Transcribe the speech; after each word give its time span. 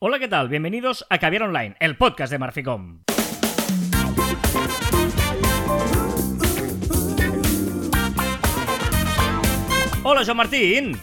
Hola, 0.00 0.20
¿qué 0.20 0.28
tal? 0.28 0.48
Bienvenidos 0.48 1.04
a 1.10 1.18
Caviar 1.18 1.42
Online, 1.42 1.74
el 1.80 1.96
podcast 1.96 2.30
de 2.30 2.38
Marficom. 2.38 3.00
Hola, 10.04 10.24
Joan 10.24 10.36
Martín. 10.36 11.00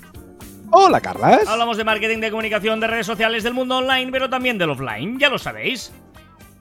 Hola, 0.71 1.01
Carlas. 1.01 1.45
Hablamos 1.45 1.75
de 1.75 1.83
marketing, 1.83 2.19
de 2.19 2.31
comunicación, 2.31 2.79
de 2.79 2.87
redes 2.87 3.05
sociales, 3.05 3.43
del 3.43 3.53
mundo 3.53 3.79
online, 3.79 4.13
pero 4.13 4.29
también 4.29 4.57
del 4.57 4.69
offline, 4.69 5.19
ya 5.19 5.27
lo 5.27 5.39
sabéis. 5.39 5.91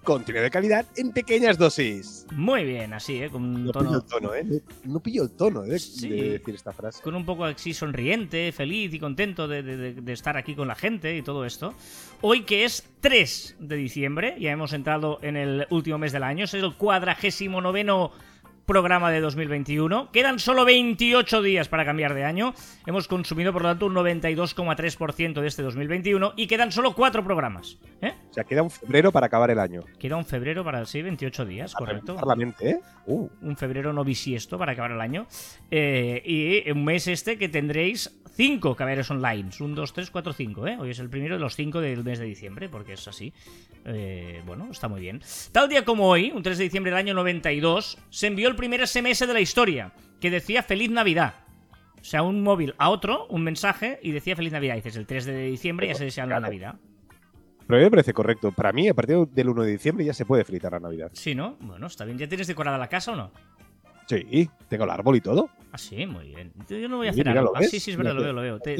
Contenido 0.05 0.45
de 0.45 0.51
calidad 0.51 0.87
en 0.97 1.11
pequeñas 1.13 1.59
dosis. 1.59 2.27
Muy 2.33 2.65
bien, 2.65 2.93
así, 2.93 3.23
¿eh? 3.23 3.31
Con 3.31 3.43
un 3.43 3.65
No 3.67 3.73
tono... 3.73 3.89
pillo 3.89 3.99
el 3.99 4.05
tono, 4.07 4.35
¿eh? 4.35 4.63
No, 4.85 5.01
pillo 5.01 5.23
el 5.25 5.31
tono 5.33 5.63
de, 5.63 5.79
Sí. 5.79 6.09
de 6.09 6.31
decir 6.39 6.55
esta 6.55 6.73
frase. 6.73 7.03
con 7.03 7.15
un 7.15 7.25
poco 7.25 7.45
así 7.45 7.75
sonriente, 7.75 8.53
feliz 8.53 8.93
y 8.95 8.99
contento 8.99 9.49
de, 9.49 9.63
de- 9.63 9.77
de- 9.77 9.95
de 9.95 10.13
estar 10.13 10.37
aquí 10.37 10.55
con 10.55 10.69
la 10.69 10.75
gente 10.75 11.17
y 11.17 11.23
todo 11.23 11.45
esto. 11.45 11.75
Hoy 12.21 12.43
que 12.43 12.65
es 12.65 12.85
3 13.01 13.57
de 13.59 13.77
diciembre, 13.77 14.37
ya 14.39 14.53
hemos 14.53 14.73
entrado 14.73 15.19
en 15.23 15.37
el 15.37 15.67
último 15.71 15.99
mes 15.99 16.13
del 16.13 16.23
año, 16.23 16.45
es 16.45 16.55
el 16.55 16.75
cuadragésimo 16.77 17.61
noveno 17.61 18.13
programa 18.65 19.11
de 19.11 19.21
2021. 19.21 20.11
Quedan 20.11 20.39
solo 20.39 20.65
28 20.65 21.43
días 21.43 21.69
para 21.69 21.85
cambiar 21.85 22.15
de 22.15 22.25
año. 22.25 22.55
Hemos 22.87 23.09
consumido, 23.09 23.53
por 23.53 23.63
lo 23.63 23.69
tanto, 23.69 23.87
un 23.87 23.95
92,3% 23.95 25.41
de 25.41 25.47
este 25.47 25.63
2021 25.63 26.35
y 26.37 26.47
quedan 26.47 26.73
solo 26.73 26.95
4 26.95 27.25
programas. 27.25 27.79
¿eh? 28.01 28.15
O 28.31 28.35
sea, 28.35 28.45
queda 28.45 28.63
un 28.63 28.71
febrero 28.71 29.13
para 29.13 29.27
acabar 29.27 29.51
el 29.51 29.59
año. 29.59 29.85
Queda 29.99 30.17
un 30.17 30.25
febrero 30.25 30.65
para, 30.65 30.85
sí, 30.87 31.03
28 31.03 31.45
días, 31.45 31.75
correcto. 31.75 32.15
Para 32.15 32.29
la 32.29 32.37
mente, 32.37 32.71
¿eh? 32.71 32.81
Uh, 33.07 33.29
un 33.43 33.57
febrero 33.57 33.93
no 33.93 34.05
bisiesto 34.05 34.59
para 34.59 34.73
acabar 34.73 34.93
el 34.93 35.01
año. 35.01 35.27
Eh, 35.71 36.23
y 36.25 36.71
un 36.71 36.85
mes 36.85 37.07
este 37.09 37.39
que 37.39 37.49
tendréis 37.49 38.24
cinco 38.35 38.75
caballeros 38.75 39.11
online. 39.11 39.51
Un, 39.61 39.75
dos, 39.75 39.93
tres, 39.93 40.11
cuatro, 40.11 40.33
cinco, 40.33 40.67
¿eh? 40.67 40.77
Hoy 40.79 40.91
es 40.91 40.99
el 40.99 41.09
primero 41.09 41.37
de 41.37 41.41
los 41.41 41.55
cinco 41.55 41.81
del 41.81 42.05
mes 42.05 42.19
de 42.19 42.27
diciembre, 42.27 42.69
porque 42.69 42.95
es 42.95 43.09
así. 43.09 43.33
Eh, 43.85 44.43
bueno, 44.45 44.69
está 44.71 44.89
muy 44.89 45.01
bien. 45.01 45.21
Tal 45.53 45.69
día 45.69 45.85
como 45.85 46.09
hoy, 46.09 46.33
un 46.35 46.43
3 46.43 46.59
de 46.59 46.65
diciembre 46.65 46.91
del 46.91 46.99
año 46.99 47.15
92, 47.15 47.99
se 48.11 48.27
envió 48.27 48.49
el 48.49 48.57
primer 48.57 48.87
SMS 48.87 49.21
de 49.21 49.33
la 49.33 49.41
historia, 49.41 49.93
que 50.21 50.31
decía 50.31 50.63
Feliz 50.63 50.91
Navidad. 50.91 51.35
O 52.01 52.05
sea, 52.05 52.23
un 52.23 52.43
móvil 52.43 52.75
a 52.79 52.91
otro, 52.91 53.27
un 53.29 53.43
mensaje, 53.43 53.99
y 54.03 54.13
decía 54.13 54.37
Feliz 54.37 54.53
Navidad. 54.53 54.75
Y 54.75 54.79
dices, 54.79 54.97
el 54.97 55.07
3 55.07 55.25
de 55.25 55.47
diciembre 55.47 55.87
ya 55.87 55.95
se 55.95 56.05
desean 56.05 56.29
la. 56.29 56.41
Navidad. 56.41 56.75
pero 57.67 57.77
a 57.77 57.79
mí 57.79 57.85
me 57.85 57.91
parece 57.91 58.13
correcto. 58.13 58.53
Para 58.53 58.73
mí, 58.73 58.89
a 58.89 58.95
partir 58.95 59.17
del 59.29 59.49
1 59.49 59.63
de 59.63 59.71
diciembre 59.73 60.05
ya 60.05 60.13
se 60.13 60.27
puede 60.27 60.45
felicitar 60.45 60.73
la 60.73 60.81
Navidad. 60.81 61.11
Sí, 61.15 61.35
¿no? 61.35 61.57
Bueno, 61.61 61.87
está 61.87 62.05
bien. 62.05 62.19
¿Ya 62.19 62.29
tienes 62.29 62.47
decorada 62.47 62.77
la 62.77 62.89
casa 62.89 63.13
o 63.13 63.17
no? 63.17 63.31
Sí, 64.07 64.51
tengo 64.69 64.85
el 64.85 64.91
árbol 64.91 65.17
y 65.17 65.21
todo. 65.21 65.51
Ah, 65.75 65.79
sí, 65.79 66.07
muy 66.07 66.29
bien. 66.29 66.53
Yo 66.69 66.89
no 66.89 66.99
voy 66.99 67.09
a 67.09 67.11
hacer 67.11 67.29
árbol. 67.29 67.47
¿lo 67.47 67.57
Ah, 67.57 67.63
sí, 67.65 67.81
sí, 67.81 67.91
es 67.91 67.97
verdad, 67.97 68.15
lo 68.15 68.23
veo, 68.23 68.33
lo 68.33 68.43
veo. 68.43 68.61
Te-. 68.61 68.77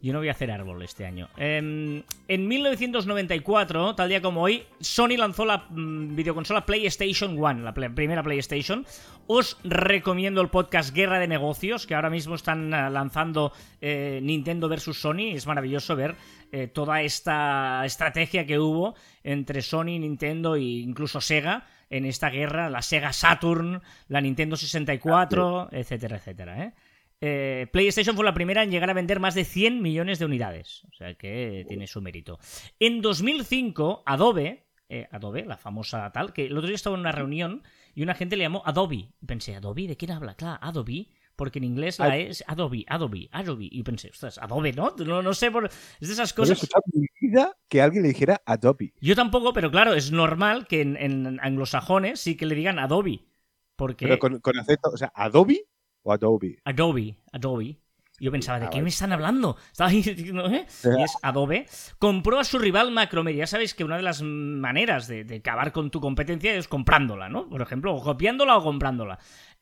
Yo 0.00 0.12
no 0.12 0.20
voy 0.20 0.28
a 0.28 0.30
hacer 0.30 0.52
árbol 0.52 0.80
este 0.82 1.04
año. 1.04 1.28
Em, 1.36 2.00
en 2.28 2.46
1994, 2.46 3.96
tal 3.96 4.08
día 4.08 4.22
como 4.22 4.42
hoy, 4.42 4.62
Sony 4.78 5.16
lanzó 5.16 5.44
la 5.44 5.66
mm, 5.68 6.14
videoconsola 6.14 6.64
PlayStation 6.64 7.36
1, 7.36 7.54
la 7.54 7.74
primera 7.74 8.22
PlayStation. 8.22 8.86
Os 9.26 9.58
recomiendo 9.64 10.40
el 10.42 10.48
podcast 10.48 10.94
Guerra 10.94 11.18
de 11.18 11.26
Negocios, 11.26 11.88
que 11.88 11.96
ahora 11.96 12.08
mismo 12.08 12.36
están 12.36 12.72
ah, 12.72 12.88
lanzando 12.88 13.52
eh, 13.80 14.20
Nintendo 14.22 14.68
versus 14.68 15.00
Sony. 15.00 15.32
Es 15.32 15.44
maravilloso 15.48 15.96
ver 15.96 16.14
eh, 16.52 16.68
toda 16.68 17.02
esta 17.02 17.84
estrategia 17.84 18.46
que 18.46 18.60
hubo 18.60 18.94
entre 19.24 19.60
Sony, 19.60 19.98
Nintendo 19.98 20.54
e 20.54 20.62
incluso 20.62 21.20
Sega 21.20 21.66
en 21.90 22.04
esta 22.04 22.30
guerra, 22.30 22.70
la 22.70 22.82
Sega 22.82 23.12
Saturn, 23.12 23.82
la 24.08 24.20
Nintendo 24.20 24.56
64, 24.56 25.68
etcétera, 25.72 26.16
etcétera, 26.16 26.64
¿eh? 26.64 26.74
Eh, 27.20 27.66
PlayStation 27.72 28.14
fue 28.14 28.24
la 28.24 28.34
primera 28.34 28.62
en 28.62 28.70
llegar 28.70 28.90
a 28.90 28.94
vender 28.94 29.20
más 29.20 29.34
de 29.34 29.44
100 29.44 29.80
millones 29.80 30.18
de 30.18 30.26
unidades. 30.26 30.84
O 30.92 30.94
sea 30.94 31.14
que 31.14 31.64
tiene 31.68 31.86
su 31.86 32.02
mérito. 32.02 32.38
En 32.78 33.00
2005, 33.00 34.02
Adobe, 34.04 34.66
eh, 34.88 35.08
Adobe, 35.10 35.44
la 35.44 35.56
famosa 35.56 36.10
tal, 36.12 36.32
que 36.32 36.46
el 36.46 36.56
otro 36.56 36.68
día 36.68 36.76
estaba 36.76 36.94
en 36.94 37.00
una 37.00 37.12
reunión 37.12 37.62
y 37.94 38.02
una 38.02 38.14
gente 38.14 38.36
le 38.36 38.44
llamó 38.44 38.62
Adobe. 38.66 39.08
Y 39.20 39.26
pensé, 39.26 39.56
¿Adobe? 39.56 39.88
¿De 39.88 39.96
quién 39.96 40.10
habla? 40.10 40.34
Claro, 40.34 40.58
Adobe. 40.60 41.08
Porque 41.36 41.58
en 41.58 41.64
inglés 41.64 41.98
la. 41.98 42.16
E 42.16 42.30
es 42.30 42.42
Adobe, 42.46 42.84
Adobe, 42.88 43.28
Adobe. 43.30 43.68
Y 43.70 43.82
pensé, 43.82 44.08
ostras, 44.10 44.38
Adobe, 44.38 44.72
¿no? 44.72 44.94
No, 45.04 45.22
no 45.22 45.34
sé, 45.34 45.50
por... 45.50 45.66
es 45.66 46.08
de 46.08 46.14
esas 46.14 46.30
No 46.36 46.44
he 46.44 46.46
cosas. 46.46 46.56
escuchado 46.56 46.82
en 46.94 47.00
mi 47.02 47.06
vida 47.20 47.56
que 47.68 47.82
alguien 47.82 48.02
le 48.02 48.08
dijera 48.08 48.40
Adobe. 48.46 48.94
Yo 49.00 49.14
tampoco, 49.14 49.52
pero 49.52 49.70
claro, 49.70 49.92
es 49.94 50.10
normal 50.10 50.66
que 50.66 50.80
en, 50.80 50.96
en 50.96 51.38
anglosajones 51.40 52.20
sí 52.20 52.36
que 52.36 52.46
le 52.46 52.54
digan 52.54 52.78
Adobe. 52.78 53.20
Porque. 53.76 54.06
Pero 54.06 54.18
con, 54.18 54.40
con 54.40 54.58
acento, 54.58 54.88
o 54.92 54.96
sea, 54.96 55.12
Adobe 55.14 55.66
o 56.02 56.12
Adobe. 56.12 56.58
Adobe, 56.64 57.16
Adobe. 57.32 57.78
Yo 58.18 58.32
pensaba, 58.32 58.58
¿de 58.58 58.64
Ah, 58.64 58.70
qué 58.70 58.80
me 58.80 58.88
están 58.88 59.12
hablando? 59.12 59.58
Estaba 59.70 59.90
ahí, 59.90 60.02
¿no? 60.32 60.46
¿eh? 60.46 60.64
Y 60.98 61.02
es 61.02 61.12
Adobe. 61.20 61.66
Compró 61.98 62.38
a 62.38 62.44
su 62.44 62.58
rival 62.58 62.90
Macromedia. 62.90 63.40
Ya 63.40 63.46
sabéis 63.46 63.74
que 63.74 63.84
una 63.84 63.98
de 63.98 64.02
las 64.02 64.22
maneras 64.22 65.06
de, 65.06 65.24
de 65.24 65.36
acabar 65.36 65.70
con 65.72 65.90
tu 65.90 66.00
competencia 66.00 66.54
es 66.54 66.66
comprándola, 66.66 67.28
¿no? 67.28 67.46
Por 67.50 67.60
ejemplo, 67.60 67.94
o 67.94 68.02
copiándola 68.02 68.56
o 68.56 68.62
comprándola. 68.62 69.18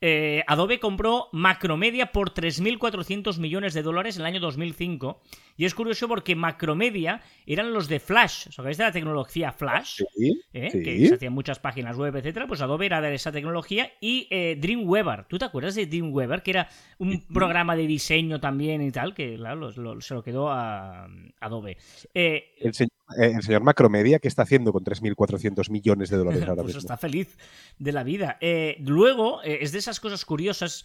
Eh, 0.06 0.44
Adobe 0.48 0.78
compró 0.80 1.30
Macromedia 1.32 2.12
por 2.12 2.34
3.400 2.34 3.38
millones 3.38 3.72
de 3.72 3.80
dólares 3.82 4.16
en 4.16 4.20
el 4.20 4.26
año 4.26 4.40
2005. 4.40 5.22
Y 5.56 5.64
es 5.64 5.74
curioso 5.74 6.08
porque 6.08 6.34
Macromedia 6.36 7.22
eran 7.46 7.72
los 7.72 7.88
de 7.88 8.00
Flash. 8.00 8.48
¿Os 8.48 8.58
acordáis 8.58 8.76
de 8.76 8.84
la 8.84 8.92
tecnología 8.92 9.52
Flash? 9.52 10.02
Sí, 10.14 10.42
¿eh? 10.52 10.68
sí. 10.70 10.82
que 10.82 11.08
se 11.08 11.14
hacían 11.14 11.32
muchas 11.32 11.58
páginas 11.58 11.96
web, 11.96 12.14
etcétera, 12.16 12.46
pues 12.46 12.60
Adobe 12.60 12.84
era 12.84 13.00
de 13.00 13.14
esa 13.14 13.32
tecnología 13.32 13.92
y 14.00 14.26
eh, 14.30 14.56
Dreamweaver. 14.60 15.24
¿Tú 15.24 15.38
te 15.38 15.46
acuerdas 15.46 15.74
de 15.74 15.86
Dreamweaver? 15.86 16.42
Que 16.42 16.50
era 16.50 16.68
un 16.98 17.24
programa 17.32 17.74
de 17.74 17.86
diseño 17.86 18.40
también 18.40 18.82
y 18.82 18.90
tal, 18.90 19.14
que 19.14 19.36
claro, 19.36 19.70
lo- 19.70 19.94
lo- 19.94 20.00
se 20.02 20.12
lo 20.12 20.22
quedó 20.22 20.50
a 20.50 21.08
Adobe. 21.40 21.78
Eh, 22.12 22.52
El, 22.58 22.74
señor, 22.74 22.90
eh, 23.18 23.32
el 23.36 23.42
señor 23.42 23.62
Macromedia, 23.62 24.18
¿qué 24.18 24.28
está 24.28 24.42
haciendo 24.42 24.72
con 24.72 24.84
3.400 24.84 25.70
millones 25.70 26.08
de 26.10 26.16
dólares 26.16 26.42
ahora 26.48 26.62
pues 26.62 26.74
mismo? 26.74 26.80
está 26.80 26.96
feliz 26.96 27.36
de 27.78 27.92
la 27.92 28.02
vida. 28.02 28.38
Eh, 28.40 28.76
luego, 28.80 29.42
eh, 29.42 29.58
es 29.60 29.72
de 29.72 29.78
esas 29.78 30.00
cosas 30.00 30.24
curiosas, 30.24 30.84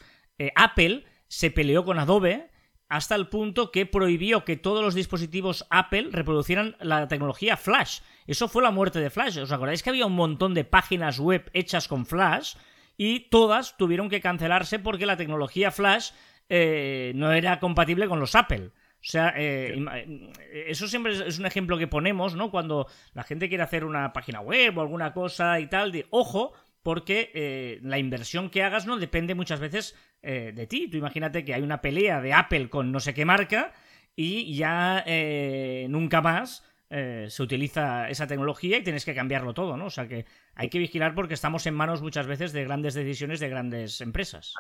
Apple 0.56 1.03
se 1.28 1.52
peleó 1.52 1.84
con 1.84 2.00
Adobe 2.00 2.50
hasta 2.88 3.16
el 3.16 3.28
punto 3.28 3.72
que 3.72 3.85
prohibió 3.85 4.46
que 4.46 4.56
todos 4.56 4.81
los 4.81 4.96
dispositivos 4.96 5.68
Apple 5.69 6.07
reproducieran 6.12 6.78
la 6.80 7.09
tecnología 7.09 7.57
Flash. 7.57 8.00
Eso 8.25 8.47
fue 8.47 8.63
la 8.63 8.72
muerte 8.72 9.00
de 9.00 9.09
Flash. 9.09 9.38
¿Os 9.40 9.51
acordáis 9.51 9.84
que 9.84 9.90
había 9.90 10.06
un 10.06 10.16
montón 10.16 10.53
de 10.53 10.63
páginas 10.63 11.19
web 11.19 11.50
hechas 11.53 11.90
con 11.90 12.06
Flash? 12.06 12.56
Y 12.96 13.30
todas 13.30 13.75
tuvieron 13.75 14.07
que 14.07 14.22
cancelarse 14.22 14.80
porque 14.80 15.06
la 15.06 15.18
tecnología 15.18 15.72
Flash 15.72 16.12
no 16.50 17.34
era 17.34 17.59
compatible 17.59 18.07
con 18.07 18.22
los 18.22 18.34
Apple. 18.36 18.72
O 19.02 19.06
sea, 19.12 19.34
eh, 19.38 19.74
eh, 19.94 20.66
eso 20.68 20.88
siempre 20.88 21.14
es- 21.28 21.40
un 21.40 21.46
ejemplo 21.46 21.78
que 21.78 21.88
ponemos, 21.88 22.36
¿no? 22.36 22.52
Cuando 22.52 22.88
la 23.14 23.24
gente 23.24 23.48
quiere 23.48 23.64
hacer 23.64 23.86
una 23.86 24.12
página 24.14 24.42
web 24.42 24.78
o 24.78 24.82
alguna 24.82 25.14
cosa 25.14 25.60
y 25.60 25.68
tal, 25.68 25.92
de 25.92 26.08
ojo, 26.10 26.54
porque 26.84 27.32
eh, 27.34 27.80
la 27.82 27.98
inversión 27.98 28.50
que 28.50 28.64
hagas 28.64 28.86
no 28.86 28.98
depende 28.98 29.36
muchas 29.36 29.60
veces 29.60 29.96
eh, 30.22 30.52
de 30.54 30.68
ti. 30.68 30.90
Tú 30.90 30.98
imagínate 30.98 31.46
que 31.46 31.54
hay 31.54 31.62
una 31.62 31.82
pelea 31.82 32.22
de 32.22 32.34
Apple 32.34 32.70
con 32.70 32.92
no 32.92 33.00
sé 33.00 33.14
qué 33.14 33.26
marca 33.26 33.74
y 34.16 34.56
ya 34.56 35.04
eh, 35.06 35.88
nunca 35.90 36.22
más 36.22 36.66
eh, 36.90 37.28
se 37.30 37.44
utiliza 37.44 38.10
esa 38.10 38.28
tecnología 38.28 38.78
y 38.78 38.84
tienes 38.84 39.06
que 39.06 39.16
cambiarlo 39.16 39.54
todo, 39.54 39.78
¿no? 39.78 39.86
O 39.86 39.90
sea 39.90 40.08
que 40.08 40.26
hay 40.56 40.70
que 40.70 40.80
vigilar 40.80 41.16
porque 41.16 41.36
estamos 41.36 41.66
en 41.68 41.76
manos 41.76 42.02
muchas 42.02 42.28
veces 42.28 42.52
de 42.52 42.64
grandes 42.66 42.96
decisiones 42.96 43.40
de 43.40 43.50
grandes 43.50 44.02
empresas. 44.02 44.54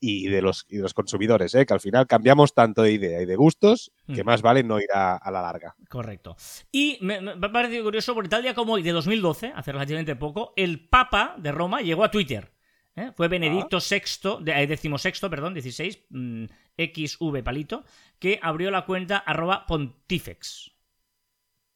Y 0.00 0.28
de 0.28 0.42
los, 0.42 0.64
y 0.68 0.76
de 0.76 0.82
los 0.82 0.94
consumidores, 0.94 1.54
¿eh? 1.56 1.66
que 1.66 1.74
al 1.74 1.80
final 1.80 2.06
cambiamos 2.06 2.54
tanto 2.54 2.82
de 2.82 2.92
idea 2.92 3.20
y 3.20 3.26
de 3.26 3.34
gustos 3.34 3.90
que 4.06 4.22
Mm. 4.22 4.26
más 4.26 4.42
vale 4.42 4.62
no 4.62 4.78
ir 4.78 4.86
a, 4.94 5.16
a 5.16 5.30
la 5.32 5.42
larga. 5.42 5.74
Correcto. 5.88 6.36
Y 6.70 6.98
me, 7.00 7.20
me 7.20 7.32
ha 7.32 7.52
parecido 7.52 7.82
curioso 7.82 8.14
porque 8.14 8.28
tal 8.28 8.42
día 8.42 8.54
como 8.54 8.74
hoy, 8.74 8.82
de 8.84 8.92
2012, 8.92 9.52
hace 9.56 9.72
relativamente 9.72 10.14
poco, 10.14 10.52
el 10.56 10.88
Papa 10.88 11.34
de 11.38 11.50
Roma 11.50 11.80
llegó 11.80 12.04
a 12.04 12.10
Twitter. 12.12 12.52
¿eh? 12.94 13.10
Fue 13.16 13.26
Benedicto 13.26 13.78
VI, 13.78 14.44
de, 14.44 14.62
eh, 14.62 14.66
decimosexto, 14.68 15.28
perdón, 15.28 15.54
16, 15.54 15.98
mm, 16.10 16.44
XV 16.76 17.42
palito, 17.42 17.84
que 18.20 18.38
abrió 18.40 18.70
la 18.70 18.86
cuenta 18.86 19.18
arroba 19.18 19.66
pontifex. 19.66 20.70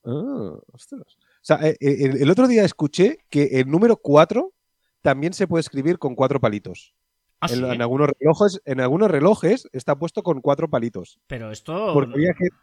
Ah, 0.04 0.54
ostras. 0.72 1.16
O 1.16 1.44
sea, 1.44 1.58
eh, 1.62 1.76
el, 1.80 2.22
el 2.22 2.30
otro 2.30 2.46
día 2.46 2.64
escuché 2.64 3.18
que 3.30 3.60
el 3.60 3.68
número 3.68 3.96
4 3.96 4.52
también 5.00 5.32
se 5.32 5.48
puede 5.48 5.60
escribir 5.60 5.98
con 5.98 6.14
cuatro 6.14 6.40
palitos. 6.40 6.94
Ah, 7.42 7.46
en, 7.50 7.58
sí, 7.58 7.64
en 7.64 7.82
algunos 7.82 8.08
relojes, 8.18 8.60
en 8.64 8.80
algunos 8.80 9.10
relojes 9.10 9.68
está 9.72 9.96
puesto 9.98 10.22
con 10.22 10.40
cuatro 10.40 10.70
palitos. 10.70 11.18
Pero 11.26 11.50
esto... 11.50 11.92
Porque 11.92 12.14
había 12.14 12.34
gente 12.34 12.56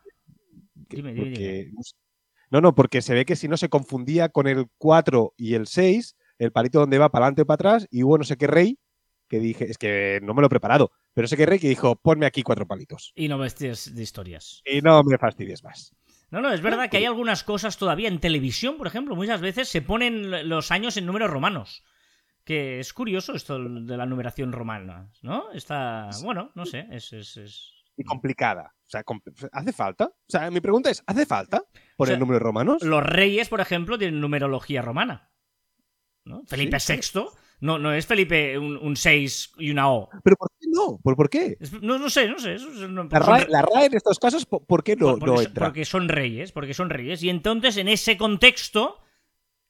que- 0.88 0.96
Dime, 0.96 1.14
dime, 1.14 1.26
porque- 1.28 1.72
No, 2.50 2.62
no, 2.62 2.74
porque 2.74 3.02
se 3.02 3.14
ve 3.14 3.26
que 3.26 3.36
si 3.36 3.48
no 3.48 3.58
se 3.58 3.70
confundía 3.70 4.30
con 4.30 4.48
el 4.48 4.68
4 4.78 5.34
y 5.38 5.54
el 5.54 5.68
6, 5.68 6.16
el 6.40 6.52
palito 6.52 6.80
donde 6.80 6.98
va 6.98 7.10
para 7.10 7.26
adelante 7.26 7.42
o 7.42 7.46
para 7.46 7.56
atrás, 7.56 7.88
y 7.92 8.04
hubo 8.04 8.18
no 8.18 8.24
sé 8.24 8.38
qué 8.38 8.48
rey 8.48 8.80
que 9.28 9.40
dije, 9.40 9.70
es 9.70 9.78
que 9.78 10.20
no 10.24 10.34
me 10.34 10.42
lo 10.42 10.48
he 10.48 10.50
preparado, 10.50 10.92
pero 11.14 11.28
sé 11.28 11.38
qué 11.38 11.46
rey 11.46 11.60
que 11.60 11.70
dijo, 11.70 11.96
ponme 11.98 12.26
aquí 12.26 12.42
cuatro 12.42 12.66
palitos. 12.66 13.12
Y 13.16 13.28
no 13.28 13.38
vestías 13.38 13.94
de 13.94 14.02
historias. 14.02 14.62
Y 14.66 14.82
no 14.82 15.04
me 15.04 15.18
fastidies 15.20 15.64
más. 15.64 15.94
No, 16.32 16.42
no, 16.42 16.52
es 16.52 16.62
verdad 16.62 16.90
que 16.90 16.98
hay 16.98 17.06
algunas 17.06 17.44
cosas 17.44 17.78
todavía 17.78 18.08
en 18.08 18.20
televisión, 18.20 18.78
por 18.78 18.88
ejemplo, 18.88 19.16
muchas 19.16 19.42
veces 19.42 19.68
se 19.68 19.82
ponen 19.84 20.48
los 20.50 20.72
años 20.72 20.96
en 20.98 21.06
números 21.06 21.30
romanos. 21.30 21.84
Que 22.50 22.80
es 22.80 22.94
curioso 22.94 23.36
esto 23.36 23.60
de 23.60 23.96
la 23.96 24.08
numeración 24.08 24.52
romana, 24.52 25.08
¿no? 25.22 25.52
Está, 25.52 26.10
bueno, 26.24 26.50
no 26.56 26.66
sé, 26.66 26.88
es, 26.90 27.14
es, 27.14 27.38
es- 27.38 27.72
y 27.96 28.04
complicada. 28.04 28.74
O 28.88 28.90
sea, 28.90 29.04
¿hace 29.52 29.72
falta? 29.72 30.06
O 30.06 30.26
sea, 30.28 30.50
mi 30.50 30.60
pregunta 30.60 30.90
es, 30.90 31.04
¿hace 31.06 31.28
falta 31.28 31.60
poner 31.96 32.14
O 32.14 32.16
sea, 32.16 32.18
números 32.18 32.42
romanos? 32.42 32.82
Los 32.82 33.04
reyes, 33.04 33.50
por 33.50 33.62
ejemplo, 33.62 34.00
tienen 34.00 34.20
numerología 34.20 34.82
romana. 34.82 35.30
¿no? 36.26 36.42
Felipe 36.48 36.78
VI 36.78 37.02
no, 37.62 37.78
no 37.78 37.94
es 37.94 38.08
Felipe 38.08 38.58
un, 38.58 38.78
un 38.78 38.96
6 38.96 39.52
y 39.60 39.70
una 39.70 39.92
O. 39.92 40.10
¿Pero 40.24 40.36
por 40.36 40.50
qué 40.60 40.66
no? 40.72 40.98
¿Por, 41.04 41.16
por 41.16 41.30
qué? 41.30 41.56
No, 41.84 42.00
no 42.00 42.10
sé, 42.10 42.28
no 42.30 42.40
sé. 42.40 42.56
no- 42.88 43.04
La 43.04 43.20
RAE, 43.20 43.48
la 43.48 43.62
RAE 43.62 43.86
en 43.86 43.94
estos 43.96 44.18
casos, 44.18 44.48
¿por, 44.48 44.66
por 44.66 44.84
qué 44.84 44.96
no, 44.96 45.10
porque, 45.20 45.26
no 45.28 45.36
son- 45.38 45.46
entra? 45.46 45.66
porque 45.68 45.86
son 45.86 46.10
reyes, 46.10 46.52
porque 46.52 46.74
son 46.74 46.90
reyes. 46.90 47.22
Y 47.22 47.30
entonces, 47.30 47.78
en 47.78 47.90
ese 47.90 48.18
contexto, 48.18 49.02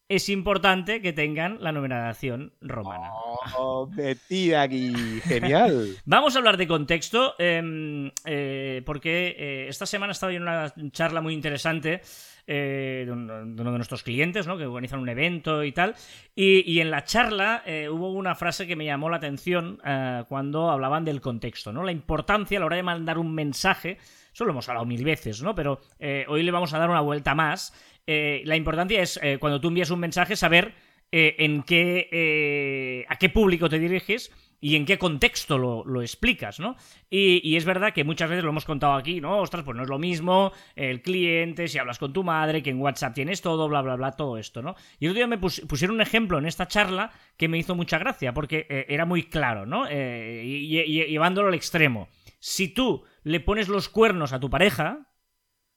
es 0.10 0.28
importante 0.28 1.02
que 1.02 1.14
tengan 1.14 1.58
la 1.62 1.72
numeración 1.72 2.52
romana. 2.62 3.12
Oh, 3.58 3.88
metida 3.96 4.64
aquí. 4.64 4.92
Genial. 5.24 5.96
Vamos 6.06 6.36
a 6.36 6.40
hablar 6.40 6.58
de 6.58 6.68
contexto, 6.68 7.36
eh, 7.38 8.12
eh, 8.26 8.82
porque 8.86 9.36
eh, 9.38 9.68
esta 9.70 9.86
semana 9.86 10.12
estaba 10.12 10.32
yo 10.32 10.38
en 10.38 10.44
una 10.44 10.74
charla 10.92 11.22
muy 11.22 11.36
interesante 11.36 12.02
eh, 12.48 13.04
de, 13.06 13.12
un- 13.12 13.28
de 13.56 13.62
uno 13.62 13.72
de 13.72 13.78
nuestros 13.78 14.02
clientes, 14.02 14.48
¿no? 14.48 14.58
que 14.58 14.66
organizan 14.66 15.00
un 15.00 15.10
evento 15.10 15.64
y 15.64 15.72
tal, 15.72 15.94
y, 16.36 16.70
y 16.70 16.82
en 16.82 16.90
la 16.90 17.04
charla 17.04 17.64
hubo 17.92 18.12
una 18.14 18.34
frase 18.34 18.66
que 18.66 18.76
me 18.76 18.86
llamó 18.86 19.12
la 19.12 19.18
atención 19.18 19.80
cuando 20.28 20.72
hablaban 20.72 21.06
del 21.06 21.22
contexto, 21.22 21.72
¿no? 21.72 21.84
la 21.84 21.92
importancia 21.92 22.58
a 22.58 22.62
la 22.62 22.66
hora 22.66 22.76
de 22.78 22.82
mandar 22.84 23.20
un 23.20 23.36
mensaje, 23.36 24.00
eso 24.34 24.46
lo 24.46 24.52
hemos 24.52 24.68
hablado 24.68 24.88
mil 24.88 25.04
veces, 25.04 25.44
¿no? 25.44 25.54
pero 25.54 25.80
hoy 26.28 26.42
le 26.42 26.50
vamos 26.50 26.74
a 26.74 26.80
dar 26.80 26.90
una 26.90 27.02
vuelta 27.02 27.36
más. 27.36 27.72
Eh, 28.08 28.42
la 28.46 28.56
importancia 28.56 29.02
es 29.02 29.20
eh, 29.22 29.38
cuando 29.40 29.60
tú 29.62 29.68
envías 29.70 29.92
un 29.92 30.00
mensaje 30.00 30.36
saber 30.36 30.74
eh, 31.12 31.36
en 31.40 31.64
qué 31.64 33.06
a 33.10 33.16
qué 33.18 33.30
público 33.30 33.70
te 33.70 33.80
diriges 33.80 34.32
y 34.62 34.76
en 34.76 34.86
qué 34.86 34.98
contexto 34.98 35.58
lo, 35.58 35.86
lo 35.86 36.02
explicas, 36.02 36.60
¿no? 36.60 36.76
Y, 37.10 37.40
y 37.50 37.56
es 37.56 37.64
verdad 37.64 37.94
que 37.94 38.04
muchas 38.04 38.30
veces 38.30 38.44
lo 38.44 38.50
hemos 38.50 38.66
contado 38.66 38.94
aquí, 38.94 39.22
¿no? 39.22 39.40
Ostras, 39.40 39.64
pues 39.64 39.78
no 39.78 39.84
es 39.84 39.90
lo 39.90 40.00
mismo 40.00 40.52
el 40.76 41.02
cliente, 41.02 41.70
si 41.70 41.78
hablas 41.78 41.98
con 41.98 42.12
tu 42.12 42.26
madre, 42.26 42.62
que 42.62 42.70
en 42.72 42.82
WhatsApp 42.82 43.14
tienes 43.14 43.42
todo, 43.42 43.70
bla, 43.70 43.82
bla, 43.82 43.96
bla, 43.96 44.12
todo 44.12 44.38
esto, 44.38 44.62
¿no? 44.62 44.76
Y 45.00 45.08
otro 45.08 45.16
día 45.16 45.28
me 45.28 45.40
pus- 45.40 45.66
pusieron 45.66 45.96
un 45.96 46.02
ejemplo 46.02 46.38
en 46.40 46.46
esta 46.46 46.68
charla 46.68 47.10
que 47.38 47.48
me 47.48 47.58
hizo 47.58 47.74
mucha 47.74 48.00
gracia, 48.00 48.34
porque 48.34 48.66
era 48.90 49.06
muy 49.06 49.24
claro, 49.30 49.66
¿no? 49.66 49.90
Y, 49.90 50.68
llevándolo 51.08 51.48
al 51.48 51.54
extremo. 51.54 52.10
Si 52.40 52.68
tú 52.68 53.06
le 53.24 53.40
pones 53.40 53.70
los 53.70 53.88
cuernos 53.88 54.34
a 54.34 54.42
tu 54.42 54.50
pareja, 54.50 55.08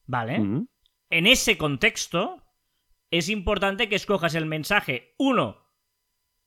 ¿vale? 0.07 0.39
En 1.13 1.27
ese 1.27 1.57
contexto, 1.59 2.43
es 3.11 3.29
importante 3.29 3.89
que 3.89 3.97
escojas 3.97 4.35
el 4.35 4.47
mensaje, 4.47 5.15
uno, 5.19 5.59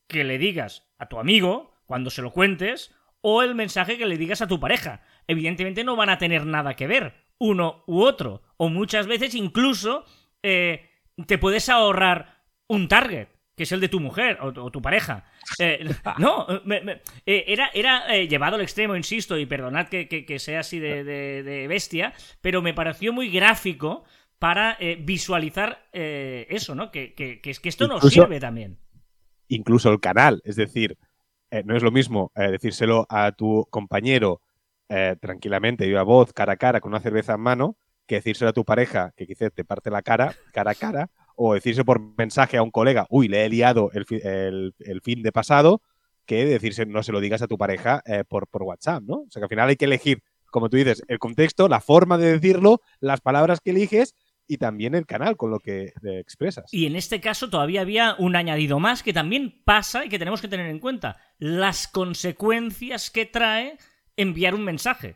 que 0.07 0.23
le 0.23 0.37
digas 0.37 0.87
a 0.97 1.07
tu 1.07 1.19
amigo 1.19 1.73
cuando 1.85 2.09
se 2.09 2.21
lo 2.21 2.31
cuentes, 2.31 2.93
o 3.21 3.41
el 3.43 3.55
mensaje 3.55 3.97
que 3.97 4.05
le 4.05 4.17
digas 4.17 4.41
a 4.41 4.47
tu 4.47 4.59
pareja. 4.59 5.03
Evidentemente 5.27 5.83
no 5.83 5.95
van 5.95 6.09
a 6.09 6.17
tener 6.17 6.45
nada 6.45 6.75
que 6.75 6.87
ver, 6.87 7.13
uno 7.37 7.83
u 7.87 8.01
otro. 8.01 8.41
O 8.57 8.69
muchas 8.69 9.07
veces 9.07 9.35
incluso 9.35 10.05
eh, 10.43 10.89
te 11.27 11.37
puedes 11.37 11.69
ahorrar 11.69 12.43
un 12.67 12.87
target, 12.87 13.27
que 13.55 13.63
es 13.63 13.71
el 13.71 13.79
de 13.79 13.89
tu 13.89 13.99
mujer 13.99 14.37
o, 14.41 14.47
o 14.47 14.71
tu 14.71 14.81
pareja. 14.81 15.25
Eh, 15.59 15.87
no, 16.17 16.47
me- 16.65 16.81
me- 16.81 17.01
eh, 17.25 17.45
era, 17.47 17.69
era 17.73 18.07
llevado 18.23 18.55
al 18.55 18.61
extremo, 18.61 18.95
insisto, 18.95 19.37
y 19.37 19.45
perdonad 19.45 19.87
que, 19.89 20.07
que- 20.07 20.25
que 20.25 20.39
sea 20.39 20.59
así 20.61 20.79
de, 20.79 21.03
de- 21.03 21.43
de 21.43 21.67
bestia, 21.67 22.13
pero 22.41 22.61
me 22.63 22.73
pareció 22.73 23.13
muy 23.13 23.29
gráfico 23.29 24.05
para 24.39 24.75
eh, 24.79 24.97
visualizar 25.01 25.87
eh, 25.93 26.45
eso, 26.49 26.75
¿no? 26.75 26.91
Que, 26.91 27.13
que- 27.13 27.41
que 27.41 27.49
es 27.49 27.59
que 27.59 27.69
esto 27.69 27.87
nos 27.87 27.97
Incluso- 27.97 28.21
sirve 28.23 28.39
también. 28.39 28.77
Incluso 29.47 29.91
el 29.91 29.99
canal. 29.99 30.41
Es 30.43 30.55
decir, 30.55 30.97
eh, 31.51 31.63
no 31.65 31.75
es 31.75 31.83
lo 31.83 31.91
mismo 31.91 32.31
eh, 32.35 32.51
decírselo 32.51 33.05
a 33.09 33.31
tu 33.31 33.67
compañero 33.69 34.41
eh, 34.89 35.15
tranquilamente, 35.19 35.85
viva 35.87 36.03
voz, 36.03 36.33
cara 36.33 36.53
a 36.53 36.57
cara, 36.57 36.79
con 36.81 36.91
una 36.91 36.99
cerveza 36.99 37.33
en 37.33 37.41
mano, 37.41 37.77
que 38.07 38.15
decírselo 38.15 38.49
a 38.49 38.53
tu 38.53 38.65
pareja, 38.65 39.13
que 39.15 39.25
quizás 39.25 39.51
te 39.53 39.63
parte 39.65 39.89
la 39.89 40.01
cara, 40.03 40.35
cara 40.53 40.71
a 40.71 40.75
cara, 40.75 41.09
o 41.35 41.53
decirse 41.55 41.83
por 41.83 41.99
mensaje 42.17 42.57
a 42.57 42.61
un 42.63 42.71
colega, 42.71 43.07
uy, 43.09 43.27
le 43.27 43.45
he 43.45 43.49
liado 43.49 43.89
el, 43.93 44.05
fi- 44.05 44.21
el- 44.23 44.73
el 44.79 45.01
fin 45.01 45.21
de 45.23 45.31
pasado, 45.31 45.81
que 46.25 46.45
decirse, 46.45 46.85
no 46.85 47.03
se 47.03 47.11
lo 47.11 47.19
digas 47.19 47.41
a 47.41 47.47
tu 47.47 47.57
pareja 47.57 48.01
eh, 48.05 48.23
por, 48.27 48.47
por 48.47 48.63
WhatsApp, 48.63 49.03
¿no? 49.03 49.15
O 49.21 49.27
sea 49.29 49.39
que 49.39 49.45
al 49.45 49.49
final 49.49 49.69
hay 49.69 49.75
que 49.75 49.85
elegir, 49.85 50.21
como 50.51 50.69
tú 50.69 50.77
dices, 50.77 51.03
el 51.07 51.19
contexto, 51.19 51.67
la 51.67 51.81
forma 51.81 52.17
de 52.17 52.33
decirlo, 52.33 52.81
las 52.99 53.21
palabras 53.21 53.59
que 53.61 53.71
eliges 53.71 54.15
y 54.47 54.57
también 54.57 54.95
el 54.95 55.05
canal 55.05 55.37
con 55.37 55.51
lo 55.51 55.59
que 55.59 55.93
expresas. 56.03 56.71
Y 56.71 56.85
en 56.85 56.95
este 56.95 57.19
caso 57.19 57.49
todavía 57.49 57.81
había 57.81 58.15
un 58.19 58.35
añadido 58.35 58.79
más 58.79 59.03
que 59.03 59.13
también 59.13 59.61
pasa 59.63 60.05
y 60.05 60.09
que 60.09 60.19
tenemos 60.19 60.41
que 60.41 60.47
tener 60.47 60.67
en 60.67 60.79
cuenta. 60.79 61.17
Las 61.37 61.87
consecuencias 61.87 63.09
que 63.09 63.25
trae 63.25 63.77
enviar 64.15 64.55
un 64.55 64.63
mensaje. 64.63 65.15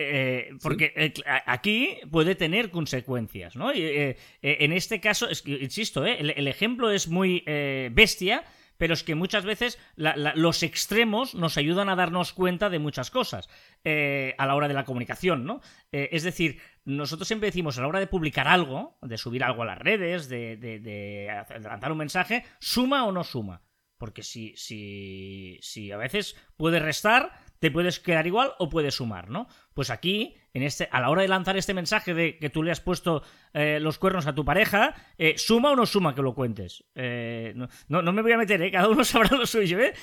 Eh, 0.00 0.50
porque 0.62 0.92
eh, 0.94 1.12
aquí 1.44 1.98
puede 2.08 2.36
tener 2.36 2.70
consecuencias, 2.70 3.56
¿no? 3.56 3.74
Y, 3.74 3.82
eh, 3.82 4.16
en 4.42 4.72
este 4.72 5.00
caso, 5.00 5.28
es 5.28 5.42
que, 5.42 5.50
insisto, 5.52 6.06
el, 6.06 6.30
el 6.30 6.46
ejemplo 6.46 6.92
es 6.92 7.08
muy 7.08 7.42
bestia, 7.90 8.44
pero 8.78 8.94
es 8.94 9.02
que 9.02 9.14
muchas 9.14 9.44
veces 9.44 9.78
los 9.96 10.62
extremos 10.62 11.34
nos 11.34 11.58
ayudan 11.58 11.88
a 11.88 11.96
darnos 11.96 12.32
cuenta 12.32 12.70
de 12.70 12.78
muchas 12.78 13.10
cosas 13.10 13.48
eh, 13.84 14.34
a 14.38 14.46
la 14.46 14.54
hora 14.54 14.68
de 14.68 14.74
la 14.74 14.84
comunicación, 14.84 15.44
¿no? 15.44 15.60
Eh, 15.92 16.08
es 16.12 16.22
decir, 16.22 16.60
nosotros 16.84 17.28
siempre 17.28 17.48
decimos 17.48 17.76
a 17.76 17.82
la 17.82 17.88
hora 17.88 18.00
de 18.00 18.06
publicar 18.06 18.48
algo, 18.48 18.96
de 19.02 19.18
subir 19.18 19.44
algo 19.44 19.62
a 19.62 19.66
las 19.66 19.78
redes, 19.78 20.28
de 20.28 21.44
lanzar 21.62 21.92
un 21.92 21.98
mensaje, 21.98 22.44
¿suma 22.60 23.04
o 23.04 23.12
no 23.12 23.24
suma? 23.24 23.62
Porque 23.98 24.22
si, 24.22 24.54
si, 24.56 25.58
si 25.60 25.90
a 25.90 25.96
veces 25.96 26.36
puede 26.56 26.78
restar, 26.78 27.32
te 27.58 27.70
puedes 27.70 27.98
quedar 27.98 28.26
igual 28.28 28.52
o 28.58 28.68
puedes 28.70 28.94
sumar, 28.94 29.28
¿no? 29.28 29.48
Pues 29.74 29.90
aquí, 29.90 30.36
en 30.54 30.62
este, 30.62 30.88
a 30.90 31.00
la 31.00 31.10
hora 31.10 31.22
de 31.22 31.28
lanzar 31.28 31.56
este 31.56 31.74
mensaje 31.74 32.14
de 32.14 32.38
que 32.38 32.50
tú 32.50 32.62
le 32.62 32.70
has 32.70 32.80
puesto 32.80 33.22
eh, 33.52 33.78
los 33.80 33.98
cuernos 33.98 34.26
a 34.26 34.34
tu 34.34 34.44
pareja, 34.44 34.94
eh, 35.18 35.34
¿suma 35.36 35.72
o 35.72 35.76
no 35.76 35.86
suma 35.86 36.14
que 36.14 36.22
lo 36.22 36.34
cuentes? 36.34 36.84
Eh, 36.94 37.52
no, 37.56 37.68
no, 37.88 38.02
no 38.02 38.12
me 38.12 38.22
voy 38.22 38.32
a 38.32 38.38
meter, 38.38 38.60
¿eh? 38.62 38.70
Cada 38.70 38.88
uno 38.88 39.04
sabrá 39.04 39.36
lo 39.36 39.46
suyo, 39.46 39.78
¿eh? 39.80 39.94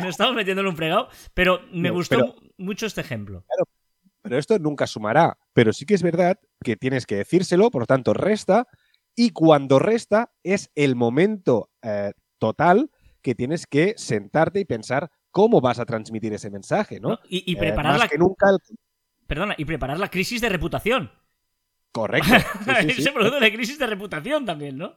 Nos 0.00 0.10
estamos 0.10 0.34
metiendo 0.34 0.62
en 0.62 0.68
un 0.68 0.76
fregado, 0.76 1.08
pero 1.34 1.60
me 1.72 1.88
No, 1.88 1.94
gustó 1.94 2.16
pero- 2.18 2.34
mucho 2.56 2.86
este 2.86 3.00
ejemplo. 3.02 3.44
pero 4.22 4.38
esto 4.38 4.58
nunca 4.58 4.86
sumará. 4.86 5.36
Pero 5.52 5.72
sí 5.72 5.84
que 5.84 5.94
es 5.94 6.02
verdad 6.02 6.38
que 6.64 6.76
tienes 6.76 7.06
que 7.06 7.16
decírselo, 7.16 7.70
por 7.70 7.82
lo 7.82 7.86
tanto, 7.86 8.14
resta. 8.14 8.66
Y 9.14 9.30
cuando 9.30 9.78
resta 9.78 10.32
es 10.42 10.70
el 10.74 10.96
momento 10.96 11.70
total 12.38 12.90
que 13.20 13.34
tienes 13.34 13.66
que 13.66 13.94
sentarte 13.98 14.58
y 14.60 14.64
pensar 14.64 15.10
cómo 15.30 15.60
vas 15.60 15.78
a 15.78 15.84
transmitir 15.84 16.32
ese 16.32 16.50
mensaje, 16.50 16.98
¿no? 16.98 17.18
Y, 17.28 17.50
y 17.50 17.56
preparar 17.56 17.92
más 17.92 17.98
la, 18.00 18.08
que 18.08 18.18
nunca 18.18 18.48
el- 18.50 18.58
perdona, 19.32 19.54
y 19.56 19.64
preparar 19.64 19.98
la 19.98 20.10
crisis 20.10 20.42
de 20.42 20.50
reputación. 20.50 21.10
Correcto. 21.90 22.28
Sí, 22.82 22.90
sí. 22.90 23.00
Ese 23.00 23.12
producto 23.12 23.40
de 23.40 23.50
crisis 23.50 23.78
de 23.78 23.86
reputación 23.86 24.44
también, 24.44 24.76
¿no? 24.76 24.94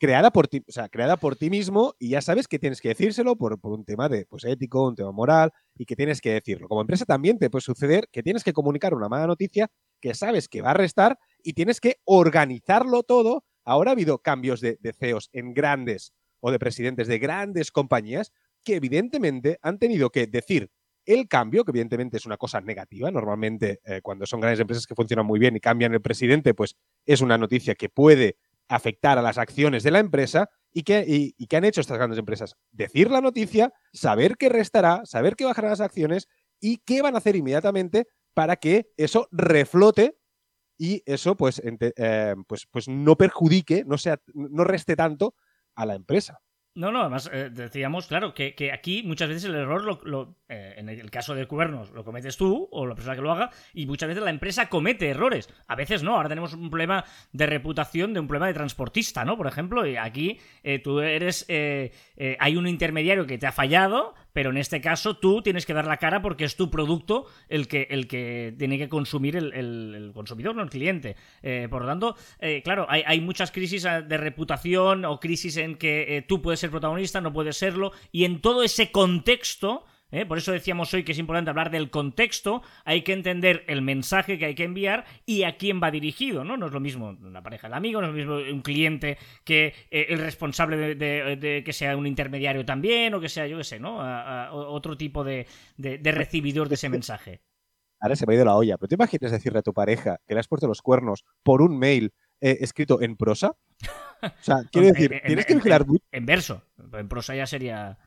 Creada 0.00 0.32
por 0.32 0.48
ti, 0.48 0.64
o 0.66 0.72
sea, 0.72 0.88
creada 0.88 1.16
por 1.16 1.36
ti 1.36 1.48
mismo 1.48 1.94
y 2.00 2.08
ya 2.08 2.20
sabes 2.20 2.48
que 2.48 2.58
tienes 2.58 2.80
que 2.80 2.88
decírselo 2.88 3.36
por, 3.36 3.60
por 3.60 3.72
un 3.72 3.84
tema 3.84 4.08
de 4.08 4.26
pues, 4.26 4.44
ético, 4.44 4.88
un 4.88 4.96
tema 4.96 5.12
moral 5.12 5.52
y 5.76 5.84
que 5.84 5.94
tienes 5.94 6.20
que 6.20 6.32
decirlo. 6.32 6.66
Como 6.66 6.80
empresa 6.80 7.04
también 7.04 7.38
te 7.38 7.50
puede 7.50 7.62
suceder 7.62 8.08
que 8.10 8.24
tienes 8.24 8.42
que 8.42 8.52
comunicar 8.52 8.94
una 8.94 9.08
mala 9.08 9.28
noticia 9.28 9.70
que 10.00 10.12
sabes 10.14 10.48
que 10.48 10.60
va 10.60 10.72
a 10.72 10.74
restar 10.74 11.20
y 11.44 11.52
tienes 11.52 11.80
que 11.80 12.00
organizarlo 12.04 13.04
todo. 13.04 13.44
Ahora 13.64 13.92
ha 13.92 13.94
habido 13.94 14.18
cambios 14.18 14.60
de, 14.60 14.76
de 14.80 14.92
CEOs 14.92 15.30
en 15.32 15.54
grandes 15.54 16.12
o 16.40 16.50
de 16.50 16.58
presidentes 16.58 17.06
de 17.06 17.20
grandes 17.20 17.70
compañías 17.70 18.32
que 18.64 18.74
evidentemente 18.74 19.60
han 19.62 19.78
tenido 19.78 20.10
que 20.10 20.26
decir 20.26 20.72
el 21.06 21.28
cambio, 21.28 21.64
que 21.64 21.70
evidentemente 21.70 22.16
es 22.16 22.26
una 22.26 22.36
cosa 22.36 22.60
negativa. 22.60 23.10
Normalmente 23.10 23.80
eh, 23.84 24.00
cuando 24.02 24.26
son 24.26 24.40
grandes 24.40 24.60
empresas 24.60 24.86
que 24.86 24.94
funcionan 24.94 25.26
muy 25.26 25.38
bien 25.38 25.56
y 25.56 25.60
cambian 25.60 25.94
el 25.94 26.00
presidente, 26.00 26.54
pues 26.54 26.76
es 27.04 27.20
una 27.20 27.38
noticia 27.38 27.74
que 27.74 27.88
puede 27.88 28.36
afectar 28.68 29.18
a 29.18 29.22
las 29.22 29.38
acciones 29.38 29.82
de 29.82 29.90
la 29.90 29.98
empresa 29.98 30.48
y 30.72 30.82
que, 30.82 31.04
y, 31.06 31.46
que 31.46 31.56
han 31.56 31.64
hecho 31.64 31.80
estas 31.80 31.98
grandes 31.98 32.18
empresas. 32.18 32.56
Decir 32.70 33.10
la 33.10 33.20
noticia, 33.20 33.72
saber 33.92 34.36
qué 34.36 34.48
restará, 34.48 35.02
saber 35.04 35.36
qué 35.36 35.44
bajarán 35.44 35.70
las 35.70 35.80
acciones 35.80 36.28
y 36.60 36.78
qué 36.78 37.02
van 37.02 37.14
a 37.14 37.18
hacer 37.18 37.36
inmediatamente 37.36 38.06
para 38.34 38.56
que 38.56 38.90
eso 38.96 39.28
reflote 39.30 40.16
y 40.78 41.02
eso 41.04 41.36
pues, 41.36 41.60
eh, 41.64 42.34
pues, 42.46 42.66
pues 42.70 42.88
no 42.88 43.16
perjudique, 43.16 43.84
no, 43.84 43.98
sea, 43.98 44.18
no 44.32 44.64
reste 44.64 44.96
tanto 44.96 45.34
a 45.74 45.84
la 45.84 45.94
empresa. 45.94 46.40
No, 46.74 46.90
no, 46.90 47.00
además 47.02 47.28
eh, 47.30 47.50
decíamos, 47.52 48.06
claro, 48.06 48.32
que, 48.32 48.54
que 48.54 48.72
aquí 48.72 49.02
muchas 49.02 49.28
veces 49.28 49.44
el 49.44 49.54
error, 49.54 49.84
lo, 49.84 50.00
lo, 50.04 50.36
eh, 50.48 50.74
en 50.78 50.88
el 50.88 51.10
caso 51.10 51.34
de 51.34 51.46
cuernos, 51.46 51.90
lo 51.90 52.02
cometes 52.02 52.38
tú 52.38 52.66
o 52.72 52.86
la 52.86 52.94
persona 52.94 53.14
que 53.14 53.20
lo 53.20 53.30
haga, 53.30 53.50
y 53.74 53.84
muchas 53.84 54.08
veces 54.08 54.24
la 54.24 54.30
empresa 54.30 54.70
comete 54.70 55.10
errores. 55.10 55.50
A 55.68 55.76
veces 55.76 56.02
no, 56.02 56.16
ahora 56.16 56.30
tenemos 56.30 56.54
un 56.54 56.70
problema 56.70 57.04
de 57.32 57.44
reputación 57.44 58.14
de 58.14 58.20
un 58.20 58.26
problema 58.26 58.46
de 58.46 58.54
transportista, 58.54 59.22
¿no? 59.22 59.36
Por 59.36 59.48
ejemplo, 59.48 59.86
y 59.86 59.96
aquí 59.96 60.38
eh, 60.62 60.78
tú 60.78 61.00
eres, 61.00 61.44
eh, 61.48 61.92
eh, 62.16 62.38
hay 62.40 62.56
un 62.56 62.66
intermediario 62.66 63.26
que 63.26 63.36
te 63.36 63.46
ha 63.46 63.52
fallado, 63.52 64.14
pero 64.32 64.50
en 64.50 64.56
este 64.56 64.80
caso 64.80 65.16
tú 65.16 65.42
tienes 65.42 65.66
que 65.66 65.74
dar 65.74 65.86
la 65.86 65.96
cara 65.98 66.22
porque 66.22 66.44
es 66.44 66.56
tu 66.56 66.70
producto 66.70 67.26
el 67.48 67.68
que, 67.68 67.86
el 67.90 68.06
que 68.06 68.54
tiene 68.58 68.78
que 68.78 68.88
consumir 68.88 69.36
el, 69.36 69.52
el- 69.52 70.10
consumidor, 70.14 70.54
no 70.54 70.62
el 70.62 70.70
cliente. 70.70 71.16
Eh, 71.42 71.68
por 71.70 71.82
lo 71.82 71.88
tanto, 71.88 72.16
eh, 72.38 72.62
claro, 72.62 72.86
hay, 72.88 73.02
hay 73.06 73.20
muchas 73.20 73.50
crisis 73.50 73.84
eh, 73.84 74.02
de 74.02 74.16
reputación 74.16 75.04
o 75.04 75.18
crisis 75.20 75.56
en 75.56 75.76
que 75.76 76.16
eh, 76.16 76.22
tú 76.22 76.40
puedes 76.42 76.60
ser 76.60 76.70
protagonista, 76.70 77.20
no 77.20 77.32
puedes 77.32 77.56
serlo, 77.56 77.92
y 78.10 78.24
en 78.24 78.40
todo 78.40 78.62
ese 78.62 78.90
contexto 78.90 79.84
¿eh? 80.12 80.26
Por 80.26 80.38
eso 80.38 80.52
decíamos 80.52 80.94
hoy 80.94 81.02
que 81.02 81.12
es 81.12 81.18
importante 81.18 81.50
hablar 81.50 81.70
del 81.70 81.90
contexto, 81.90 82.62
hay 82.84 83.02
que 83.02 83.12
entender 83.12 83.64
el 83.66 83.82
mensaje 83.82 84.38
que 84.38 84.44
hay 84.44 84.54
que 84.54 84.64
enviar 84.64 85.04
y 85.26 85.42
a 85.42 85.56
quién 85.56 85.82
va 85.82 85.90
dirigido, 85.90 86.44
¿no? 86.44 86.56
No 86.56 86.66
es 86.66 86.72
lo 86.72 86.80
mismo 86.80 87.16
una 87.20 87.42
pareja 87.42 87.68
de 87.68 87.74
amigos, 87.74 88.02
no 88.02 88.08
es 88.08 88.26
lo 88.26 88.36
mismo 88.36 88.54
un 88.54 88.62
cliente 88.62 89.18
que 89.44 89.74
eh, 89.90 90.06
el 90.10 90.20
responsable 90.20 90.94
de, 90.94 91.62
que 91.64 91.72
sea 91.72 91.96
un 91.96 92.06
intermediario 92.06 92.64
también, 92.64 93.14
o 93.14 93.20
que 93.20 93.28
sea, 93.28 93.46
yo 93.46 93.58
qué 93.58 93.64
sé, 93.64 93.80
¿no? 93.80 93.98
otro 94.52 94.96
tipo 94.96 95.24
de, 95.24 95.46
recibidor 95.78 96.68
de 96.68 96.74
ese 96.74 96.88
mensaje. 96.88 97.40
Ahora 98.00 98.16
se 98.16 98.26
me 98.26 98.32
ha 98.32 98.36
ido 98.36 98.44
la 98.44 98.56
olla, 98.56 98.76
pero 98.78 98.88
¿te 98.88 98.96
imaginas 98.96 99.30
decirle 99.30 99.60
a 99.60 99.62
tu 99.62 99.72
pareja 99.72 100.18
que 100.26 100.34
le 100.34 100.40
has 100.40 100.48
puesto 100.48 100.66
los 100.66 100.82
cuernos 100.82 101.24
por 101.44 101.62
un 101.62 101.78
mail 101.78 102.12
eh, 102.40 102.58
escrito 102.60 103.00
en 103.00 103.16
prosa? 103.16 103.56
O 104.22 104.28
sea, 104.40 104.56
quiero 104.72 104.88
decir, 104.88 105.22
tienes 105.24 105.46
que 105.46 105.54
vigilar 105.54 105.86
En 106.10 106.26
verso, 106.26 106.62
en 106.92 107.08
prosa 107.08 107.34
ya 107.34 107.46
sería... 107.46 107.98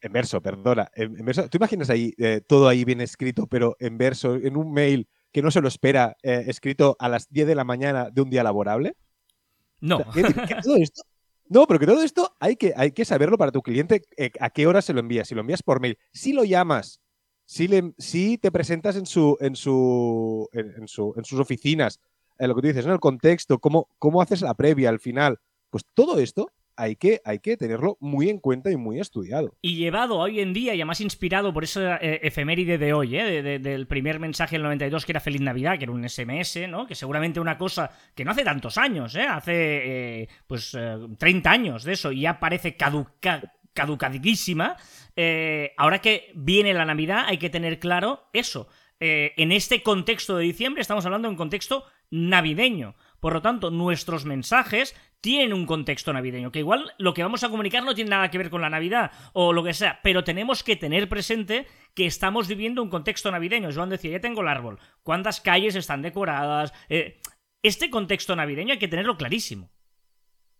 En 0.00 0.12
verso, 0.12 0.40
perdona. 0.40 0.90
En, 0.94 1.24
verso. 1.24 1.48
¿Tú 1.48 1.56
imaginas 1.58 1.90
ahí 1.90 2.14
eh, 2.18 2.40
todo 2.46 2.68
ahí 2.68 2.84
bien 2.84 3.00
escrito, 3.00 3.46
pero 3.46 3.76
en 3.80 3.98
verso, 3.98 4.36
en 4.36 4.56
un 4.56 4.72
mail 4.72 5.08
que 5.32 5.42
no 5.42 5.50
se 5.50 5.60
lo 5.60 5.68
espera, 5.68 6.16
eh, 6.22 6.44
escrito 6.46 6.96
a 6.98 7.08
las 7.08 7.28
10 7.30 7.48
de 7.48 7.54
la 7.54 7.64
mañana 7.64 8.10
de 8.10 8.22
un 8.22 8.30
día 8.30 8.42
laborable? 8.42 8.96
No. 9.80 9.98
no, 11.48 11.66
pero 11.66 11.80
que 11.80 11.86
todo 11.86 12.02
esto 12.02 12.34
hay 12.40 12.56
que, 12.56 12.72
hay 12.76 12.92
que 12.92 13.04
saberlo 13.04 13.38
para 13.38 13.52
tu 13.52 13.62
cliente 13.62 14.02
eh, 14.16 14.30
a 14.40 14.50
qué 14.50 14.66
hora 14.66 14.82
se 14.82 14.92
lo 14.92 15.00
envías. 15.00 15.28
Si 15.28 15.34
lo 15.34 15.40
envías 15.40 15.62
por 15.62 15.80
mail, 15.80 15.98
si 16.12 16.32
lo 16.32 16.44
llamas, 16.44 17.00
si, 17.44 17.66
le, 17.66 17.92
si 17.98 18.38
te 18.38 18.52
presentas 18.52 18.96
en, 18.96 19.06
su, 19.06 19.36
en, 19.40 19.56
su, 19.56 20.48
en, 20.52 20.86
su, 20.86 21.14
en 21.16 21.24
sus 21.24 21.40
oficinas, 21.40 22.00
en 22.38 22.48
lo 22.48 22.54
que 22.54 22.62
tú 22.62 22.66
dices, 22.68 22.86
en 22.86 22.92
el 22.92 23.00
contexto, 23.00 23.58
cómo, 23.58 23.88
cómo 23.98 24.22
haces 24.22 24.42
la 24.42 24.54
previa 24.54 24.90
al 24.90 25.00
final. 25.00 25.38
Pues 25.70 25.84
todo 25.94 26.18
esto 26.18 26.50
hay 26.78 26.94
que, 26.94 27.20
hay 27.24 27.40
que 27.40 27.56
tenerlo 27.56 27.98
muy 28.00 28.30
en 28.30 28.38
cuenta 28.38 28.70
y 28.70 28.76
muy 28.76 29.00
estudiado. 29.00 29.52
Y 29.60 29.74
llevado 29.74 30.16
hoy 30.16 30.38
en 30.38 30.52
día, 30.52 30.74
y 30.74 30.80
además 30.80 31.00
inspirado 31.00 31.52
por 31.52 31.64
esa 31.64 31.96
eh, 31.96 32.20
efeméride 32.22 32.78
de 32.78 32.92
hoy, 32.92 33.16
¿eh? 33.16 33.58
del 33.58 33.86
primer 33.88 34.20
mensaje 34.20 34.54
del 34.54 34.62
92 34.62 35.04
que 35.04 35.12
era 35.12 35.20
Feliz 35.20 35.40
Navidad, 35.40 35.76
que 35.76 35.84
era 35.84 35.92
un 35.92 36.08
SMS, 36.08 36.68
¿no? 36.68 36.86
Que 36.86 36.94
seguramente 36.94 37.40
una 37.40 37.58
cosa 37.58 37.90
que 38.14 38.24
no 38.24 38.30
hace 38.30 38.44
tantos 38.44 38.78
años, 38.78 39.16
¿eh? 39.16 39.26
Hace 39.28 40.22
eh, 40.22 40.28
pues 40.46 40.76
30 41.18 41.50
años 41.50 41.82
de 41.82 41.94
eso 41.94 42.12
y 42.12 42.20
ya 42.20 42.38
parece 42.38 42.76
caduca 42.76 43.52
caducadísima. 43.74 44.76
ahora 45.76 46.00
que 46.00 46.32
viene 46.34 46.74
la 46.74 46.84
Navidad 46.84 47.24
hay 47.26 47.38
que 47.38 47.50
tener 47.50 47.78
claro 47.78 48.28
eso. 48.32 48.68
en 49.00 49.52
este 49.52 49.82
contexto 49.82 50.36
de 50.36 50.44
diciembre 50.44 50.80
estamos 50.80 51.04
hablando 51.06 51.28
de 51.28 51.32
un 51.32 51.36
contexto 51.36 51.84
navideño. 52.10 52.94
Por 53.20 53.32
lo 53.32 53.42
tanto, 53.42 53.70
nuestros 53.70 54.24
mensajes 54.24 54.94
tienen 55.20 55.52
un 55.52 55.66
contexto 55.66 56.12
navideño, 56.12 56.52
que 56.52 56.60
igual 56.60 56.92
lo 56.98 57.14
que 57.14 57.22
vamos 57.22 57.42
a 57.42 57.48
comunicar 57.48 57.82
no 57.82 57.94
tiene 57.94 58.10
nada 58.10 58.30
que 58.30 58.38
ver 58.38 58.50
con 58.50 58.60
la 58.60 58.70
Navidad 58.70 59.10
o 59.32 59.52
lo 59.52 59.64
que 59.64 59.74
sea, 59.74 60.00
pero 60.02 60.24
tenemos 60.24 60.62
que 60.62 60.76
tener 60.76 61.08
presente 61.08 61.66
que 61.94 62.06
estamos 62.06 62.46
viviendo 62.46 62.82
un 62.82 62.90
contexto 62.90 63.30
navideño. 63.30 63.70
Joan 63.72 63.88
decía, 63.88 64.12
ya 64.12 64.20
tengo 64.20 64.42
el 64.42 64.48
árbol, 64.48 64.78
cuántas 65.02 65.40
calles 65.40 65.74
están 65.74 66.02
decoradas. 66.02 66.72
Eh, 66.88 67.20
este 67.62 67.90
contexto 67.90 68.36
navideño 68.36 68.72
hay 68.72 68.78
que 68.78 68.88
tenerlo 68.88 69.16
clarísimo. 69.16 69.70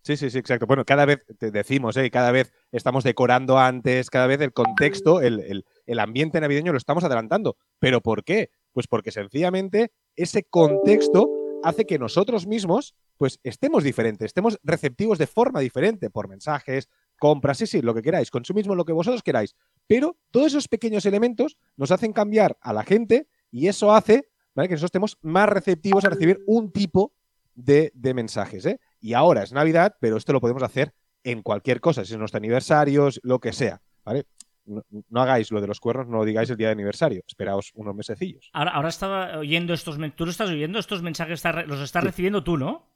Sí, 0.01 0.15
sí, 0.15 0.29
sí, 0.29 0.37
exacto. 0.37 0.65
Bueno, 0.65 0.85
cada 0.85 1.05
vez 1.05 1.25
te 1.37 1.51
decimos, 1.51 1.95
¿eh? 1.97 2.09
cada 2.09 2.31
vez 2.31 2.53
estamos 2.71 3.03
decorando 3.03 3.59
antes, 3.59 4.09
cada 4.09 4.27
vez 4.27 4.39
el 4.41 4.53
contexto, 4.53 5.21
el, 5.21 5.65
el 5.85 5.99
ambiente 5.99 6.39
navideño 6.39 6.71
lo 6.71 6.77
estamos 6.77 7.03
adelantando. 7.03 7.57
¿Pero 7.79 8.01
por 8.01 8.23
qué? 8.23 8.49
Pues 8.71 8.87
porque 8.87 9.11
sencillamente 9.11 9.91
ese 10.15 10.43
contexto 10.43 11.29
hace 11.63 11.85
que 11.85 11.99
nosotros 11.99 12.47
mismos 12.47 12.95
pues 13.19 13.37
estemos 13.43 13.83
diferentes, 13.83 14.27
estemos 14.27 14.57
receptivos 14.63 15.17
de 15.17 15.27
forma 15.27 15.59
diferente 15.59 16.09
por 16.09 16.29
mensajes, 16.29 16.87
compras, 17.19 17.57
sí, 17.57 17.67
sí, 17.67 17.81
lo 17.81 17.93
que 17.93 18.01
queráis, 18.01 18.31
consumismo, 18.31 18.75
lo 18.75 18.85
que 18.85 18.93
vosotros 18.93 19.21
queráis. 19.21 19.57
Pero 19.87 20.17
todos 20.31 20.47
esos 20.47 20.69
pequeños 20.69 21.05
elementos 21.05 21.57
nos 21.75 21.91
hacen 21.91 22.13
cambiar 22.13 22.57
a 22.61 22.71
la 22.71 22.83
gente 22.83 23.27
y 23.51 23.67
eso 23.67 23.93
hace 23.93 24.29
que 24.55 24.73
nosotros 24.73 24.89
estemos 24.89 25.17
más 25.21 25.49
receptivos 25.49 26.05
a 26.05 26.09
recibir 26.09 26.41
un 26.47 26.71
tipo 26.71 27.13
de, 27.55 27.91
mensajes. 28.15 28.65
¿eh? 28.65 28.79
Y 29.01 29.13
ahora 29.13 29.43
es 29.43 29.51
Navidad, 29.51 29.95
pero 29.99 30.15
esto 30.15 30.31
lo 30.31 30.39
podemos 30.39 30.63
hacer 30.63 30.93
en 31.25 31.41
cualquier 31.41 31.81
cosa, 31.81 32.05
si 32.05 32.13
es 32.13 32.19
nuestro 32.19 32.37
aniversario, 32.37 33.09
lo 33.23 33.39
que 33.39 33.51
sea. 33.51 33.81
¿vale? 34.05 34.25
no, 34.65 35.21
hagáis 35.21 35.51
lo 35.51 35.59
de 35.59 35.67
los 35.67 35.81
cuernos, 35.81 36.07
no 36.07 36.19
lo 36.19 36.25
digáis 36.25 36.49
el 36.49 36.57
día 36.57 36.67
de 36.67 36.73
aniversario. 36.73 37.21
Esperaos 37.27 37.71
unos 37.75 37.95
mesecillos. 37.95 38.49
Ahora, 38.53 38.71
ahora 38.71 38.89
estaba 38.89 39.37
oyendo 39.37 39.73
estos. 39.73 39.97
Tú 40.15 40.25
lo 40.25 40.31
estás 40.31 40.49
oyendo, 40.49 40.79
estos 40.79 41.01
mensajes 41.01 41.43
los 41.67 41.79
estás 41.81 42.03
recibiendo 42.03 42.43
tú, 42.43 42.57
¿no? 42.57 42.87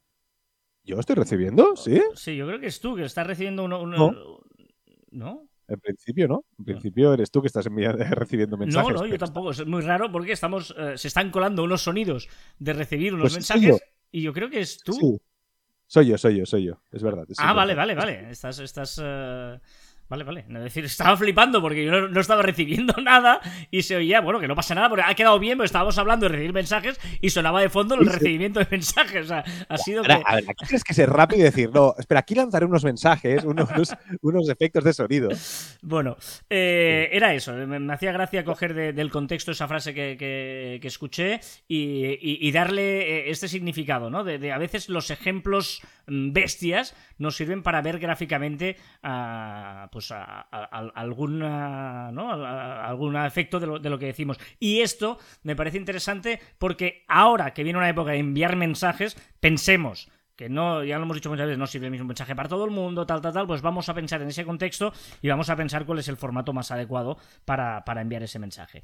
¿Yo 0.84 1.00
estoy 1.00 1.16
recibiendo? 1.16 1.76
¿Sí? 1.76 2.02
Sí, 2.16 2.36
yo 2.36 2.46
creo 2.48 2.60
que 2.60 2.68
es 2.68 2.80
tú 2.80 2.96
que 2.96 3.04
estás 3.04 3.26
recibiendo 3.26 3.64
uno. 3.64 3.86
no. 5.12 5.48
En 5.66 5.80
principio, 5.80 6.28
¿no? 6.28 6.44
En 6.60 6.66
principio 6.66 7.14
eres 7.14 7.32
tú 7.32 7.42
que 7.42 7.48
estás 7.48 7.66
recibiendo 8.12 8.58
mensajes. 8.58 8.94
No, 8.94 9.02
no, 9.02 9.06
yo 9.06 9.18
tampoco. 9.18 9.52
Es 9.52 9.66
muy 9.66 9.82
raro 9.82 10.12
porque 10.12 10.34
estamos, 10.34 10.76
eh, 10.78 10.98
se 10.98 11.08
están 11.08 11.32
colando 11.32 11.64
unos 11.64 11.82
sonidos 11.82 12.28
de 12.60 12.74
recibir 12.74 13.14
unos 13.14 13.34
pues 13.34 13.34
mensajes 13.36 13.82
y 14.12 14.22
yo 14.22 14.34
creo 14.34 14.50
que 14.50 14.60
es 14.60 14.80
tú. 14.80 14.94
Sí. 14.94 15.22
Soy 15.88 16.08
yo, 16.08 16.18
soy 16.18 16.38
yo, 16.38 16.46
soy 16.46 16.66
yo. 16.66 16.82
Es 16.92 17.04
verdad. 17.04 17.26
ah, 17.38 17.54
vale, 17.54 17.76
vale, 17.76 17.96
vale. 17.96 18.30
Estás, 18.30 18.60
estás 18.60 19.00
eh, 19.04 19.60
Vale, 20.14 20.24
vale. 20.26 20.46
Es 20.48 20.64
decir, 20.64 20.86
estaba 20.86 21.18
flipando 21.18 21.60
porque 21.60 21.86
yo 21.86 22.08
no, 22.08 22.22
estaba 22.22 22.44
recibiendo 22.44 22.94
nada 23.02 23.42
y 23.72 23.82
se 23.82 23.96
oía, 23.96 24.22
bueno, 24.22 24.40
que 24.40 24.48
no 24.48 24.56
pasa 24.56 24.76
nada 24.76 24.88
porque 24.88 25.04
ha 25.04 25.16
quedado 25.16 25.40
bien, 25.40 25.58
pero 25.58 25.66
estábamos 25.66 25.98
hablando 25.98 26.28
de 26.28 26.34
recibir 26.34 26.54
mensajes 26.54 27.00
y 27.20 27.32
sonaba 27.32 27.62
de 27.62 27.70
fondo 27.70 27.96
el 27.96 28.06
recibimiento 28.06 28.60
de 28.60 28.68
mensajes. 28.72 29.26
O 29.26 29.28
sea, 29.30 29.44
ha 29.68 29.78
sido. 29.80 30.04
que... 30.04 30.12
A 30.12 30.36
ver, 30.36 30.44
aquí 30.48 30.66
tienes 30.68 30.84
que 30.84 30.94
ser 30.94 31.10
rápido 31.10 31.42
y 31.42 31.44
decir, 31.46 31.72
no, 31.74 31.96
espera, 31.98 32.20
aquí 32.20 32.36
lanzaré 32.36 32.68
unos 32.68 32.84
mensajes, 32.84 33.44
unos, 33.44 33.68
unos 34.22 34.50
efectos 34.50 34.84
de 34.84 34.94
sonido. 34.94 35.30
Bueno, 35.82 36.16
eh, 36.48 37.10
era 37.12 37.34
eso. 37.34 37.54
Me, 37.54 37.92
hacía 37.92 38.12
gracia 38.12 38.46
coger 38.46 38.94
del 38.94 39.10
contexto 39.10 39.52
esa 39.52 39.68
frase 39.68 39.96
que, 39.96 40.80
escuché 40.84 41.40
y, 41.68 42.52
darle 42.52 43.02
eh, 43.02 43.32
este 43.32 43.48
significado, 43.48 44.12
¿no? 44.12 44.24
De, 44.24 44.52
a 44.52 44.60
veces 44.60 44.90
los 44.90 45.10
ejemplos 45.10 45.82
mm, 46.06 46.34
bestias 46.34 46.96
nos 47.18 47.36
sirven 47.36 47.64
para 47.64 47.82
ver 47.82 47.98
gráficamente 47.98 48.78
a. 49.02 49.90
Pues, 49.92 50.03
pues, 50.10 50.20
algún, 50.96 51.44
algún 51.44 53.16
efecto 53.18 53.60
de 53.60 53.68
lo, 53.68 53.80
de 53.80 53.90
lo, 53.90 54.00
que 54.00 54.08
decimos. 54.08 54.40
Y 54.60 54.82
esto 54.82 55.18
me 55.44 55.56
parece 55.56 55.78
interesante 55.78 56.40
porque 56.58 57.04
ahora 57.08 57.54
que 57.54 57.64
viene 57.64 57.80
una 57.80 57.90
época 57.90 58.12
de 58.12 58.20
enviar 58.20 58.56
mensajes, 58.56 59.18
pensemos 59.40 60.10
que 60.44 60.50
no, 60.50 60.84
ya 60.84 60.98
lo 60.98 61.04
hemos 61.04 61.16
dicho 61.16 61.30
muchas 61.30 61.46
veces, 61.46 61.58
no 61.58 61.68
sirve 61.68 61.86
el 61.88 61.92
mismo 61.92 62.06
mensaje 62.06 62.36
para 62.36 62.50
todo 62.50 62.66
el 62.66 62.72
mundo, 62.72 63.06
tal, 63.06 63.22
tal, 63.22 63.32
tal, 63.32 63.48
pues 63.48 63.62
vamos 63.62 63.88
a 63.88 63.94
pensar 63.94 64.22
en 64.22 64.28
ese 64.28 64.44
contexto 64.44 64.92
y 65.22 65.30
vamos 65.30 65.50
a 65.50 65.56
pensar 65.56 65.86
cuál 65.86 66.00
es 66.00 66.08
el 66.10 66.18
formato 66.18 66.52
más 66.52 66.70
adecuado 66.70 67.18
para, 67.46 67.84
enviar 68.02 68.24
ese 68.24 68.40
mensaje. 68.40 68.82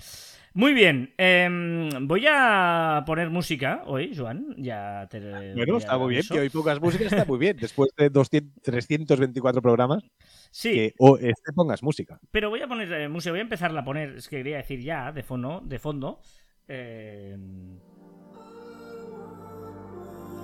Muy 0.54 0.74
bien, 0.74 1.14
em, 1.18 2.08
voy 2.08 2.26
a 2.30 3.04
poner 3.06 3.30
música 3.30 3.84
hoy, 3.88 4.16
Joan, 4.16 4.56
ya 4.58 5.06
te... 5.10 5.20
Bueno, 5.54 5.78
está 5.78 5.98
muy 5.98 6.12
bien, 6.12 6.24
que 6.32 6.40
hoy 6.40 6.50
pocas 6.50 6.80
músicas 6.80 7.12
está 7.12 7.26
muy 7.26 7.40
bien, 7.40 7.58
después 7.58 7.92
de 7.98 8.10
200, 8.10 8.64
324 8.64 9.62
programas. 9.62 10.04
Sí. 10.52 10.72
Que 10.74 10.94
o 10.98 11.20
pongas 11.56 11.84
música. 11.84 12.22
Pero 12.32 12.50
voy 12.50 12.62
a 12.62 12.68
poner 12.68 12.92
eh, 12.94 13.10
música, 13.10 13.32
voy 13.32 13.40
a 13.40 13.44
empezar 13.44 13.78
a 13.78 13.84
poner, 13.84 14.16
es 14.16 14.30
que 14.30 14.38
quería 14.38 14.58
decir 14.58 14.82
ya, 14.82 15.12
de 15.12 15.24
fondo, 15.24 15.62
de 15.66 15.78
fondo. 15.78 16.22
Eh, 16.70 17.36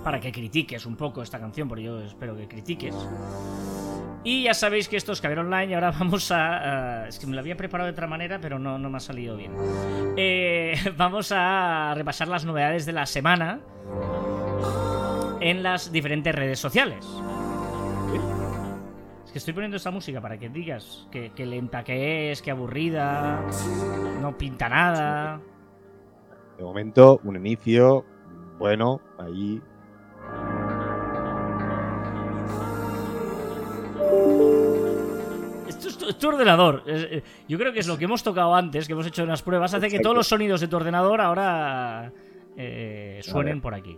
para 0.06 0.20
que 0.20 0.32
critiques 0.32 0.86
un 0.86 0.96
poco 0.96 1.24
esta 1.24 1.40
canción, 1.40 1.68
porque 1.68 1.86
yo 1.86 2.00
espero 2.00 2.38
que 2.38 2.48
critiques. 2.48 2.96
Y 4.24 4.44
ya 4.44 4.54
sabéis 4.54 4.88
que 4.88 4.98
esto 4.98 5.14
es 5.14 5.20
Caber 5.20 5.40
Online 5.40 5.66
y 5.66 5.74
ahora 5.74 5.90
vamos 6.00 6.32
a... 6.32 7.08
es 7.08 7.18
que 7.18 7.26
me 7.26 7.34
lo 7.34 7.40
había 7.40 7.58
preparado 7.58 7.88
de 7.88 7.94
otra 7.94 8.06
manera, 8.06 8.40
pero 8.40 8.60
no, 8.60 8.78
no 8.78 8.92
me 8.92 8.98
ha 8.98 9.00
salido 9.00 9.36
bien. 9.36 9.54
Eh, 10.16 10.76
vamos 10.96 11.32
a 11.36 11.92
repasar 11.96 12.28
las 12.28 12.46
novedades 12.46 12.86
de 12.86 12.92
la 12.92 13.08
semana 13.08 13.62
en 15.42 15.64
las 15.64 15.92
diferentes 15.92 16.36
redes 16.36 16.60
sociales. 16.60 17.04
Es 19.26 19.32
que 19.32 19.40
estoy 19.40 19.56
poniendo 19.56 19.78
esta 19.78 19.90
música 19.90 20.22
para 20.22 20.38
que 20.38 20.50
digas 20.50 21.08
que, 21.12 21.32
que 21.32 21.48
lenta 21.48 21.84
que 21.84 22.32
es, 22.32 22.44
que 22.44 22.52
aburrida, 22.52 23.44
no 24.22 24.38
pinta 24.38 24.70
nada. 24.70 25.42
De 26.60 26.64
momento, 26.64 27.20
un 27.24 27.38
inicio 27.38 28.06
bueno, 28.60 29.02
ahí 29.18 29.62
tu, 36.20 36.28
ordenador. 36.28 36.84
Eh, 36.86 37.22
yo 37.48 37.58
creo 37.58 37.74
que 37.74 37.80
es 37.80 37.88
lo 37.88 37.98
que 37.98 38.06
hemos 38.06 38.24
tocado 38.24 38.56
antes, 38.56 38.88
que 38.88 38.94
hemos 38.94 39.06
hecho 39.06 39.24
unas 39.24 39.42
pruebas, 39.42 39.74
hace 39.74 39.90
que 39.90 40.00
todos 40.00 40.16
los 40.16 40.28
sonidos 40.28 40.62
de 40.62 40.68
tu 40.68 40.76
ordenador 40.76 41.22
ahora 41.22 42.12
eh, 42.58 43.20
suenen 43.24 43.62
por 43.62 43.74
aquí. 43.74 43.98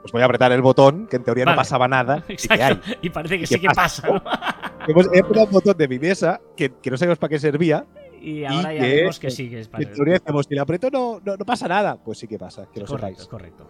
Pues 0.00 0.12
voy 0.12 0.22
a 0.22 0.26
apretar 0.26 0.52
el 0.52 0.62
botón, 0.62 1.06
que 1.08 1.16
en 1.16 1.24
teoría 1.24 1.44
no 1.44 1.56
pasaba 1.56 1.88
nada. 1.88 2.24
Exacto. 2.28 2.92
Y, 3.02 3.10
parece 3.10 3.38
que 3.40 3.46
sí 3.46 3.58
que 3.58 3.68
pasa. 3.68 4.06
he 4.86 5.18
apretado 5.18 5.46
el 5.46 5.50
botón 5.50 5.76
de 5.76 5.88
mi 5.88 5.98
mesa, 5.98 6.40
que, 6.56 6.72
no 6.90 6.96
sabemos 6.96 7.18
para 7.18 7.30
qué 7.30 7.38
servía. 7.38 7.84
Y 8.20 8.44
ahora 8.44 8.72
ya 8.72 8.82
vemos 8.82 9.18
que 9.18 9.30
sí 9.30 9.48
que 9.48 9.60
es 9.60 9.68
para 9.68 9.84
En 9.84 9.92
teoría 9.92 10.14
decimos, 10.14 10.46
si 10.48 10.54
le 10.54 10.60
aprieto 10.60 10.90
no, 10.90 11.20
no, 11.24 11.44
pasa 11.44 11.68
nada. 11.68 11.96
Pues 11.96 12.18
sí 12.18 12.26
que 12.26 12.38
pasa, 12.38 12.66
que 12.72 12.80
lo 12.80 12.86
correcto, 12.86 13.22
sepáis. 13.22 13.28
Correcto. 13.28 13.66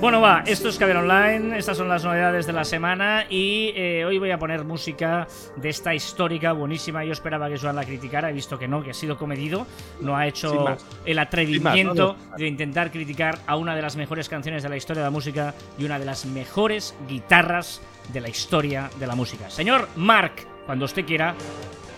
Bueno, 0.00 0.22
va, 0.22 0.42
esto 0.46 0.70
es 0.70 0.78
Caber 0.78 0.96
Online, 0.96 1.58
estas 1.58 1.76
son 1.76 1.86
las 1.86 2.02
novedades 2.04 2.46
de 2.46 2.54
la 2.54 2.64
semana 2.64 3.26
y 3.28 3.70
eh, 3.76 4.02
hoy 4.06 4.18
voy 4.18 4.30
a 4.30 4.38
poner 4.38 4.64
música 4.64 5.28
de 5.56 5.68
esta 5.68 5.94
histórica 5.94 6.52
buenísima. 6.52 7.04
Yo 7.04 7.12
esperaba 7.12 7.50
que 7.50 7.58
Joan 7.58 7.76
la 7.76 7.84
criticara, 7.84 8.30
he 8.30 8.32
visto 8.32 8.58
que 8.58 8.66
no, 8.66 8.82
que 8.82 8.92
ha 8.92 8.94
sido 8.94 9.18
comedido, 9.18 9.66
no 10.00 10.16
ha 10.16 10.26
hecho 10.26 10.78
el 11.04 11.18
atrevimiento 11.18 12.16
de 12.38 12.46
intentar 12.46 12.90
criticar 12.90 13.40
a 13.46 13.56
una 13.56 13.76
de 13.76 13.82
las 13.82 13.96
mejores 13.96 14.30
canciones 14.30 14.62
de 14.62 14.70
la 14.70 14.78
historia 14.78 15.02
de 15.02 15.06
la 15.06 15.10
música 15.10 15.54
y 15.78 15.84
una 15.84 15.98
de 15.98 16.06
las 16.06 16.24
mejores 16.24 16.94
guitarras 17.06 17.82
de 18.10 18.22
la 18.22 18.30
historia 18.30 18.88
de 18.98 19.06
la 19.06 19.14
música. 19.14 19.50
Señor 19.50 19.86
Mark, 19.96 20.32
cuando 20.64 20.86
usted 20.86 21.04
quiera, 21.04 21.34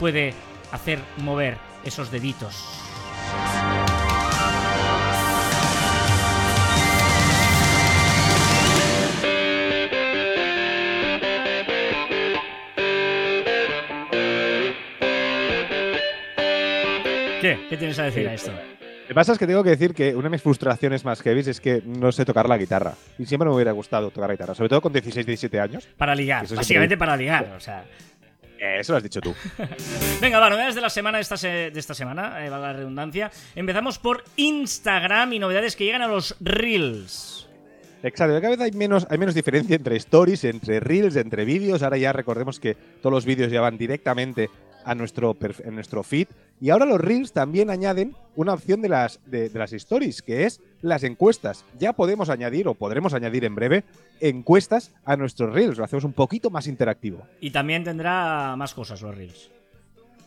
puede 0.00 0.34
hacer 0.72 0.98
mover 1.18 1.56
esos 1.84 2.10
deditos. 2.10 2.91
¿Qué? 17.42 17.58
¿Qué 17.68 17.76
tienes 17.76 17.98
a 17.98 18.04
decir 18.04 18.28
a 18.28 18.34
esto? 18.34 18.52
Lo 18.52 19.08
que 19.08 19.14
pasa 19.14 19.32
es 19.32 19.38
que 19.40 19.48
tengo 19.48 19.64
que 19.64 19.70
decir 19.70 19.92
que 19.94 20.14
una 20.14 20.26
de 20.26 20.30
mis 20.30 20.42
frustraciones 20.42 21.04
más 21.04 21.20
heavy 21.22 21.40
es 21.40 21.60
que 21.60 21.82
no 21.84 22.12
sé 22.12 22.24
tocar 22.24 22.48
la 22.48 22.56
guitarra. 22.56 22.94
Y 23.18 23.26
siempre 23.26 23.48
me 23.48 23.54
hubiera 23.56 23.72
gustado 23.72 24.12
tocar 24.12 24.28
la 24.28 24.34
guitarra, 24.34 24.54
sobre 24.54 24.68
todo 24.68 24.80
con 24.80 24.92
16, 24.92 25.26
17 25.26 25.58
años. 25.58 25.88
Para 25.96 26.14
ligar, 26.14 26.46
básicamente 26.54 26.96
para 26.96 27.16
ligar, 27.16 27.52
o 27.56 27.58
sea. 27.58 27.84
Eso 28.60 28.92
lo 28.92 28.98
has 28.98 29.02
dicho 29.02 29.20
tú. 29.20 29.34
Venga, 30.20 30.38
va, 30.38 30.50
novedades 30.50 30.76
de 30.76 30.82
la 30.82 30.88
semana 30.88 31.18
de 31.18 31.22
esta, 31.22 31.34
de 31.34 31.72
esta 31.74 31.94
semana, 31.94 32.46
eh, 32.46 32.48
va 32.48 32.60
la 32.60 32.74
redundancia. 32.74 33.28
Empezamos 33.56 33.98
por 33.98 34.22
Instagram 34.36 35.32
y 35.32 35.40
novedades 35.40 35.74
que 35.74 35.84
llegan 35.84 36.02
a 36.02 36.06
los 36.06 36.36
Reels. 36.38 37.48
Exacto, 38.04 38.40
cada 38.40 38.50
vez 38.50 38.60
hay 38.60 38.70
menos, 38.70 39.04
hay 39.10 39.18
menos 39.18 39.34
diferencia 39.34 39.74
entre 39.74 39.96
stories, 39.96 40.44
entre 40.44 40.78
reels, 40.78 41.16
entre 41.16 41.44
vídeos. 41.44 41.82
Ahora 41.82 41.96
ya 41.98 42.12
recordemos 42.12 42.60
que 42.60 42.76
todos 43.00 43.12
los 43.12 43.24
vídeos 43.24 43.50
ya 43.50 43.60
van 43.60 43.78
directamente 43.78 44.48
a 44.84 44.94
nuestro, 44.94 45.36
en 45.64 45.74
nuestro 45.74 46.02
feed. 46.02 46.28
Y 46.60 46.70
ahora 46.70 46.86
los 46.86 47.00
Reels 47.00 47.32
también 47.32 47.70
añaden 47.70 48.14
una 48.36 48.54
opción 48.54 48.82
de 48.82 48.88
las, 48.88 49.20
de, 49.26 49.50
las 49.54 49.72
stories, 49.72 50.22
que 50.22 50.44
es 50.44 50.60
las 50.80 51.02
encuestas. 51.02 51.64
Ya 51.78 51.92
podemos 51.92 52.30
añadir, 52.30 52.68
o 52.68 52.74
podremos 52.74 53.14
añadir 53.14 53.44
en 53.44 53.54
breve, 53.54 53.84
encuestas 54.20 54.92
a 55.04 55.16
nuestros 55.16 55.52
Reels. 55.52 55.78
Lo 55.78 55.84
hacemos 55.84 56.04
un 56.04 56.12
poquito 56.12 56.50
más 56.50 56.66
interactivo. 56.66 57.26
Y 57.40 57.50
también 57.50 57.84
tendrá 57.84 58.54
más 58.56 58.74
cosas 58.74 59.02
los 59.02 59.14
Reels. 59.16 59.50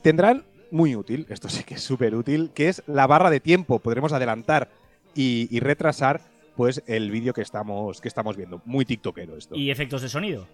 Tendrán 0.01 0.43
muy 0.71 0.95
útil, 0.95 1.25
esto 1.29 1.47
sí 1.47 1.63
que 1.63 1.75
es 1.75 1.81
súper 1.81 2.15
útil, 2.15 2.51
que 2.53 2.69
es 2.69 2.83
la 2.88 3.07
barra 3.07 3.29
de 3.29 3.39
tiempo. 3.39 3.79
Podremos 3.79 4.13
adelantar 4.13 4.69
y, 5.15 5.47
y 5.50 5.59
retrasar 5.59 6.21
pues 6.55 6.83
el 6.88 7.12
vídeo 7.12 7.33
que 7.33 7.41
estamos, 7.41 8.01
que 8.01 8.07
estamos 8.07 8.35
viendo. 8.35 8.62
Muy 8.65 8.85
tiktokero 8.85 9.38
esto. 9.38 9.55
¿Y 9.55 9.71
efectos 9.71 10.01
de 10.01 10.09
sonido? 10.09 10.47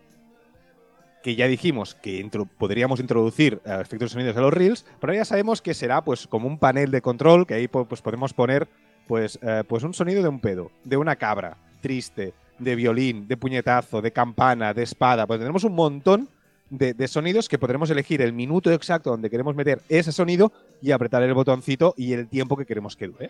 Que 1.21 1.35
ya 1.35 1.47
dijimos 1.47 1.95
que 1.95 2.27
podríamos 2.57 2.99
introducir 2.99 3.61
eh, 3.65 3.77
efectos 3.81 4.09
de 4.09 4.13
sonidos 4.13 4.37
a 4.37 4.41
los 4.41 4.53
reels, 4.53 4.85
pero 4.99 5.13
ya 5.13 5.25
sabemos 5.25 5.61
que 5.61 5.73
será 5.73 6.03
pues 6.03 6.27
como 6.27 6.47
un 6.47 6.57
panel 6.57 6.91
de 6.91 7.01
control 7.01 7.45
que 7.45 7.53
ahí 7.53 7.67
pues 7.67 8.01
podemos 8.01 8.33
poner 8.33 8.67
pues, 9.07 9.39
eh, 9.41 9.63
pues 9.67 9.83
un 9.83 9.93
sonido 9.93 10.21
de 10.21 10.29
un 10.29 10.39
pedo, 10.39 10.71
de 10.83 10.97
una 10.97 11.15
cabra, 11.15 11.57
triste, 11.81 12.33
de 12.59 12.75
violín, 12.75 13.27
de 13.27 13.37
puñetazo, 13.37 14.01
de 14.01 14.11
campana, 14.11 14.73
de 14.73 14.83
espada, 14.83 15.25
pues 15.25 15.39
tenemos 15.39 15.63
un 15.63 15.73
montón 15.73 16.29
de, 16.69 17.07
sonidos 17.07 17.49
que 17.49 17.59
podremos 17.59 17.89
elegir 17.89 18.21
el 18.21 18.31
minuto 18.31 18.71
exacto 18.71 19.09
donde 19.09 19.29
queremos 19.29 19.55
meter 19.55 19.81
ese 19.89 20.11
sonido 20.11 20.53
y 20.81 20.91
apretar 20.91 21.21
el 21.23 21.33
botoncito 21.33 21.93
y 21.97 22.13
el 22.13 22.27
tiempo 22.27 22.55
que 22.55 22.65
queremos 22.65 22.95
que 22.95 23.07
dure 23.07 23.29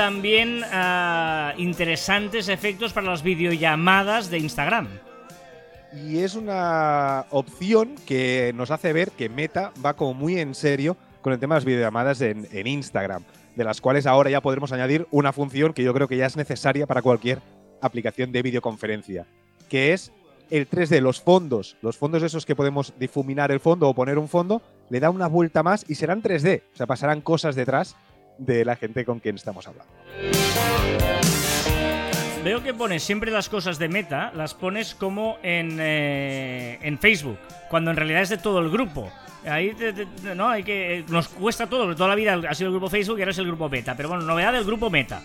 también 0.00 0.62
ah, 0.72 1.52
interesantes 1.58 2.48
efectos 2.48 2.94
para 2.94 3.08
las 3.08 3.22
videollamadas 3.22 4.30
de 4.30 4.38
Instagram. 4.38 4.88
Y 5.92 6.20
es 6.20 6.36
una 6.36 7.26
opción 7.28 7.96
que 8.06 8.50
nos 8.54 8.70
hace 8.70 8.94
ver 8.94 9.10
que 9.10 9.28
Meta 9.28 9.74
va 9.84 9.92
como 9.92 10.14
muy 10.14 10.38
en 10.38 10.54
serio 10.54 10.96
con 11.20 11.34
el 11.34 11.38
tema 11.38 11.54
de 11.54 11.56
las 11.58 11.64
videollamadas 11.66 12.22
en, 12.22 12.66
Instagram, 12.66 13.24
de 13.54 13.62
las 13.62 13.82
cuales 13.82 14.06
ahora 14.06 14.30
ya 14.30 14.40
podremos 14.40 14.72
añadir 14.72 15.06
una 15.10 15.34
función 15.34 15.74
que 15.74 15.82
yo 15.82 15.92
creo 15.92 16.08
que 16.08 16.16
ya 16.16 16.24
es 16.24 16.34
necesaria 16.38 16.86
para 16.86 17.02
cualquier 17.02 17.42
aplicación 17.82 18.32
de 18.32 18.40
videoconferencia, 18.40 19.26
que 19.68 19.92
es 19.92 20.12
el 20.48 20.66
3D, 20.66 21.02
los 21.02 21.20
fondos, 21.20 21.76
los 21.82 21.98
fondos 21.98 22.22
esos 22.22 22.46
que 22.46 22.56
podemos 22.56 22.94
difuminar 22.98 23.52
el 23.52 23.60
fondo 23.60 23.86
o 23.86 23.94
poner 23.94 24.16
un 24.16 24.28
fondo, 24.28 24.62
le 24.88 24.98
da 24.98 25.10
una 25.10 25.26
vuelta 25.26 25.62
más 25.62 25.84
y 25.88 25.96
serán 25.96 26.22
3D, 26.22 26.62
o 26.72 26.76
sea, 26.78 26.86
pasarán 26.86 27.20
cosas 27.20 27.54
detrás 27.54 27.96
de 28.40 28.64
la 28.64 28.74
gente 28.74 29.04
con 29.04 29.20
quien 29.20 29.36
estamos 29.36 29.68
hablando. 29.68 29.92
Veo 32.42 32.62
que 32.62 32.72
pones 32.72 33.02
siempre 33.02 33.30
las 33.30 33.50
cosas 33.50 33.78
de 33.78 33.88
meta, 33.88 34.32
las 34.34 34.54
pones 34.54 34.94
como 34.94 35.36
en, 35.42 35.76
eh, 35.78 36.78
en 36.80 36.98
Facebook, 36.98 37.38
cuando 37.68 37.90
en 37.90 37.98
realidad 37.98 38.22
es 38.22 38.30
de 38.30 38.38
todo 38.38 38.60
el 38.60 38.70
grupo. 38.70 39.12
Ahí 39.46 39.76
no, 40.34 40.48
hay 40.48 40.62
que. 40.62 41.04
Nos 41.08 41.28
cuesta 41.28 41.66
todo, 41.66 41.94
toda 41.94 42.08
la 42.08 42.14
vida 42.14 42.40
ha 42.48 42.54
sido 42.54 42.68
el 42.68 42.74
grupo 42.74 42.88
Facebook 42.88 43.18
y 43.18 43.22
ahora 43.22 43.32
es 43.32 43.38
el 43.38 43.46
grupo 43.46 43.68
Meta. 43.68 43.94
Pero 43.94 44.08
bueno, 44.08 44.24
novedad 44.24 44.52
del 44.54 44.64
grupo 44.64 44.88
Meta. 44.88 45.22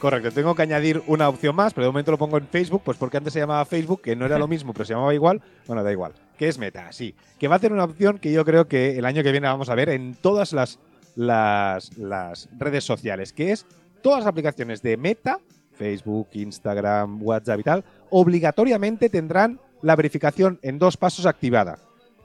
Correcto, 0.00 0.30
tengo 0.30 0.54
que 0.54 0.62
añadir 0.62 1.02
una 1.06 1.28
opción 1.28 1.56
más, 1.56 1.72
pero 1.72 1.86
de 1.86 1.90
momento 1.90 2.10
lo 2.10 2.18
pongo 2.18 2.36
en 2.36 2.46
Facebook, 2.46 2.82
pues 2.84 2.98
porque 2.98 3.16
antes 3.16 3.32
se 3.32 3.40
llamaba 3.40 3.64
Facebook, 3.64 4.02
que 4.02 4.14
no 4.14 4.26
era 4.26 4.38
lo 4.38 4.46
mismo, 4.46 4.72
pero 4.72 4.84
se 4.84 4.92
llamaba 4.92 5.14
igual. 5.14 5.40
Bueno, 5.66 5.82
da 5.82 5.90
igual. 5.90 6.12
Que 6.36 6.48
es 6.48 6.58
Meta, 6.58 6.92
sí. 6.92 7.14
Que 7.38 7.48
va 7.48 7.56
a 7.56 7.58
tener 7.58 7.72
una 7.72 7.84
opción 7.84 8.18
que 8.18 8.30
yo 8.30 8.44
creo 8.44 8.68
que 8.68 8.98
el 8.98 9.04
año 9.04 9.22
que 9.22 9.32
viene 9.32 9.46
vamos 9.46 9.70
a 9.70 9.74
ver 9.74 9.88
en 9.88 10.14
todas 10.14 10.52
las 10.52 10.78
las, 11.16 11.96
las 11.98 12.48
redes 12.56 12.84
sociales, 12.84 13.32
que 13.32 13.52
es 13.52 13.66
todas 14.02 14.20
las 14.20 14.28
aplicaciones 14.28 14.82
de 14.82 14.96
Meta, 14.96 15.40
Facebook, 15.72 16.28
Instagram, 16.32 17.22
WhatsApp 17.22 17.60
y 17.60 17.62
tal, 17.64 17.84
obligatoriamente 18.10 19.08
tendrán 19.08 19.58
la 19.82 19.96
verificación 19.96 20.58
en 20.62 20.78
dos 20.78 20.96
pasos 20.96 21.26
activada. 21.26 21.78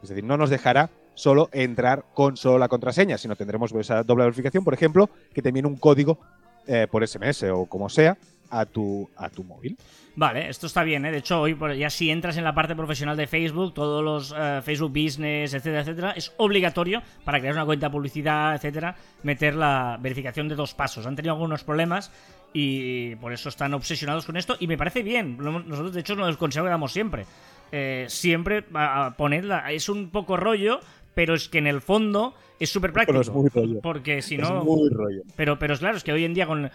Es 0.03 0.09
decir, 0.09 0.23
no 0.23 0.37
nos 0.37 0.49
dejará 0.49 0.89
solo 1.13 1.49
entrar 1.51 2.05
con 2.13 2.37
solo 2.37 2.57
la 2.57 2.67
contraseña, 2.67 3.17
sino 3.17 3.35
tendremos 3.35 3.71
esa 3.73 4.03
doble 4.03 4.23
verificación, 4.25 4.63
por 4.63 4.73
ejemplo, 4.73 5.09
que 5.33 5.41
viene 5.41 5.67
un 5.67 5.77
código 5.77 6.19
eh, 6.67 6.87
por 6.89 7.05
SMS 7.05 7.43
o 7.43 7.65
como 7.65 7.89
sea 7.89 8.17
a 8.51 8.65
tu, 8.65 9.09
a 9.15 9.29
tu 9.29 9.43
móvil. 9.43 9.77
Vale, 10.15 10.49
esto 10.49 10.67
está 10.67 10.83
bien, 10.83 11.05
¿eh? 11.05 11.11
De 11.11 11.19
hecho, 11.19 11.39
hoy 11.39 11.57
ya 11.77 11.89
si 11.89 12.11
entras 12.11 12.35
en 12.37 12.43
la 12.43 12.53
parte 12.53 12.75
profesional 12.75 13.15
de 13.15 13.27
Facebook, 13.27 13.73
todos 13.73 14.03
los 14.03 14.35
eh, 14.37 14.61
Facebook 14.61 14.91
Business, 14.91 15.53
etcétera, 15.53 15.81
etcétera, 15.81 16.11
es 16.11 16.33
obligatorio 16.37 17.01
para 17.23 17.39
crear 17.39 17.55
una 17.55 17.65
cuenta 17.65 17.87
de 17.87 17.91
publicidad, 17.91 18.55
etcétera, 18.55 18.95
meter 19.23 19.55
la 19.55 19.97
verificación 20.01 20.49
de 20.49 20.55
dos 20.55 20.73
pasos. 20.73 21.07
Han 21.07 21.15
tenido 21.15 21.33
algunos 21.33 21.63
problemas 21.63 22.11
y 22.53 23.15
por 23.15 23.31
eso 23.31 23.47
están 23.47 23.73
obsesionados 23.73 24.25
con 24.25 24.35
esto 24.35 24.57
y 24.59 24.67
me 24.67 24.77
parece 24.77 25.01
bien. 25.01 25.37
Nosotros, 25.37 25.93
de 25.93 26.01
hecho, 26.01 26.15
nos 26.15 26.27
el 26.27 26.37
consejo 26.37 26.65
que 26.65 26.71
damos 26.71 26.91
siempre. 26.91 27.25
Eh, 27.71 28.05
siempre 28.09 28.65
ponerla. 29.15 29.71
Es 29.71 29.87
un 29.87 30.09
poco 30.09 30.35
rollo, 30.35 30.81
pero 31.13 31.35
es 31.35 31.49
que 31.49 31.57
en 31.57 31.67
el 31.67 31.81
fondo 31.81 32.33
es 32.59 32.69
súper 32.69 32.93
práctico. 32.93 33.21
Porque 33.81 34.21
si 34.21 34.37
no. 34.37 34.59
Es 34.59 34.63
muy 34.63 34.89
rollo. 34.89 35.23
Pero, 35.35 35.57
pero 35.57 35.77
claro, 35.77 35.97
es 35.97 36.03
que 36.03 36.13
hoy 36.13 36.25
en 36.25 36.33
día 36.33 36.45
con, 36.45 36.69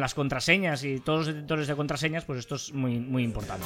las 0.00 0.14
contraseñas 0.14 0.82
y 0.84 1.00
todos 1.00 1.18
los 1.20 1.26
detectores 1.28 1.66
de 1.68 1.76
contraseñas, 1.76 2.24
pues 2.24 2.38
esto 2.38 2.54
es 2.54 2.72
muy, 2.72 2.98
muy 2.98 3.22
importante. 3.22 3.64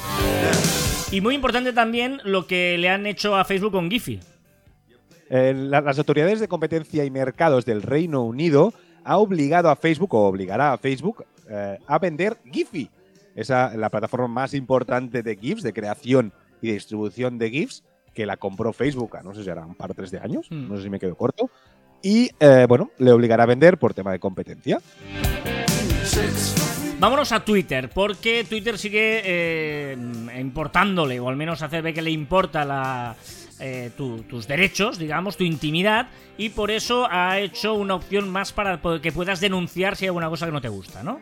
Y 1.11 1.21
muy 1.21 1.35
importante 1.35 1.73
también 1.73 2.19
lo 2.23 2.45
que 2.45 2.77
le 2.77 2.89
han 2.89 3.05
hecho 3.05 3.35
a 3.35 3.45
Facebook 3.45 3.71
con 3.71 3.89
Giphy. 3.89 4.19
Eh, 5.29 5.53
las 5.55 5.97
autoridades 5.97 6.41
de 6.41 6.49
competencia 6.49 7.05
y 7.05 7.09
mercados 7.09 7.65
del 7.65 7.81
Reino 7.81 8.21
Unido 8.23 8.73
ha 9.05 9.17
obligado 9.17 9.69
a 9.69 9.77
Facebook, 9.77 10.13
o 10.13 10.27
obligará 10.27 10.73
a 10.73 10.77
Facebook, 10.77 11.25
eh, 11.49 11.79
a 11.87 11.99
vender 11.99 12.37
Giphy. 12.51 12.89
Esa 13.33 13.75
la 13.77 13.89
plataforma 13.89 14.27
más 14.27 14.53
importante 14.53 15.23
de 15.23 15.37
GIFs, 15.37 15.63
de 15.63 15.71
creación 15.71 16.33
y 16.61 16.73
distribución 16.73 17.37
de 17.37 17.49
GIFs, 17.49 17.83
que 18.13 18.25
la 18.25 18.37
compró 18.37 18.73
Facebook, 18.73 19.17
no 19.23 19.33
sé 19.33 19.43
si 19.43 19.49
era 19.49 19.65
un 19.65 19.75
par 19.75 19.93
tres 19.93 20.11
de 20.11 20.19
años, 20.19 20.47
hmm. 20.49 20.67
no 20.69 20.77
sé 20.77 20.83
si 20.83 20.89
me 20.89 20.99
quedo 20.99 21.15
corto, 21.15 21.49
y 22.01 22.29
eh, 22.39 22.65
bueno, 22.67 22.91
le 22.97 23.11
obligará 23.11 23.43
a 23.43 23.47
vender 23.47 23.77
por 23.77 23.93
tema 23.93 24.11
de 24.11 24.19
competencia. 24.19 24.79
Vámonos 26.99 27.31
a 27.31 27.43
Twitter, 27.43 27.89
porque 27.89 28.43
Twitter 28.47 28.77
sigue 28.77 29.21
eh, 29.23 29.97
importándole, 30.39 31.19
o 31.19 31.29
al 31.29 31.35
menos 31.35 31.63
hace 31.63 31.81
ver 31.81 31.95
que 31.95 32.01
le 32.03 32.11
importa 32.11 32.63
la, 32.63 33.15
eh, 33.59 33.89
tus 33.95 34.47
derechos, 34.47 34.99
digamos, 34.99 35.35
tu 35.35 35.43
intimidad, 35.43 36.09
y 36.37 36.49
por 36.49 36.69
eso 36.69 37.07
ha 37.09 37.39
hecho 37.39 37.73
una 37.73 37.95
opción 37.95 38.29
más 38.29 38.51
para 38.51 38.79
que 39.01 39.11
puedas 39.11 39.39
denunciar 39.39 39.95
si 39.95 40.05
hay 40.05 40.09
alguna 40.09 40.29
cosa 40.29 40.45
que 40.45 40.51
no 40.51 40.61
te 40.61 40.69
gusta, 40.69 41.01
¿no? 41.01 41.19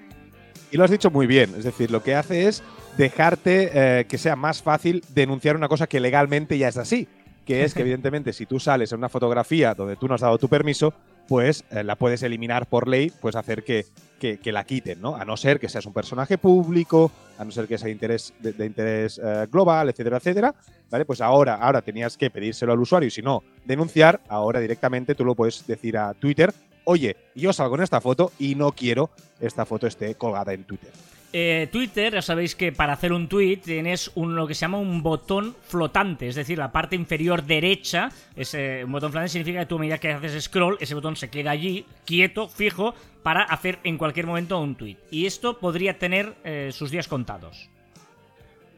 Y 0.71 0.78
lo 0.78 0.84
has 0.84 0.91
dicho 0.91 1.10
muy 1.12 1.28
bien, 1.28 1.54
es 1.58 1.63
decir, 1.63 1.91
lo 1.91 2.04
que 2.04 2.15
hace 2.15 2.47
es 2.47 2.62
dejarte 2.97 3.71
eh, 3.73 4.06
que 4.06 4.17
sea 4.17 4.36
más 4.36 4.62
fácil 4.62 5.04
denunciar 5.10 5.56
una 5.56 5.67
cosa 5.67 5.88
que 5.88 5.99
legalmente 5.99 6.58
ya 6.58 6.67
es 6.67 6.78
así, 6.78 7.08
que 7.45 7.63
es 7.63 7.73
que 7.73 7.82
evidentemente 7.84 8.34
si 8.34 8.45
tú 8.45 8.60
sales 8.60 8.91
en 8.91 8.99
una 8.99 9.10
fotografía 9.10 9.73
donde 9.73 9.95
tú 9.95 10.08
no 10.08 10.15
has 10.15 10.21
dado 10.21 10.38
tu 10.38 10.49
permiso, 10.49 10.93
pues 11.28 11.63
eh, 11.69 11.84
la 11.84 11.95
puedes 11.95 12.23
eliminar 12.23 12.65
por 12.65 12.88
ley, 12.88 13.12
pues 13.21 13.36
hacer 13.36 13.63
que, 13.63 13.86
que, 14.19 14.52
la 14.52 14.63
quiten, 14.63 14.99
¿no? 14.99 15.15
A 15.15 15.25
no 15.25 15.38
ser 15.38 15.60
que 15.60 15.69
seas 15.69 15.86
un 15.86 15.93
personaje 15.93 16.38
público, 16.38 17.12
a 17.38 17.45
no 17.45 17.52
ser 17.52 17.67
que 17.67 17.78
sea 17.78 17.86
de 17.86 17.91
interés, 17.91 18.34
de, 18.39 18.65
interés 18.65 19.21
eh, 19.23 19.47
global, 19.52 19.89
etcétera, 19.89 20.17
etcétera, 20.17 20.56
¿vale? 20.89 21.06
Pues 21.06 21.21
ahora, 21.21 21.56
ahora 21.56 21.82
tenías 21.84 22.17
que 22.17 22.32
pedírselo 22.32 22.73
al 22.73 22.80
usuario 22.80 23.08
y 23.08 23.12
si 23.12 23.21
no, 23.21 23.43
denunciar, 23.63 24.19
ahora 24.28 24.60
directamente 24.60 25.13
tú 25.13 25.23
lo 25.23 25.36
puedes 25.36 25.65
decir 25.67 25.97
a 25.97 26.13
Twitter 26.15 26.52
oye, 26.89 27.15
yo 27.36 27.54
salgo 27.54 27.75
en 27.75 27.84
esta 27.84 28.02
foto 28.02 28.32
y 28.39 28.56
no 28.56 28.71
quiero 28.71 29.12
esta 29.39 29.63
foto 29.63 29.86
esté 29.86 30.15
colgada 30.15 30.54
en 30.54 30.63
Twitter. 30.63 30.91
Eh, 31.32 31.70
Twitter, 31.72 32.13
ya 32.13 32.24
sabéis 32.24 32.56
que 32.56 32.72
para 32.72 32.94
hacer 32.94 33.13
un 33.13 33.28
tweet 33.28 33.58
tienes 33.58 34.12
un, 34.15 34.36
lo 34.36 34.48
que 34.48 34.56
se 34.56 34.62
llama 34.62 34.80
un 34.80 35.04
botón 35.04 35.56
flotante, 35.62 36.28
es 36.28 36.34
decir, 36.34 36.58
la 36.58 36.72
parte 36.72 36.96
inferior 36.96 37.44
derecha, 37.44 38.10
ese 38.36 38.84
un 38.84 38.92
botón 38.92 39.12
flotante 39.12 39.34
significa 39.34 39.60
que 39.60 39.65
tú 39.68 39.76
a 39.76 39.80
medida 39.80 40.00
que 40.00 40.12
haces 40.12 40.44
scroll, 40.46 40.78
ese 40.80 40.96
botón 40.96 41.15
se 41.15 41.30
queda 41.30 41.52
allí, 41.52 41.86
quieto, 42.04 42.48
fijo, 42.48 42.96
para 43.22 43.44
hacer 43.44 43.78
en 43.84 44.00
cualquier 44.00 44.26
momento 44.26 44.60
un 44.60 44.74
tweet. 44.74 44.98
Y 45.12 45.28
esto 45.28 45.60
podría 45.60 46.00
tener 46.00 46.34
eh, 46.44 46.72
sus 46.74 46.89
días 46.89 47.08
contados. 47.08 47.70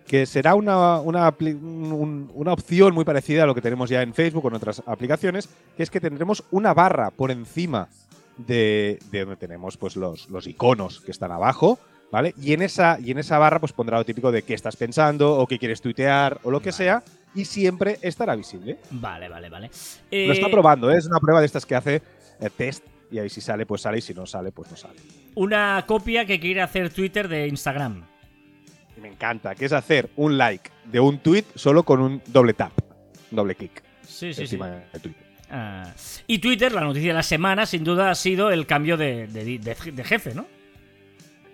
Que 0.05 0.25
será 0.25 0.55
una, 0.55 0.99
una, 0.99 1.29
opción 2.51 2.93
muy 2.93 3.05
parecida 3.05 3.43
a 3.43 3.45
lo 3.45 3.55
que 3.55 3.61
tenemos 3.61 3.89
ya 3.89 4.01
en 4.01 4.13
Facebook 4.13 4.43
o 4.43 4.47
en 4.49 4.55
otras 4.55 4.83
aplicaciones, 4.85 5.47
que 5.77 5.83
es 5.83 5.89
que 5.89 6.01
tendremos 6.01 6.43
una 6.51 6.73
barra 6.73 7.11
por 7.11 7.31
encima 7.31 7.87
de, 8.35 8.99
de 9.09 9.19
donde 9.21 9.37
tenemos 9.37 9.77
pues, 9.77 9.95
los, 9.95 10.29
los 10.29 10.47
iconos 10.47 10.99
que 10.99 11.11
están 11.11 11.31
abajo 11.31 11.79
¿vale? 12.11 12.33
Y 12.39 12.53
en 12.53 12.61
esa, 12.61 12.97
y 12.99 13.11
en 13.11 13.17
esa 13.17 13.37
barra 13.39 13.59
pues 13.59 13.73
pondrá 13.73 13.97
lo 13.97 14.05
típico 14.05 14.31
de 14.31 14.43
qué 14.43 14.53
estás 14.53 14.75
pensando 14.75 15.37
o 15.37 15.47
qué 15.47 15.57
quieres 15.57 15.81
tuitear 15.81 16.39
o 16.43 16.51
lo 16.51 16.61
que 16.61 16.71
sea 16.71 17.03
y 17.33 17.45
siempre 17.45 17.97
estará 18.01 18.35
visible. 18.35 18.77
Vale, 18.91 19.29
vale, 19.29 19.49
vale. 19.49 19.67
Lo 20.11 20.33
está 20.33 20.47
eh, 20.47 20.51
probando, 20.51 20.91
¿eh? 20.91 20.97
es 20.97 21.07
una 21.07 21.19
prueba 21.19 21.39
de 21.39 21.45
estas 21.45 21.65
que 21.65 21.75
hace 21.75 22.01
eh, 22.39 22.49
test 22.55 22.85
y 23.09 23.19
ahí 23.19 23.29
si 23.29 23.41
sale 23.41 23.65
pues 23.65 23.81
sale 23.81 23.99
y 23.99 24.01
si 24.01 24.13
no 24.13 24.25
sale 24.25 24.51
pues 24.51 24.69
no 24.69 24.77
sale. 24.77 24.99
Una 25.35 25.83
copia 25.87 26.25
que 26.25 26.39
quiere 26.39 26.61
hacer 26.61 26.91
Twitter 26.93 27.27
de 27.27 27.47
Instagram. 27.47 28.05
Me 29.01 29.07
encanta, 29.07 29.55
que 29.55 29.65
es 29.65 29.73
hacer 29.73 30.09
un 30.15 30.37
like 30.37 30.69
de 30.85 30.99
un 30.99 31.19
tweet 31.19 31.45
solo 31.55 31.83
con 31.83 32.01
un 32.01 32.21
doble 32.27 32.53
tap, 32.53 32.73
doble 33.31 33.55
clic. 33.55 33.81
Sí, 34.05 34.33
sí, 34.33 34.45
sí. 34.45 34.59
Ah, 35.49 35.91
y 36.27 36.39
Twitter, 36.39 36.71
la 36.71 36.81
noticia 36.81 37.09
de 37.09 37.15
la 37.15 37.23
semana, 37.23 37.65
sin 37.65 37.83
duda 37.83 38.11
ha 38.11 38.15
sido 38.15 38.51
el 38.51 38.65
cambio 38.67 38.97
de, 38.97 39.27
de 39.27 40.03
jefe, 40.03 40.35
¿no? 40.35 40.45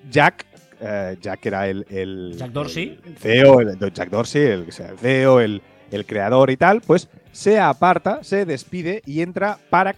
Jack, 0.10 0.46
eh, 0.80 1.18
Jack 1.22 1.46
era 1.46 1.68
el, 1.68 1.86
el, 1.90 2.36
Jack 2.38 2.52
Dorsey, 2.52 3.00
el, 3.06 3.18
CEO, 3.18 3.62
el, 3.62 3.78
Jack 3.94 4.10
Dorsey, 4.10 4.44
el, 4.44 4.68
CEO, 4.72 5.40
el, 5.40 5.62
el 5.92 6.06
creador 6.06 6.50
y 6.52 6.58
tal, 6.58 6.82
pues 6.82 7.08
se 7.32 7.60
aparta, 7.60 8.24
se 8.24 8.46
despide 8.46 9.02
y 9.06 9.22
entra 9.22 9.58
Parag 9.70 9.98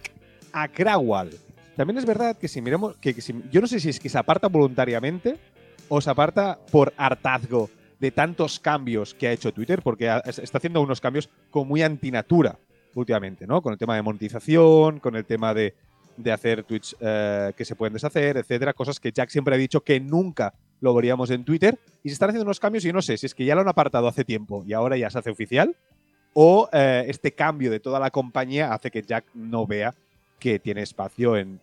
Agrawal. 0.52 1.30
También 1.76 1.98
es 1.98 2.04
verdad 2.04 2.36
que 2.36 2.48
si 2.48 2.60
miramos, 2.60 2.96
que, 2.96 3.14
yo 3.50 3.60
no 3.60 3.66
sé 3.66 3.80
si 3.80 3.88
es 3.88 4.00
que 4.00 4.08
se 4.08 4.18
aparta 4.18 4.48
voluntariamente 4.48 5.38
o 5.88 6.00
se 6.00 6.10
aparta 6.10 6.58
por 6.70 6.92
hartazgo 6.96 7.70
de 7.98 8.10
tantos 8.10 8.58
cambios 8.58 9.14
que 9.14 9.28
ha 9.28 9.32
hecho 9.32 9.52
Twitter, 9.52 9.82
porque 9.82 10.10
está 10.26 10.58
haciendo 10.58 10.80
unos 10.80 11.00
cambios 11.00 11.28
como 11.50 11.66
muy 11.66 11.82
antinatura 11.82 12.58
últimamente, 12.94 13.46
¿no? 13.46 13.62
Con 13.62 13.72
el 13.72 13.78
tema 13.78 13.94
de 13.94 14.02
monetización, 14.02 15.00
con 15.00 15.16
el 15.16 15.24
tema 15.24 15.54
de, 15.54 15.74
de 16.16 16.32
hacer 16.32 16.64
tweets 16.64 16.96
eh, 17.00 17.52
que 17.56 17.64
se 17.64 17.76
pueden 17.76 17.92
deshacer, 17.92 18.36
etcétera, 18.36 18.72
cosas 18.72 18.98
que 18.98 19.12
Jack 19.12 19.30
siempre 19.30 19.54
ha 19.54 19.58
dicho 19.58 19.82
que 19.82 20.00
nunca 20.00 20.54
lo 20.80 20.94
veríamos 20.94 21.30
en 21.30 21.44
Twitter. 21.44 21.78
Y 22.02 22.08
se 22.08 22.14
están 22.14 22.30
haciendo 22.30 22.44
unos 22.44 22.60
cambios 22.60 22.84
y 22.84 22.88
yo 22.88 22.92
no 22.92 23.02
sé 23.02 23.16
si 23.16 23.26
es 23.26 23.34
que 23.34 23.44
ya 23.44 23.54
lo 23.54 23.60
han 23.60 23.68
apartado 23.68 24.08
hace 24.08 24.24
tiempo 24.24 24.64
y 24.66 24.72
ahora 24.72 24.96
ya 24.96 25.10
se 25.10 25.18
hace 25.18 25.30
oficial, 25.30 25.76
o 26.32 26.68
eh, 26.72 27.04
este 27.08 27.32
cambio 27.32 27.70
de 27.70 27.80
toda 27.80 27.98
la 27.98 28.10
compañía 28.10 28.72
hace 28.72 28.90
que 28.90 29.02
Jack 29.02 29.26
no 29.34 29.66
vea 29.66 29.94
que 30.38 30.58
tiene 30.58 30.82
espacio 30.82 31.36
en, 31.36 31.60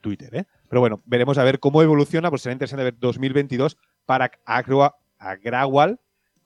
Twitter. 0.00 0.34
¿eh? 0.34 0.44
Pero 0.68 0.80
bueno, 0.80 1.00
veremos 1.06 1.38
a 1.38 1.44
ver 1.44 1.58
cómo 1.58 1.82
evoluciona, 1.82 2.28
pues 2.28 2.42
será 2.42 2.52
interesante 2.52 2.84
ver 2.84 2.98
2022 2.98 3.78
para 4.04 4.30
Agrawal 4.44 5.98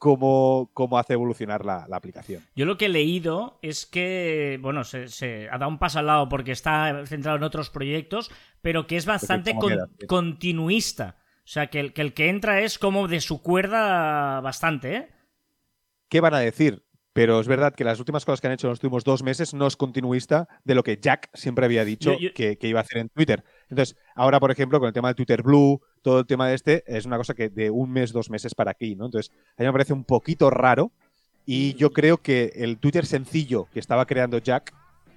cómo, 0.02 0.68
cómo 0.74 0.98
hace 0.98 1.12
evolucionar 1.12 1.64
la, 1.64 1.86
aplicación. 1.92 2.42
Yo 2.56 2.64
lo 2.64 2.76
que 2.76 2.86
he 2.86 2.88
leído 2.88 3.60
es 3.62 3.86
que, 3.86 4.58
bueno, 4.60 4.82
se, 4.82 5.48
ha 5.48 5.58
dado 5.58 5.68
un 5.68 5.78
paso 5.78 6.00
al 6.00 6.06
lado 6.06 6.28
porque 6.28 6.50
está 6.50 7.06
centrado 7.06 7.36
en 7.36 7.44
otros 7.44 7.70
proyectos, 7.70 8.30
pero 8.62 8.88
que 8.88 8.96
es 8.96 9.06
bastante 9.06 9.54
continuista. 10.08 11.21
O 11.52 11.56
sea, 11.60 11.66
que 11.66 11.80
el, 11.80 11.92
que 11.92 12.00
el 12.00 12.14
que 12.14 12.30
entra 12.30 12.62
es 12.62 12.78
como 12.78 13.08
de 13.08 13.20
su 13.20 13.42
cuerda 13.42 14.40
bastante, 14.40 14.96
¿eh? 14.96 15.08
¿Qué 16.08 16.22
van 16.22 16.32
a 16.32 16.38
decir? 16.38 16.86
Pero 17.12 17.40
es 17.40 17.46
verdad 17.46 17.74
que 17.74 17.84
las 17.84 17.98
últimas 17.98 18.24
cosas 18.24 18.40
que 18.40 18.46
han 18.46 18.54
hecho 18.54 18.68
en 18.68 18.70
los 18.70 18.78
últimos 18.78 19.04
dos 19.04 19.22
meses 19.22 19.52
no 19.52 19.66
es 19.66 19.76
continuista 19.76 20.48
de 20.64 20.74
lo 20.74 20.82
que 20.82 20.96
Jack 20.96 21.28
siempre 21.34 21.66
había 21.66 21.84
dicho 21.84 22.16
Que, 22.34 22.56
iba 22.62 22.80
a 22.80 22.84
hacer 22.84 23.02
en 23.02 23.10
Twitter. 23.10 23.44
Entonces, 23.68 23.98
ahora, 24.14 24.40
por 24.40 24.50
ejemplo, 24.50 24.80
con 24.80 24.86
el 24.86 24.94
tema 24.94 25.08
de 25.08 25.14
Twitter 25.14 25.42
Blue, 25.42 25.82
todo 26.00 26.20
el 26.20 26.26
tema 26.26 26.48
de 26.48 26.54
este, 26.54 26.84
es 26.86 27.04
una 27.04 27.18
cosa 27.18 27.34
que 27.34 27.50
de 27.50 27.68
un 27.68 27.92
mes, 27.92 28.12
dos 28.12 28.30
meses 28.30 28.54
para 28.54 28.70
aquí, 28.70 28.96
¿no? 28.96 29.04
Entonces, 29.04 29.30
a 29.58 29.60
mí 29.60 29.66
me 29.66 29.72
parece 29.72 29.92
un 29.92 30.04
poquito 30.04 30.48
raro 30.48 30.90
y 31.44 31.74
yo 31.74 31.90
creo 31.90 32.16
que 32.16 32.52
el 32.54 32.78
Twitter 32.78 33.04
sencillo 33.04 33.68
que 33.74 33.80
estaba 33.80 34.06
creando 34.06 34.38
Jack 34.38 34.72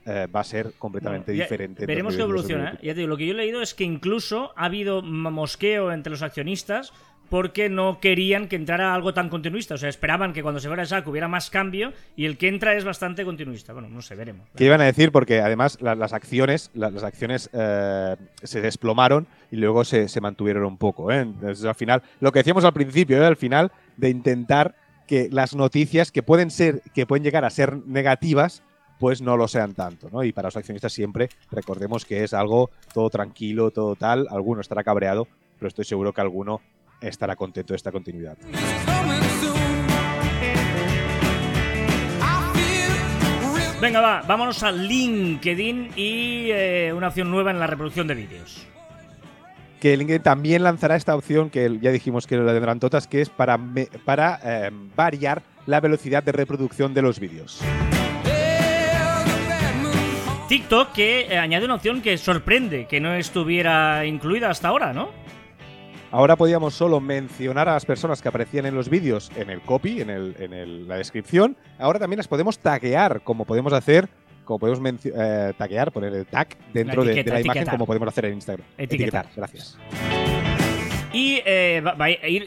eh, 0.06 0.28
va 0.34 0.42
a 0.42 0.44
ser 0.44 0.74
completamente 0.78 1.32
diferente. 1.32 1.86
Veremos 1.86 2.16
qué 2.16 2.22
evoluciona. 2.22 2.72
¿eh? 2.72 2.78
Ya 2.82 2.94
te 2.94 3.00
digo, 3.02 3.10
lo 3.10 3.18
que 3.18 3.26
yo 3.26 3.34
he 3.34 3.38
leído 3.38 3.62
es 3.62 3.74
que 3.74 3.84
incluso 3.84 4.54
ha 4.56 4.66
habido 4.66 5.02
mosqueo 5.02 5.92
entre 5.92 6.12
los 6.12 6.22
accionistas 6.22 6.94
porque 7.30 7.70
no 7.70 8.00
querían 8.00 8.48
que 8.48 8.56
entrara 8.56 8.94
algo 8.94 9.14
tan 9.14 9.30
continuista. 9.30 9.76
O 9.76 9.78
sea, 9.78 9.90
esperaban 9.90 10.34
que 10.34 10.44
cuando 10.44 10.60
se 10.60 10.68
fuera 10.68 10.84
Jack 10.84 11.08
hubiera 11.08 11.28
más 11.28 11.50
cambio 11.50 11.94
y 12.16 12.26
el 12.26 12.38
que 12.38 12.48
entra 12.48 12.76
es 12.76 12.84
bastante 12.84 13.26
continuista. 13.26 13.74
Bueno, 13.74 13.90
no 13.90 14.02
sé, 14.02 14.16
veremos. 14.16 14.48
¿Qué 14.56 14.66
iban 14.66 14.82
a 14.82 14.86
decir? 14.86 15.12
Porque 15.12 15.42
además 15.42 15.78
las 15.82 16.14
acciones, 16.14 16.72
las 16.74 17.04
acciones 17.04 17.50
eh, 17.54 18.16
se 18.44 18.62
desplomaron 18.62 19.28
y 19.52 19.58
luego 19.58 19.84
se, 19.84 20.08
mantuvieron 20.22 20.66
un 20.66 20.78
poco. 20.78 21.12
¿eh? 21.12 21.20
Entonces, 21.20 21.66
al 21.66 21.76
final, 21.76 22.04
lo 22.20 22.32
que 22.32 22.40
decíamos 22.40 22.66
al 22.66 22.74
principio, 22.74 23.22
¿eh? 23.22 23.26
al 23.26 23.38
final, 23.38 23.72
de 23.98 24.10
intentar 24.10 24.76
que 25.08 25.30
las 25.32 25.56
noticias 25.56 26.12
que 26.12 26.24
pueden 26.24 26.50
ser, 26.50 26.82
que 26.94 27.06
pueden 27.06 27.24
llegar 27.24 27.46
a 27.46 27.50
ser 27.50 27.78
negativas, 27.86 28.64
pues 29.00 29.22
no 29.22 29.38
lo 29.38 29.48
sean 29.48 29.74
tanto, 29.74 30.10
¿no? 30.12 30.24
Y 30.24 30.32
para 30.32 30.48
los 30.48 30.58
accionistas 30.58 30.94
siempre 30.94 31.30
recordemos 31.52 32.06
que 32.06 32.24
es 32.24 32.34
algo 32.34 32.70
todo 32.94 33.10
tranquilo, 33.10 33.72
todo 33.72 33.96
tal. 33.96 34.28
Alguno 34.30 34.62
estará 34.62 34.84
cabreado, 34.84 35.28
pero 35.60 35.68
estoy 35.68 35.86
seguro 35.86 36.14
que 36.14 36.22
alguno 36.22 36.62
estará 37.02 37.36
contento 37.36 37.74
de 37.74 37.78
esta 37.78 37.92
continuidad. 37.92 38.38
Venga, 43.82 44.02
va, 44.02 44.22
vámonos 44.26 44.64
a 44.64 44.72
LinkedIn 44.72 45.92
y 45.96 46.50
eh, 46.50 46.94
una 46.96 47.10
opción 47.10 47.30
nueva 47.30 47.52
en 47.52 47.60
la 47.60 47.68
reproducción 47.68 48.08
de 48.08 48.16
vídeos. 48.16 48.66
Que 49.80 49.98
LinkedIn 49.98 50.24
también 50.24 50.64
lanzará 50.64 50.96
esta 50.96 51.16
opción 51.16 51.50
que 51.50 51.78
ya 51.82 51.92
dijimos 51.92 52.26
que 52.26 52.38
lo 52.38 52.52
tendrán 52.52 52.80
todas, 52.80 53.06
que 53.06 53.22
es 53.22 53.30
para, 53.30 53.60
para 54.06 54.40
eh, 54.44 54.72
variar 54.96 55.44
la 55.68 55.82
velocidad 55.82 56.24
de 56.24 56.32
reproducción 56.32 56.94
de 56.94 57.02
los 57.02 57.20
vídeos. 57.20 57.62
TikTok 60.48 60.92
que 60.92 61.22
eh, 61.22 61.38
añade 61.38 61.66
una 61.66 61.76
opción 61.76 62.02
que 62.02 62.18
sorprende 62.18 62.86
que 62.86 63.00
no 63.00 63.14
estuviera 63.14 64.06
incluida 64.06 64.50
hasta 64.50 64.68
ahora, 64.68 64.94
¿no? 64.94 65.10
Ahora 66.12 66.36
podíamos 66.36 66.76
solo 66.76 67.02
mencionar 67.02 67.68
a 67.68 67.74
las 67.74 67.86
personas 67.86 68.22
que 68.22 68.30
aparecían 68.30 68.66
en 68.66 68.76
los 68.76 68.88
vídeos 68.88 69.32
en 69.36 69.50
el 69.50 69.62
copy, 69.62 70.02
en, 70.02 70.10
el, 70.10 70.36
en 70.40 70.88
la 70.88 70.98
descripción. 70.98 71.58
Ahora 71.80 72.00
también 72.00 72.18
las 72.18 72.28
podemos 72.28 72.60
taguear, 72.60 73.22
como 73.22 73.44
podemos 73.46 73.74
hacer, 73.74 74.08
como 74.46 74.60
podemos 74.60 74.80
eh, 75.04 75.54
taguear, 75.58 75.92
poner 75.92 76.14
el 76.14 76.26
tag 76.28 76.50
dentro 76.72 77.04
de, 77.04 77.24
la 77.24 77.42
imagen, 77.42 77.66
como 77.66 77.86
podemos 77.88 78.08
hacer 78.08 78.26
en 78.26 78.36
Instagram. 78.36 78.66
Etiquetar, 78.78 79.28
gracias. 79.36 79.78
Y 81.16 81.42
eh, 81.46 81.82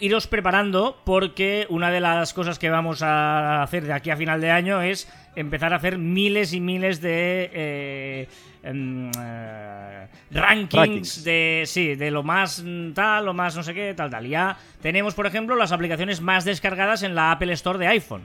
iros 0.01 0.27
preparando 0.27 0.99
porque 1.05 1.67
una 1.71 1.91
de 1.91 2.01
las 2.01 2.35
cosas 2.35 2.59
que 2.59 2.69
vamos 2.69 3.03
a 3.03 3.63
hacer 3.63 3.85
de 3.85 3.95
aquí 3.95 4.11
a 4.11 4.17
final 4.17 4.43
de 4.43 4.51
año 4.51 4.83
es 4.83 5.09
empezar 5.37 5.73
a 5.73 5.77
hacer 5.77 5.97
miles 5.97 6.53
y 6.53 6.61
miles 6.61 7.01
de 7.01 7.51
eh, 7.53 8.29
em, 8.63 9.11
eh, 9.19 10.07
rankings, 10.31 11.25
de 11.25 11.63
sí, 11.65 11.95
de 11.95 12.11
lo 12.11 12.23
más 12.23 12.63
tal, 12.95 13.25
lo 13.25 13.33
más 13.33 13.57
no 13.57 13.63
sé 13.63 13.73
qué, 13.73 13.95
tal, 13.95 14.11
tal. 14.11 14.27
Ya 14.27 14.59
tenemos, 14.83 15.15
por 15.15 15.27
ejemplo, 15.27 15.57
las 15.57 15.73
aplicaciones 15.73 16.21
más 16.21 16.45
descargadas 16.45 17.03
en 17.03 17.15
la 17.15 17.33
Apple 17.33 17.53
Store 17.55 17.79
de 17.79 17.87
iPhone. 17.87 18.23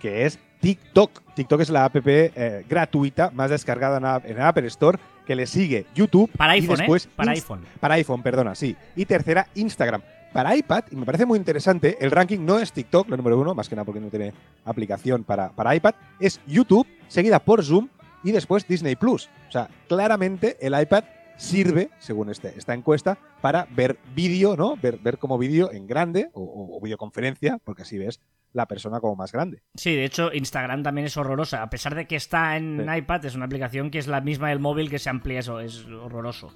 Que 0.00 0.26
es 0.26 0.40
TikTok. 0.60 1.22
TikTok 1.34 1.60
es 1.60 1.70
la 1.70 1.84
app 1.84 1.96
eh, 2.04 2.64
gratuita 2.68 3.30
más 3.30 3.50
descargada 3.50 4.20
en, 4.24 4.36
la 4.36 4.48
Apple 4.48 4.66
Store 4.66 4.98
que 5.26 5.36
le 5.36 5.46
sigue 5.46 5.86
YouTube. 5.94 6.30
Para 6.36 6.52
iPhone, 6.52 6.76
y 6.76 6.78
después 6.78 7.08
Para 7.14 7.32
iPhone. 7.32 7.64
Para 7.80 7.94
iPhone, 7.94 8.22
perdona, 8.22 8.54
sí. 8.54 8.76
Y 8.94 9.04
tercera, 9.04 9.48
Instagram 9.54 10.02
para 10.36 10.54
iPad, 10.54 10.84
y 10.90 10.96
me 10.96 11.06
parece 11.06 11.24
muy 11.24 11.38
interesante, 11.38 11.96
el 11.98 12.10
ranking 12.10 12.40
no 12.40 12.58
es 12.58 12.70
TikTok, 12.70 13.08
la 13.08 13.16
número 13.16 13.40
uno, 13.40 13.54
más 13.54 13.70
que 13.70 13.74
nada 13.74 13.86
porque 13.86 14.00
no 14.00 14.10
tiene 14.10 14.34
aplicación 14.66 15.24
para, 15.24 15.48
para 15.48 15.74
iPad, 15.74 15.94
es 16.20 16.42
YouTube, 16.46 16.86
seguida 17.08 17.38
por 17.38 17.64
Zoom 17.64 17.88
y 18.22 18.32
después 18.32 18.68
Disney 18.68 18.96
Plus. 18.96 19.30
O 19.48 19.52
sea, 19.52 19.70
claramente 19.88 20.58
el 20.60 20.78
iPad 20.78 21.04
sirve, 21.38 21.88
según 21.98 22.28
este, 22.28 22.52
esta 22.56 22.74
encuesta, 22.74 23.16
para 23.40 23.66
ver 23.70 23.98
vídeo, 24.14 24.56
¿no? 24.56 24.76
Ver, 24.76 24.98
ver 24.98 25.16
como 25.16 25.38
vídeo 25.38 25.72
en 25.72 25.86
grande 25.86 26.28
o, 26.34 26.80
videoconferencia, 26.82 27.58
porque 27.64 27.82
así 27.82 27.96
ves 27.96 28.20
la 28.52 28.66
persona 28.66 29.00
como 29.00 29.16
más 29.16 29.32
grande. 29.32 29.62
Sí, 29.74 29.94
de 29.94 30.04
hecho, 30.04 30.32
Instagram 30.32 30.82
también 30.82 31.06
es 31.06 31.16
horrorosa. 31.16 31.62
A 31.62 31.70
pesar 31.70 31.94
de 31.94 32.06
que 32.06 32.16
está 32.16 32.56
en 32.56 32.86
iPad, 32.94 33.24
es 33.26 33.34
una 33.34 33.44
aplicación 33.46 33.90
que 33.90 33.98
es 33.98 34.06
la 34.06 34.20
misma 34.20 34.48
del 34.48 34.60
móvil 34.60 34.88
que 34.90 34.98
se 34.98 35.10
amplía 35.10 35.40
eso, 35.40 35.60
es 35.60 35.84
horroroso. 35.86 36.52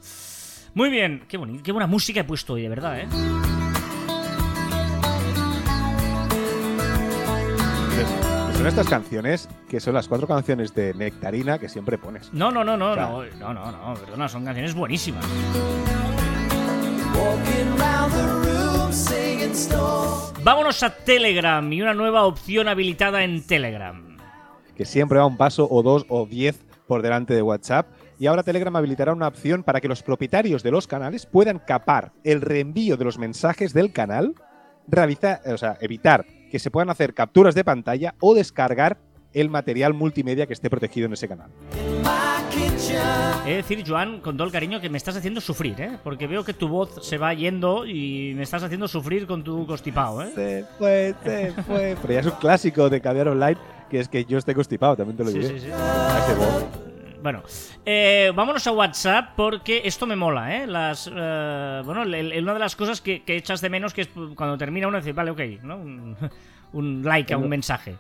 Muy 0.75 0.89
bien, 0.91 1.25
qué, 1.29 1.37
bonito, 1.37 1.63
qué 1.63 1.73
buena 1.73 1.87
música 1.87 2.21
he 2.21 2.25
puesto 2.25 2.55
hoy, 2.55 2.63
de 2.63 2.69
verdad, 2.69 3.01
¿eh? 3.01 3.09
Son 8.57 8.67
estas 8.67 8.89
canciones 8.89 9.49
que 9.69 9.81
son 9.81 9.95
las 9.95 10.07
cuatro 10.07 10.27
canciones 10.27 10.75
de 10.75 10.93
Nectarina 10.93 11.59
que 11.59 11.69
siempre 11.69 11.97
pones. 11.97 12.31
No, 12.33 12.51
no, 12.51 12.63
no, 12.63 12.77
no, 12.77 12.91
O 12.91 12.95
sea- 12.95 13.07
no, 13.39 13.55
no, 13.55 13.73
no, 13.73 13.73
no, 13.73 13.95
perdona, 13.95 14.29
son 14.29 14.45
canciones 14.45 14.75
buenísimas. 14.75 15.25
Walking 17.15 17.79
round 17.79 18.13
the 18.15 18.27
room. 18.51 18.93
Vámonos 20.43 20.83
a 20.83 20.91
Telegram 20.91 21.73
y 21.73 21.83
una 21.83 21.95
nueva 21.95 22.25
opción 22.25 22.69
habilitada 22.69 23.25
en 23.25 23.45
Telegram. 23.47 24.17
que 24.77 24.85
siempre 24.87 25.19
va 25.19 25.27
un 25.27 25.37
paso 25.37 25.69
o 25.71 25.83
dos 25.83 26.07
o 26.09 26.25
diez 26.25 26.65
por 26.87 27.03
delante 27.03 27.35
de 27.35 27.43
WhatsApp. 27.43 27.87
Y 28.19 28.27
ahora 28.27 28.43
Telegram 28.43 28.75
habilitará 28.77 29.13
una 29.13 29.29
opción 29.29 29.63
para 29.63 29.81
que 29.81 29.89
los 29.89 30.03
propietarios 30.03 30.63
de 30.63 30.71
los 30.71 30.87
canales 30.87 31.27
puedan 31.27 31.59
capar 31.59 32.13
el 32.25 32.41
reenvío 32.41 32.97
de 32.97 33.05
los 33.05 33.19
mensajes 33.19 33.75
del 33.75 33.93
canal, 33.93 34.35
realizar, 34.89 35.41
o 35.47 35.59
sea, 35.59 35.77
evitar 35.81 36.25
que 36.51 36.59
se 36.59 36.71
puedan 36.71 36.91
hacer 36.91 37.13
capturas 37.13 37.55
de 37.55 37.65
pantalla 37.65 38.15
o 38.21 38.35
descargar 38.35 38.99
el 39.33 39.49
material 39.51 39.95
multimedia 39.95 40.47
que 40.47 40.53
esté 40.53 40.69
protegido 40.71 41.07
en 41.07 41.13
ese 41.13 41.29
canal. 41.29 41.51
He 43.47 43.51
de 43.51 43.57
decir, 43.57 43.85
Joan, 43.87 44.21
con 44.21 44.37
todo 44.37 44.47
el 44.47 44.53
cariño, 44.53 44.81
que 44.81 44.89
me 44.91 44.99
estás 44.99 45.17
haciendo 45.17 45.41
sufrir, 45.41 45.81
¿eh? 45.81 45.99
Porque 46.03 46.27
veo 46.27 46.45
que 46.45 46.53
tu 46.55 46.69
voz 46.69 47.05
se 47.07 47.17
va 47.19 47.33
yendo 47.35 47.87
y 47.87 48.33
me 48.37 48.43
estás 48.43 48.63
haciendo 48.63 48.89
sufrir 48.89 49.27
con 49.27 49.43
tu 49.45 49.67
constipado, 49.67 50.23
¿eh? 50.23 50.31
Se 50.35 50.65
fue, 50.79 51.15
se 51.25 51.53
fue. 51.63 51.97
Pero 52.03 52.15
ya 52.15 52.21
es 52.21 52.27
un 52.27 52.33
clásico 52.33 52.89
de 52.91 53.01
caviar 53.01 53.29
online, 53.29 53.57
que 53.89 54.01
es 54.01 54.09
que 54.09 54.25
yo 54.25 54.39
esté 54.39 54.55
constipado, 54.55 54.97
también 54.97 55.17
te 55.17 55.25
lo 55.25 55.31
Sí, 55.31 55.39
diré. 55.39 55.59
sí, 55.61 55.67
sí. 55.67 55.73
A 55.73 56.19
ese 56.25 56.35
voz. 56.35 56.65
Bueno, 57.23 57.43
eh, 57.85 58.33
vámonos 58.35 58.67
a 58.67 58.73
WhatsApp 58.73 59.35
porque 59.37 59.83
esto 59.85 60.07
me 60.07 60.17
mola, 60.17 60.57
¿eh? 60.57 60.67
Las, 60.67 61.07
eh, 61.15 61.83
bueno, 61.85 62.03
el- 62.03 62.15
el- 62.15 62.43
una 62.43 62.55
de 62.55 62.61
las 62.61 62.75
cosas 62.77 63.01
que, 63.01 63.23
que 63.25 63.37
echas 63.37 63.61
de 63.61 63.69
menos 63.69 63.93
que 63.93 64.03
es 64.03 64.09
cuando 64.35 64.57
termina 64.57 64.89
uno 64.89 64.97
dice, 64.99 65.13
vale, 65.13 65.31
ok, 65.31 65.41
¿no? 65.63 65.77
Un, 65.77 66.17
un 66.73 67.03
like 67.05 67.33
a 67.35 67.37
un 67.39 67.49
mensaje. 67.49 67.97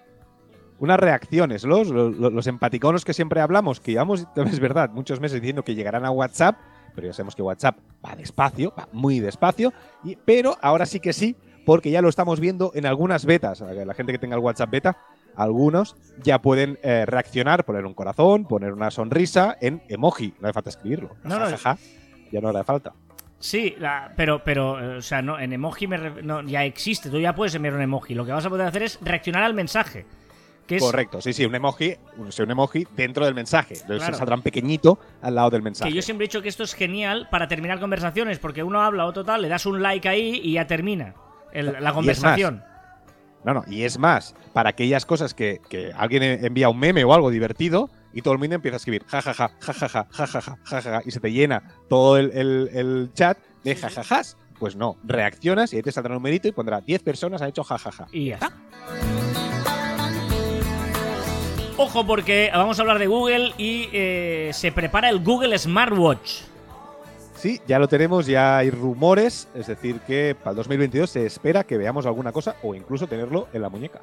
Unas 0.80 0.98
reacciones, 0.98 1.62
los, 1.64 1.88
los, 1.88 2.16
los 2.16 2.46
empaticonos 2.48 3.04
que 3.04 3.12
siempre 3.14 3.40
hablamos, 3.40 3.78
que 3.80 3.92
llevamos, 3.92 4.26
es 4.36 4.58
verdad, 4.60 4.90
muchos 4.90 5.20
meses 5.20 5.40
diciendo 5.40 5.62
que 5.62 5.74
llegarán 5.76 6.04
a 6.04 6.10
WhatsApp, 6.10 6.56
pero 6.94 7.06
ya 7.06 7.12
sabemos 7.12 7.36
que 7.36 7.42
WhatsApp 7.42 7.78
va 8.04 8.16
despacio, 8.16 8.74
va 8.76 8.88
muy 8.92 9.20
despacio, 9.20 9.72
y, 10.02 10.16
pero 10.16 10.56
ahora 10.60 10.86
sí 10.86 10.98
que 10.98 11.12
sí, 11.12 11.36
porque 11.64 11.90
ya 11.92 12.02
lo 12.02 12.08
estamos 12.08 12.40
viendo 12.40 12.72
en 12.74 12.84
algunas 12.86 13.24
betas. 13.24 13.60
La 13.60 13.94
gente 13.94 14.10
que 14.12 14.18
tenga 14.18 14.34
el 14.34 14.42
WhatsApp 14.42 14.70
beta, 14.70 14.96
algunos 15.36 15.94
ya 16.22 16.40
pueden 16.40 16.78
eh, 16.82 17.04
reaccionar, 17.06 17.64
poner 17.64 17.84
un 17.86 17.94
corazón, 17.94 18.44
poner 18.46 18.72
una 18.72 18.90
sonrisa 18.90 19.56
en 19.60 19.82
emoji, 19.88 20.34
no 20.40 20.48
hace 20.48 20.54
falta 20.54 20.70
escribirlo. 20.70 21.10
No, 21.22 21.38
no, 21.38 21.44
Ja, 21.46 21.50
ja, 21.50 21.56
ja. 21.58 21.78
ya 22.32 22.40
no 22.40 22.48
hará 22.48 22.64
falta. 22.64 22.92
Sí, 23.38 23.74
la- 23.78 24.12
pero, 24.16 24.42
pero, 24.44 24.80
eh, 24.80 24.96
o 24.98 25.02
sea, 25.02 25.22
no, 25.22 25.38
en 25.38 25.52
emoji 25.52 25.86
me 25.86 25.98
ref- 25.98 26.22
no, 26.22 26.42
ya 26.42 26.64
existe, 26.64 27.08
tú 27.08 27.18
ya 27.20 27.34
puedes 27.34 27.54
enviar 27.54 27.74
un 27.74 27.82
emoji. 27.82 28.14
Lo 28.14 28.26
que 28.26 28.32
vas 28.32 28.44
a 28.44 28.50
poder 28.50 28.66
hacer 28.66 28.82
es 28.82 28.98
reaccionar 29.00 29.44
al 29.44 29.54
mensaje. 29.54 30.04
Que 30.70 30.76
es, 30.76 30.82
Correcto, 30.82 31.20
sí, 31.20 31.32
sí, 31.32 31.44
un 31.44 31.54
emoji, 31.54 31.96
un, 32.16 32.28
un 32.38 32.50
emoji 32.50 32.86
dentro 32.96 33.24
del 33.24 33.34
mensaje. 33.34 33.74
Entonces 33.74 33.98
Claro. 33.98 34.14
se 34.14 34.18
saldrá 34.18 34.36
un 34.36 34.42
pequeñito 34.42 35.00
al 35.20 35.34
lado 35.34 35.50
del 35.50 35.62
mensaje. 35.62 35.90
Que 35.90 35.96
yo 35.96 36.00
siempre 36.02 36.24
he 36.24 36.28
dicho 36.28 36.40
que 36.42 36.48
esto 36.48 36.62
es 36.62 36.74
genial 36.74 37.26
para 37.30 37.48
terminar 37.48 37.80
conversaciones, 37.80 38.38
porque 38.38 38.62
uno 38.62 38.80
habla 38.80 39.04
o 39.06 39.12
total, 39.12 39.42
le 39.42 39.48
das 39.48 39.66
un 39.66 39.82
like 39.82 40.08
ahí 40.08 40.40
y 40.44 40.52
ya 40.52 40.66
termina 40.68 41.14
el- 41.52 41.76
la 41.80 41.92
conversación. 41.92 42.62
No, 43.42 43.54
no, 43.54 43.64
y 43.66 43.82
es 43.82 43.98
más, 43.98 44.34
para 44.52 44.70
aquellas 44.70 45.06
cosas 45.06 45.34
que, 45.34 45.60
que 45.68 45.92
alguien 45.96 46.22
e- 46.22 46.46
envía 46.46 46.68
un 46.68 46.78
meme 46.78 47.02
o 47.04 47.12
algo 47.14 47.30
divertido 47.30 47.90
y 48.12 48.22
todo 48.22 48.34
el 48.34 48.38
mundo 48.38 48.54
empieza 48.54 48.76
a 48.76 48.78
escribir 48.78 49.02
jajaja, 49.06 49.50
jajaja, 49.60 50.06
jajaja, 50.12 50.58
jajaja, 50.62 51.02
y 51.04 51.10
se 51.10 51.20
te 51.20 51.32
llena 51.32 51.62
todo 51.88 52.16
el, 52.16 52.30
el- 52.32 52.68
el 52.72 53.10
chat 53.14 53.38
de 53.64 53.74
jajajas. 53.74 54.36
Pues 54.58 54.76
no, 54.76 54.98
reaccionas 55.04 55.72
y 55.72 55.76
ahí 55.76 55.82
te 55.82 55.90
saldrá 55.90 56.12
un 56.12 56.18
numerito 56.22 56.46
y 56.46 56.52
pondrá 56.52 56.80
10 56.82 57.02
personas 57.02 57.40
han 57.40 57.48
hecho 57.48 57.64
jajaja. 57.64 58.06
Y 58.12 58.26
ya 58.26 58.34
está. 58.34 59.19
Ojo 61.82 62.06
porque 62.06 62.50
vamos 62.52 62.78
a 62.78 62.82
hablar 62.82 62.98
de 62.98 63.06
Google 63.06 63.54
y 63.56 63.88
eh, 63.94 64.50
se 64.52 64.70
prepara 64.70 65.08
el 65.08 65.20
Google 65.20 65.58
Smartwatch. 65.58 66.42
Sí, 67.34 67.58
ya 67.66 67.78
lo 67.78 67.88
tenemos, 67.88 68.26
ya 68.26 68.58
hay 68.58 68.68
rumores, 68.68 69.48
es 69.54 69.68
decir, 69.68 70.00
que 70.00 70.34
para 70.34 70.50
el 70.50 70.56
2022 70.56 71.08
se 71.08 71.24
espera 71.24 71.64
que 71.64 71.78
veamos 71.78 72.04
alguna 72.04 72.32
cosa 72.32 72.56
o 72.62 72.74
incluso 72.74 73.06
tenerlo 73.06 73.48
en 73.54 73.62
la 73.62 73.70
muñeca. 73.70 74.02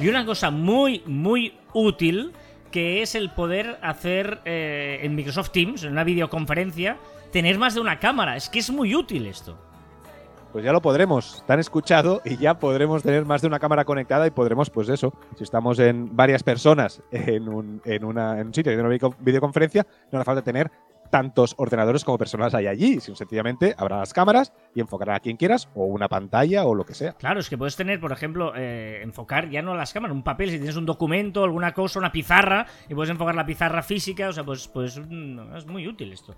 Y 0.00 0.08
una 0.08 0.24
cosa 0.24 0.50
muy, 0.50 1.02
muy 1.04 1.58
útil, 1.74 2.32
que 2.70 3.02
es 3.02 3.14
el 3.14 3.32
poder 3.32 3.78
hacer 3.82 4.40
eh, 4.46 5.00
en 5.02 5.14
Microsoft 5.14 5.50
Teams, 5.50 5.82
en 5.82 5.92
una 5.92 6.04
videoconferencia, 6.04 6.96
tener 7.32 7.58
más 7.58 7.74
de 7.74 7.82
una 7.82 7.98
cámara. 7.98 8.34
Es 8.34 8.48
que 8.48 8.60
es 8.60 8.70
muy 8.70 8.94
útil 8.94 9.26
esto. 9.26 9.58
Pues 10.56 10.64
ya 10.64 10.72
lo 10.72 10.80
podremos, 10.80 11.44
tan 11.46 11.60
escuchado 11.60 12.22
y 12.24 12.38
ya 12.38 12.58
podremos 12.58 13.02
tener 13.02 13.26
más 13.26 13.42
de 13.42 13.46
una 13.46 13.58
cámara 13.58 13.84
conectada 13.84 14.26
y 14.26 14.30
podremos, 14.30 14.70
pues 14.70 14.88
eso, 14.88 15.12
si 15.36 15.44
estamos 15.44 15.78
en 15.78 16.16
varias 16.16 16.42
personas 16.42 17.02
en 17.10 17.46
un, 17.50 17.82
en 17.84 18.04
una, 18.06 18.40
en 18.40 18.54
sitio 18.54 18.72
de 18.72 18.80
una 18.80 18.88
video- 18.88 19.14
videoconferencia, 19.18 19.86
no 20.10 20.18
hace 20.18 20.24
falta 20.24 20.40
tener 20.40 20.70
tantos 21.10 21.54
ordenadores 21.58 22.06
como 22.06 22.16
personas 22.16 22.54
hay 22.54 22.68
allí, 22.68 23.00
sino 23.00 23.16
sencillamente 23.16 23.74
habrá 23.76 23.98
las 23.98 24.14
cámaras 24.14 24.54
y 24.74 24.80
enfocarán 24.80 25.16
a 25.16 25.20
quien 25.20 25.36
quieras 25.36 25.68
o 25.74 25.84
una 25.84 26.08
pantalla 26.08 26.64
o 26.64 26.74
lo 26.74 26.86
que 26.86 26.94
sea. 26.94 27.12
Claro, 27.12 27.40
es 27.40 27.50
que 27.50 27.58
puedes 27.58 27.76
tener, 27.76 28.00
por 28.00 28.12
ejemplo, 28.12 28.54
eh, 28.56 29.00
enfocar 29.02 29.50
ya 29.50 29.60
no 29.60 29.74
las 29.74 29.92
cámaras, 29.92 30.16
un 30.16 30.22
papel, 30.22 30.48
si 30.48 30.56
tienes 30.56 30.76
un 30.76 30.86
documento, 30.86 31.44
alguna 31.44 31.74
cosa, 31.74 31.98
una 31.98 32.12
pizarra, 32.12 32.64
y 32.88 32.94
puedes 32.94 33.10
enfocar 33.10 33.34
la 33.34 33.44
pizarra 33.44 33.82
física, 33.82 34.30
o 34.30 34.32
sea, 34.32 34.42
pues, 34.42 34.68
pues 34.68 34.98
mm, 35.06 35.54
es 35.54 35.66
muy 35.66 35.86
útil 35.86 36.14
esto. 36.14 36.34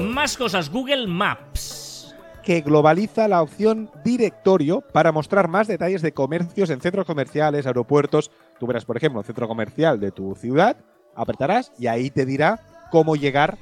Más 0.00 0.36
cosas, 0.36 0.70
Google 0.70 1.06
Maps. 1.06 2.14
que 2.42 2.62
globaliza 2.62 3.28
la 3.28 3.42
opción 3.42 3.90
directorio 4.02 4.80
para 4.80 5.12
mostrar 5.12 5.46
más 5.48 5.68
detalles 5.68 6.02
de 6.02 6.12
comercios 6.12 6.70
en 6.70 6.80
centros 6.80 7.04
comerciales, 7.06 7.66
aeropuertos. 7.66 8.30
Tú 8.58 8.66
verás, 8.66 8.84
por 8.84 8.96
ejemplo, 8.96 9.20
un 9.20 9.26
centro 9.26 9.46
comercial 9.46 10.00
de 10.00 10.10
tu 10.10 10.34
ciudad, 10.34 10.76
apretarás 11.14 11.70
y 11.78 11.86
ahí 11.86 12.10
te 12.10 12.24
dirá 12.24 12.88
cómo 12.90 13.14
llegar 13.14 13.58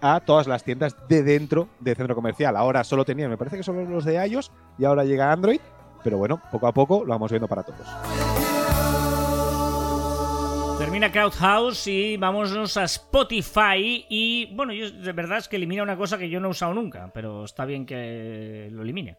a 0.00 0.20
todas 0.20 0.46
las 0.46 0.62
tiendas 0.62 0.94
de 1.08 1.22
dentro 1.22 1.68
del 1.80 1.96
centro 1.96 2.14
comercial. 2.14 2.56
Ahora 2.56 2.84
solo 2.84 3.04
tenían, 3.04 3.30
me 3.30 3.38
parece 3.38 3.56
que 3.56 3.62
solo 3.62 3.84
los 3.84 4.04
de 4.04 4.24
iOS 4.26 4.52
y 4.78 4.84
ahora 4.84 5.04
llega 5.04 5.32
Android, 5.32 5.60
pero 6.04 6.18
bueno, 6.18 6.40
poco 6.52 6.66
a 6.66 6.72
poco 6.72 7.04
lo 7.04 7.10
vamos 7.10 7.30
viendo 7.30 7.48
para 7.48 7.62
todos. 7.62 7.86
Termina 10.78 11.10
Crowdhouse 11.10 11.88
y 11.88 12.16
vámonos 12.16 12.76
a 12.76 12.84
Spotify. 12.84 14.06
Y 14.08 14.54
bueno, 14.54 14.72
yo 14.72 14.90
de 14.90 15.12
verdad 15.12 15.38
es 15.38 15.48
que 15.48 15.56
elimina 15.56 15.82
una 15.82 15.96
cosa 15.96 16.18
que 16.18 16.30
yo 16.30 16.38
no 16.40 16.48
he 16.48 16.50
usado 16.52 16.72
nunca, 16.72 17.10
pero 17.12 17.44
está 17.44 17.64
bien 17.64 17.84
que 17.84 18.68
lo 18.72 18.82
elimine. 18.82 19.16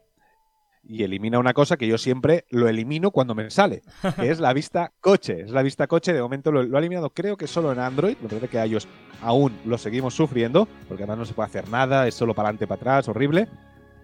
y 0.88 1.04
elimina 1.04 1.38
una 1.38 1.54
cosa 1.54 1.76
que 1.78 1.86
yo 1.88 1.98
siempre 1.98 2.46
lo 2.50 2.68
elimino 2.70 3.12
cuando 3.12 3.36
me 3.36 3.50
sale, 3.52 3.82
que 4.16 4.32
es 4.32 4.40
la 4.40 4.54
vista 4.54 4.92
coche. 5.02 5.42
Es 5.42 5.52
la 5.52 5.62
vista 5.62 5.86
coche, 5.88 6.14
de 6.14 6.22
momento 6.22 6.52
lo, 6.52 6.64
lo 6.64 6.78
ha 6.78 6.80
eliminado 6.80 7.10
creo 7.12 7.36
que 7.38 7.46
solo 7.48 7.72
en 7.74 7.80
Android, 7.80 8.16
me 8.22 8.30
parece 8.30 8.48
que 8.48 8.58
a 8.58 8.66
ellos 8.66 8.88
aún 9.22 9.54
lo 9.66 9.78
seguimos 9.78 10.14
sufriendo, 10.16 10.68
porque 10.88 11.04
además 11.04 11.20
no 11.20 11.26
se 11.26 11.34
puede 11.34 11.48
hacer 11.48 11.70
nada, 11.70 12.08
es 12.08 12.16
solo 12.16 12.34
para 12.34 12.48
adelante, 12.50 12.68
para 12.68 12.80
atrás, 12.80 13.10
horrible. 13.10 13.48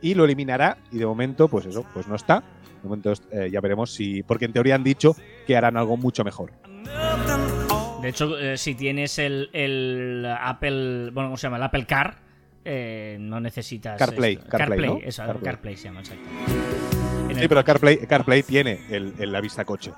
Y 0.01 0.13
lo 0.13 0.25
eliminará 0.25 0.77
y 0.91 0.97
de 0.97 1.05
momento, 1.05 1.47
pues 1.47 1.65
eso, 1.65 1.85
pues 1.93 2.07
no 2.07 2.15
está. 2.15 2.43
De 2.83 2.89
momento 2.89 3.13
eh, 3.31 3.49
ya 3.51 3.61
veremos 3.61 3.91
si, 3.93 4.21
porque 4.21 4.45
en 4.45 4.53
teoría 4.53 4.75
han 4.75 4.83
dicho 4.83 5.15
que 5.47 5.55
harán 5.55 5.77
algo 5.77 5.97
mucho 5.97 6.23
mejor. 6.23 6.51
De 8.01 8.09
hecho, 8.09 8.37
eh, 8.37 8.57
si 8.57 8.75
tienes 8.75 9.17
el, 9.19 9.49
el 9.53 10.25
Apple, 10.39 11.09
bueno, 11.11 11.29
¿cómo 11.29 11.37
se 11.37 11.47
llama? 11.47 11.57
El 11.57 11.63
Apple 11.63 11.85
Car, 11.85 12.15
eh, 12.63 13.17
no 13.19 13.39
necesitas. 13.39 13.97
CarPlay, 13.97 14.33
esto. 14.35 14.49
CarPlay, 14.49 14.89
¿no? 14.89 14.99
eso, 15.03 15.23
CarPlay. 15.23 15.43
CarPlay. 15.43 15.77
se 15.77 15.83
llama, 15.85 15.99
exacto. 16.01 16.23
En 17.29 17.35
Sí, 17.35 17.41
el- 17.41 17.49
pero 17.49 17.63
CarPlay, 17.63 17.97
CarPlay 18.05 18.43
tiene 18.43 18.81
el, 18.89 19.13
el- 19.17 19.31
la 19.31 19.41
vista 19.41 19.65
coche. 19.65 19.91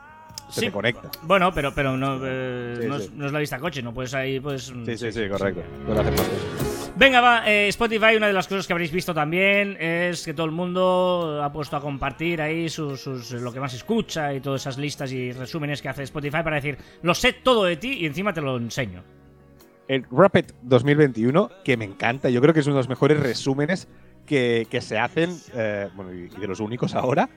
Se 0.50 0.62
Sí. 0.62 0.65
te 0.67 0.71
conecta. 0.71 1.10
Bueno, 1.23 1.52
pero, 1.54 1.73
pero 1.76 1.97
no, 1.97 2.21
eh, 2.23 2.78
Sí, 2.82 2.88
no. 2.88 2.95
Es, 2.95 3.12
no 3.12 3.26
es 3.26 3.32
la 3.34 3.39
vista 3.39 3.60
coche, 3.60 3.82
no 3.84 3.93
puedes 3.93 4.13
ahí, 4.13 4.39
pues. 4.39 4.71
Sí, 4.86 4.97
sí, 4.97 5.12
sí, 5.12 5.28
correcto. 5.28 5.62
Puede 5.86 6.00
hacer 6.00 6.12
más 6.13 6.21
cosas. 6.21 6.77
Venga, 6.98 7.22
va, 7.22 7.48
eh, 7.48 7.68
Spotify, 7.68 8.16
una 8.16 8.26
de 8.26 8.34
las 8.34 8.48
cosas 8.48 8.66
que 8.66 8.74
habréis 8.74 8.92
visto 8.92 9.14
también 9.14 9.78
es 9.80 10.26
que 10.26 10.34
todo 10.34 10.48
el 10.48 10.52
mundo 10.52 11.40
ha 11.44 11.52
puesto 11.52 11.78
a 11.78 11.80
compartir 11.80 12.42
ahí 12.42 12.70
sus, 12.70 13.06
lo 13.34 13.54
que 13.54 13.60
más 13.60 13.76
escucha 13.76 14.34
y 14.34 14.40
todas 14.40 14.62
esas 14.62 14.80
listas 14.80 15.12
y 15.12 15.32
resúmenes 15.32 15.80
que 15.80 15.90
hace 15.90 16.02
Spotify 16.02 16.42
para 16.44 16.56
decir, 16.56 16.76
lo 17.04 17.14
sé 17.14 17.34
todo 17.34 17.66
de 17.66 17.78
ti 17.78 18.00
y 18.00 18.08
encima 18.08 18.34
te 18.34 18.42
lo 18.42 18.58
enseño. 18.58 19.04
El 19.88 20.08
Rapid 20.10 20.46
2021, 20.64 21.52
que 21.64 21.78
me 21.78 21.86
encanta, 21.86 22.32
yo 22.32 22.42
creo 22.42 22.52
que 22.52 22.62
es 22.62 22.66
uno 22.66 22.78
de 22.78 22.80
los 22.80 22.90
mejores 22.90 23.20
resúmenes 23.20 23.88
que, 24.26 24.68
se 24.82 24.98
hacen, 24.98 25.38
eh, 25.54 25.90
bueno, 25.96 26.12
y 26.12 26.30
de 26.30 26.48
los 26.48 26.60
únicos 26.60 26.96
ahora, 26.96 27.30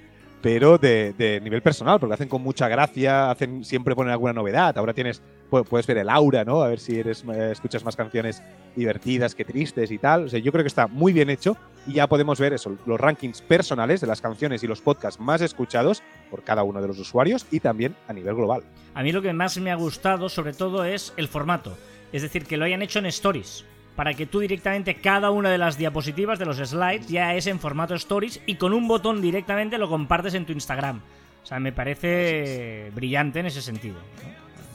pero 0.43 0.79
de, 0.79 1.41
nivel 1.43 1.61
personal, 1.63 2.01
porque 2.01 2.15
hacen 2.15 2.29
con 2.29 2.43
mucha 2.43 2.67
gracia, 2.69 3.31
hacen 3.31 3.65
siempre 3.65 3.95
ponen 3.95 4.13
alguna 4.13 4.33
novedad. 4.33 4.77
Ahora 4.79 4.95
tienes, 4.95 5.21
pu- 5.51 5.65
puedes 5.65 5.87
ver 5.87 5.99
el 5.99 6.09
aura, 6.09 6.45
¿no? 6.45 6.63
A 6.63 6.69
ver 6.69 6.81
si 6.81 6.99
eres, 6.99 7.25
eh, 7.33 7.51
escuchas 7.53 7.85
más 7.85 7.95
canciones 7.97 8.43
divertidas 8.75 9.35
que 9.35 9.45
tristes 9.45 9.91
y 9.91 9.99
tal. 9.99 10.25
O 10.25 10.29
sea, 10.29 10.39
yo 10.39 10.51
creo 10.53 10.65
que 10.65 10.69
está 10.69 10.87
muy 10.87 11.13
bien 11.13 11.29
hecho 11.31 11.57
y 11.87 11.95
ya 11.95 12.07
podemos 12.07 12.41
ver 12.41 12.53
eso, 12.55 12.77
los 12.87 12.99
rankings 13.01 13.43
personales 13.43 14.01
de 14.01 14.07
las 14.07 14.21
canciones 14.21 14.63
y 14.63 14.67
los 14.67 14.81
podcasts 14.81 15.21
más 15.21 15.41
escuchados 15.43 16.03
por 16.31 16.43
cada 16.43 16.63
uno 16.63 16.81
de 16.81 16.89
los 16.89 16.99
usuarios 16.99 17.47
y 17.51 17.61
también 17.61 17.95
a 18.09 18.13
nivel 18.13 18.35
global. 18.35 18.63
A 18.95 19.03
mí 19.03 19.13
lo 19.13 19.21
que 19.23 19.33
más 19.33 19.59
me 19.59 19.71
ha 19.71 19.77
gustado 19.77 20.29
sobre 20.29 20.53
todo 20.53 20.85
es 20.85 21.13
el 21.17 21.29
formato, 21.29 21.77
es 22.13 22.23
decir, 22.23 22.47
que 22.47 22.57
lo 22.57 22.65
hayan 22.65 22.83
hecho 22.83 22.99
en 22.99 23.07
stories. 23.07 23.65
Para 24.01 24.15
que 24.15 24.25
tú 24.25 24.41
directamente 24.41 24.95
cada 24.95 25.31
una 25.31 25.51
de 25.51 25.59
las 25.59 25.77
diapositivas 25.77 26.39
de 26.39 26.47
los 26.47 26.57
slides 26.57 27.07
ya 27.09 27.35
es 27.35 27.47
en 27.47 27.61
formato 27.61 27.95
stories 27.95 28.41
y 28.47 28.55
con 28.55 28.73
un 28.73 28.89
botón 28.89 29.21
directamente 29.21 29.77
lo 29.77 29.91
compartes 29.91 30.33
en 30.33 30.47
tu 30.47 30.55
Instagram. 30.55 31.03
O 31.43 31.47
sea, 31.47 31.61
me 31.61 31.71
parece 31.71 32.91
brillante 32.95 33.41
en 33.41 33.47
ese 33.47 33.61
sentido. 33.61 33.97
¿no? 33.97 34.31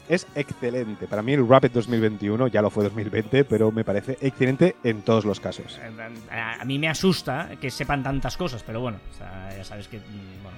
Es 0.07 0.27
excelente. 0.35 1.07
Para 1.07 1.23
mí 1.23 1.33
el 1.33 1.49
Rapid 1.49 1.71
2021 1.71 2.49
ya 2.49 2.61
lo 2.61 2.69
fue 2.69 2.83
2020, 2.83 3.45
pero 3.45 3.71
me 3.71 3.83
parece 3.83 4.15
excelente 4.21 4.75
en 4.83 5.01
todos 5.01 5.25
los 5.25 5.39
casos. 5.39 5.79
A, 6.29 6.61
a 6.61 6.65
mí 6.65 6.77
me 6.77 6.87
asusta 6.87 7.49
que 7.59 7.71
sepan 7.71 8.03
tantas 8.03 8.37
cosas, 8.37 8.61
pero 8.61 8.79
bueno, 8.79 8.99
o 9.11 9.17
sea, 9.17 9.49
ya 9.57 9.63
sabes 9.63 9.87
que. 9.87 9.97
mm, 9.97 10.43
Bueno. 10.43 10.57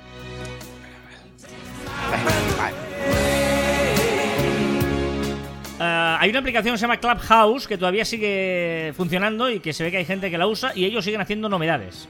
Ah, 5.80 6.18
hay 6.20 6.30
una 6.30 6.40
aplicación 6.40 6.74
que 6.74 6.80
se 6.80 6.82
llama 6.84 6.98
Clubhouse 6.98 7.68
que 7.68 7.78
todavía 7.78 8.04
sigue 8.04 8.94
funcionando 8.96 9.50
y 9.50 9.60
que 9.60 9.74
se 9.74 9.84
ve 9.84 9.92
que 9.92 9.98
hay 9.98 10.06
gente 10.06 10.32
que 10.32 10.38
la 10.38 10.48
usa 10.48 10.72
y 10.76 10.86
ellos 10.86 11.06
siguen 11.06 11.22
haciendo 11.22 11.50
novedades. 11.50 12.08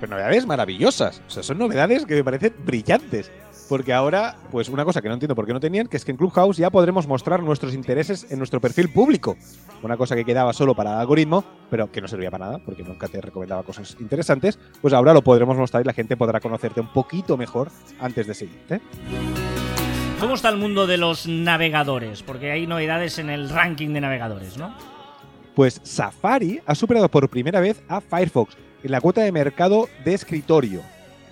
Pero 0.00 0.12
novedades 0.12 0.46
maravillosas. 0.46 1.20
O 1.26 1.30
sea, 1.30 1.42
son 1.42 1.58
novedades 1.58 2.06
que 2.06 2.14
me 2.14 2.24
parecen 2.24 2.54
brillantes. 2.64 3.30
Porque 3.68 3.94
ahora, 3.94 4.36
pues 4.50 4.68
una 4.68 4.84
cosa 4.84 5.00
que 5.00 5.08
no 5.08 5.14
entiendo 5.14 5.34
por 5.34 5.46
qué 5.46 5.54
no 5.54 5.60
tenían, 5.60 5.86
que 5.86 5.96
es 5.96 6.04
que 6.04 6.10
en 6.10 6.18
Clubhouse 6.18 6.58
ya 6.58 6.68
podremos 6.68 7.06
mostrar 7.06 7.42
nuestros 7.42 7.72
intereses 7.72 8.30
en 8.30 8.36
nuestro 8.36 8.60
perfil 8.60 8.90
público. 8.90 9.36
Una 9.82 9.96
cosa 9.96 10.14
que 10.14 10.24
quedaba 10.24 10.52
solo 10.52 10.74
para 10.74 10.92
el 10.92 10.98
algoritmo, 10.98 11.44
pero 11.70 11.90
que 11.90 12.02
no 12.02 12.08
servía 12.08 12.30
para 12.30 12.46
nada, 12.46 12.58
porque 12.58 12.82
nunca 12.82 13.08
te 13.08 13.22
recomendaba 13.22 13.62
cosas 13.62 13.96
interesantes. 14.00 14.58
Pues 14.82 14.92
ahora 14.92 15.14
lo 15.14 15.22
podremos 15.22 15.56
mostrar 15.56 15.82
y 15.82 15.86
la 15.86 15.94
gente 15.94 16.16
podrá 16.16 16.40
conocerte 16.40 16.80
un 16.80 16.92
poquito 16.92 17.38
mejor 17.38 17.70
antes 18.00 18.26
de 18.26 18.34
seguirte. 18.34 18.80
¿Cómo 20.20 20.34
está 20.34 20.48
el 20.48 20.56
mundo 20.56 20.86
de 20.86 20.96
los 20.96 21.26
navegadores? 21.26 22.22
Porque 22.22 22.50
hay 22.50 22.66
novedades 22.66 23.18
en 23.18 23.30
el 23.30 23.50
ranking 23.50 23.90
de 23.90 24.00
navegadores, 24.00 24.56
¿no? 24.56 24.74
Pues 25.54 25.80
Safari 25.82 26.60
ha 26.66 26.74
superado 26.74 27.08
por 27.08 27.28
primera 27.28 27.60
vez 27.60 27.82
a 27.88 28.00
Firefox 28.00 28.56
en 28.82 28.90
la 28.90 29.00
cuota 29.00 29.22
de 29.22 29.32
mercado 29.32 29.88
de 30.04 30.14
escritorio. 30.14 30.82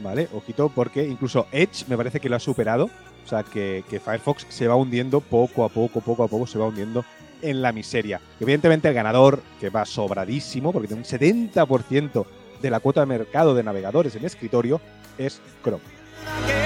¿Vale? 0.01 0.29
Ojito, 0.33 0.69
porque 0.69 1.07
incluso 1.07 1.47
Edge 1.53 1.85
me 1.89 1.97
parece 1.97 2.19
que 2.19 2.29
lo 2.29 2.37
ha 2.37 2.41
superado. 2.41 2.91
O 3.25 3.29
sea, 3.29 3.45
que, 3.45 3.85
que 3.89 4.01
Firefox 4.01 4.47
se 4.49 4.67
va 4.67 4.75
hundiendo 4.75 5.21
poco 5.21 5.65
a 5.65 5.69
poco, 5.69 6.01
poco 6.01 6.25
a 6.25 6.29
poco 6.29 6.47
se 6.47 6.59
va 6.59 6.67
hundiendo 6.67 7.05
en 7.41 7.63
la 7.63 7.73
miseria. 7.73 8.21
Evidentemente 8.41 8.89
el 8.89 8.95
ganador, 8.95 9.43
que 9.61 9.71
va 9.71 9.85
sobradísimo, 9.85 10.73
porque 10.73 10.89
tiene 10.89 11.03
un 11.03 11.09
70% 11.09 12.27
de 12.61 12.71
la 12.71 12.81
cuota 12.81 13.01
de 13.01 13.07
mercado 13.07 13.55
de 13.55 13.63
navegadores 13.63 14.15
en 14.17 14.25
escritorio, 14.25 14.81
es 15.19 15.41
Chrome. 15.63 16.62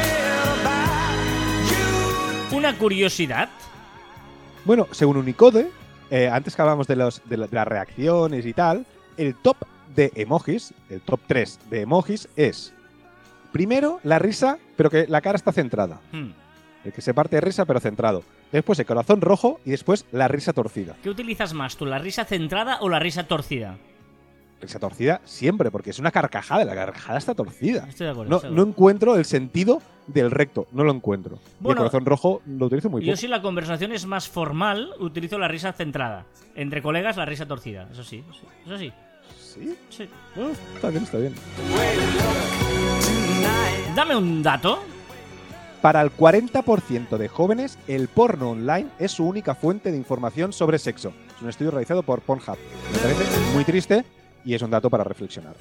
Una 2.57 2.77
curiosidad. 2.79 3.49
Bueno, 4.64 4.87
según 4.90 5.16
Unicode, 5.19 5.71
eh, 6.11 6.29
antes 6.33 6.57
que 6.57 6.62
hablábamos 6.62 6.87
de, 6.87 6.97
los, 6.97 7.21
de, 7.29 7.37
la- 7.37 7.47
de 7.47 7.55
las 7.55 7.69
reacciones 7.69 8.47
y 8.47 8.53
tal, 8.53 8.87
el 9.16 9.35
top 9.35 9.57
de 9.95 10.11
emojis, 10.14 10.73
el 10.90 11.01
top 11.03 11.21
3 11.27 11.59
de 11.71 11.81
emojis 11.83 12.29
es, 12.35 12.73
primero, 13.53 14.01
la 14.03 14.19
risa, 14.19 14.59
pero 14.77 14.90
que 14.90 15.07
la 15.07 15.21
cara 15.21 15.37
está 15.37 15.53
centrada. 15.53 16.01
Hmm. 16.12 16.31
El 16.85 16.92
que 16.92 17.01
se 17.03 17.12
parte 17.14 17.37
de 17.37 17.40
risa, 17.40 17.64
pero 17.66 17.81
centrado. 17.81 18.23
Después 18.53 18.79
el 18.79 18.87
corazón 18.87 19.21
rojo 19.21 19.61
y 19.64 19.71
después 19.71 20.07
la 20.12 20.29
risa 20.29 20.53
torcida. 20.53 20.95
¿Qué 21.03 21.11
utilizas 21.11 21.53
más 21.53 21.77
tú, 21.77 21.85
la 21.85 21.99
risa 21.99 22.25
centrada 22.25 22.79
o 22.81 22.88
la 22.88 22.99
risa 23.01 23.27
torcida? 23.27 23.77
Risa 24.62 24.79
torcida 24.79 25.21
siempre, 25.25 25.71
porque 25.71 25.90
es 25.90 25.99
una 25.99 26.11
carcajada, 26.11 26.64
la 26.64 26.75
carcajada 26.75 27.19
está 27.19 27.35
torcida. 27.35 27.87
Estoy 27.88 28.07
de 28.07 28.12
acuerdo. 28.12 28.31
No, 28.31 28.37
estoy 28.37 28.51
de 28.51 28.57
no 28.57 28.62
acuerdo. 28.62 28.71
encuentro 28.71 29.16
el 29.16 29.25
sentido 29.25 29.83
del 30.07 30.31
recto, 30.31 30.66
no 30.73 30.85
lo 30.85 30.92
encuentro. 30.92 31.37
y 31.37 31.38
el 31.38 31.55
Bueno, 31.61 31.79
corazón 31.79 32.07
rojo 32.07 32.42
lo 32.47 32.66
utilizo 32.66 32.88
muy 32.90 33.03
Yo 33.03 33.12
poco. 33.12 33.16
si 33.21 33.29
la 33.29 33.42
conversación 33.42 33.92
es 33.92 34.07
más 34.07 34.29
formal, 34.29 34.90
utilizo 35.01 35.38
la 35.38 35.49
risa 35.49 35.73
centrada. 35.73 36.25
Entre 36.55 36.81
colegas, 36.83 37.16
la 37.16 37.25
risa 37.25 37.47
torcida. 37.47 37.88
Eso 37.92 38.05
sí, 38.05 38.23
sí, 38.33 38.47
eso 38.66 38.79
sí. 38.79 38.92
¿Sí? 39.38 39.77
sí. 39.88 40.09
No, 40.37 40.51
está 40.51 40.90
bien, 40.90 41.03
está 41.05 41.19
bien. 41.19 41.35
Dame 43.95 44.16
un 44.16 44.42
dato. 44.42 44.79
Para 45.83 46.03
el 46.03 46.11
40% 46.11 47.16
de 47.16 47.29
jóvenes, 47.29 47.79
el 47.87 48.09
porno 48.09 48.51
online 48.51 48.88
es 48.99 49.12
su 49.12 49.25
única 49.27 49.55
fuente 49.55 49.90
de 49.92 49.97
información 49.97 50.53
sobre 50.53 50.79
sexo. 50.79 51.12
Es 51.37 51.42
un 51.42 51.49
estudio 51.49 51.71
realizado 51.71 52.03
por 52.03 52.21
Pornhub. 52.23 52.57
Me 52.92 52.99
parece 52.99 53.25
muy 53.55 53.64
triste 53.64 54.05
y 54.45 54.55
es 54.55 54.62
un 54.62 54.71
dato 54.71 54.90
para 54.90 55.05
reflexionar. 55.05 55.55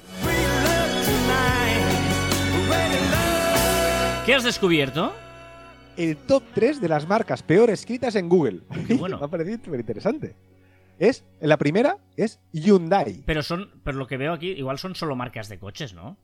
¿Qué 4.26 4.34
has 4.34 4.42
descubierto? 4.44 5.14
El 5.96 6.16
top 6.16 6.42
3 6.54 6.80
de 6.80 6.88
las 6.88 7.06
marcas 7.08 7.42
peor 7.42 7.70
escritas 7.70 8.16
en 8.16 8.28
Google. 8.28 8.60
Qué 8.86 8.94
bueno. 8.94 9.18
Me 9.20 9.24
ha 9.24 9.28
parecido 9.28 9.58
súper 9.64 9.80
interesante. 9.80 10.34
Es, 10.98 11.24
la 11.40 11.56
primera 11.56 11.98
es 12.16 12.40
Hyundai. 12.52 13.22
Pero 13.24 13.42
son, 13.42 13.70
pero 13.84 13.96
lo 13.98 14.06
que 14.06 14.16
veo 14.16 14.32
aquí, 14.32 14.48
igual 14.50 14.78
son 14.78 14.94
solo 14.94 15.14
marcas 15.14 15.48
de 15.48 15.58
coches, 15.58 15.94
¿no? 15.94 16.16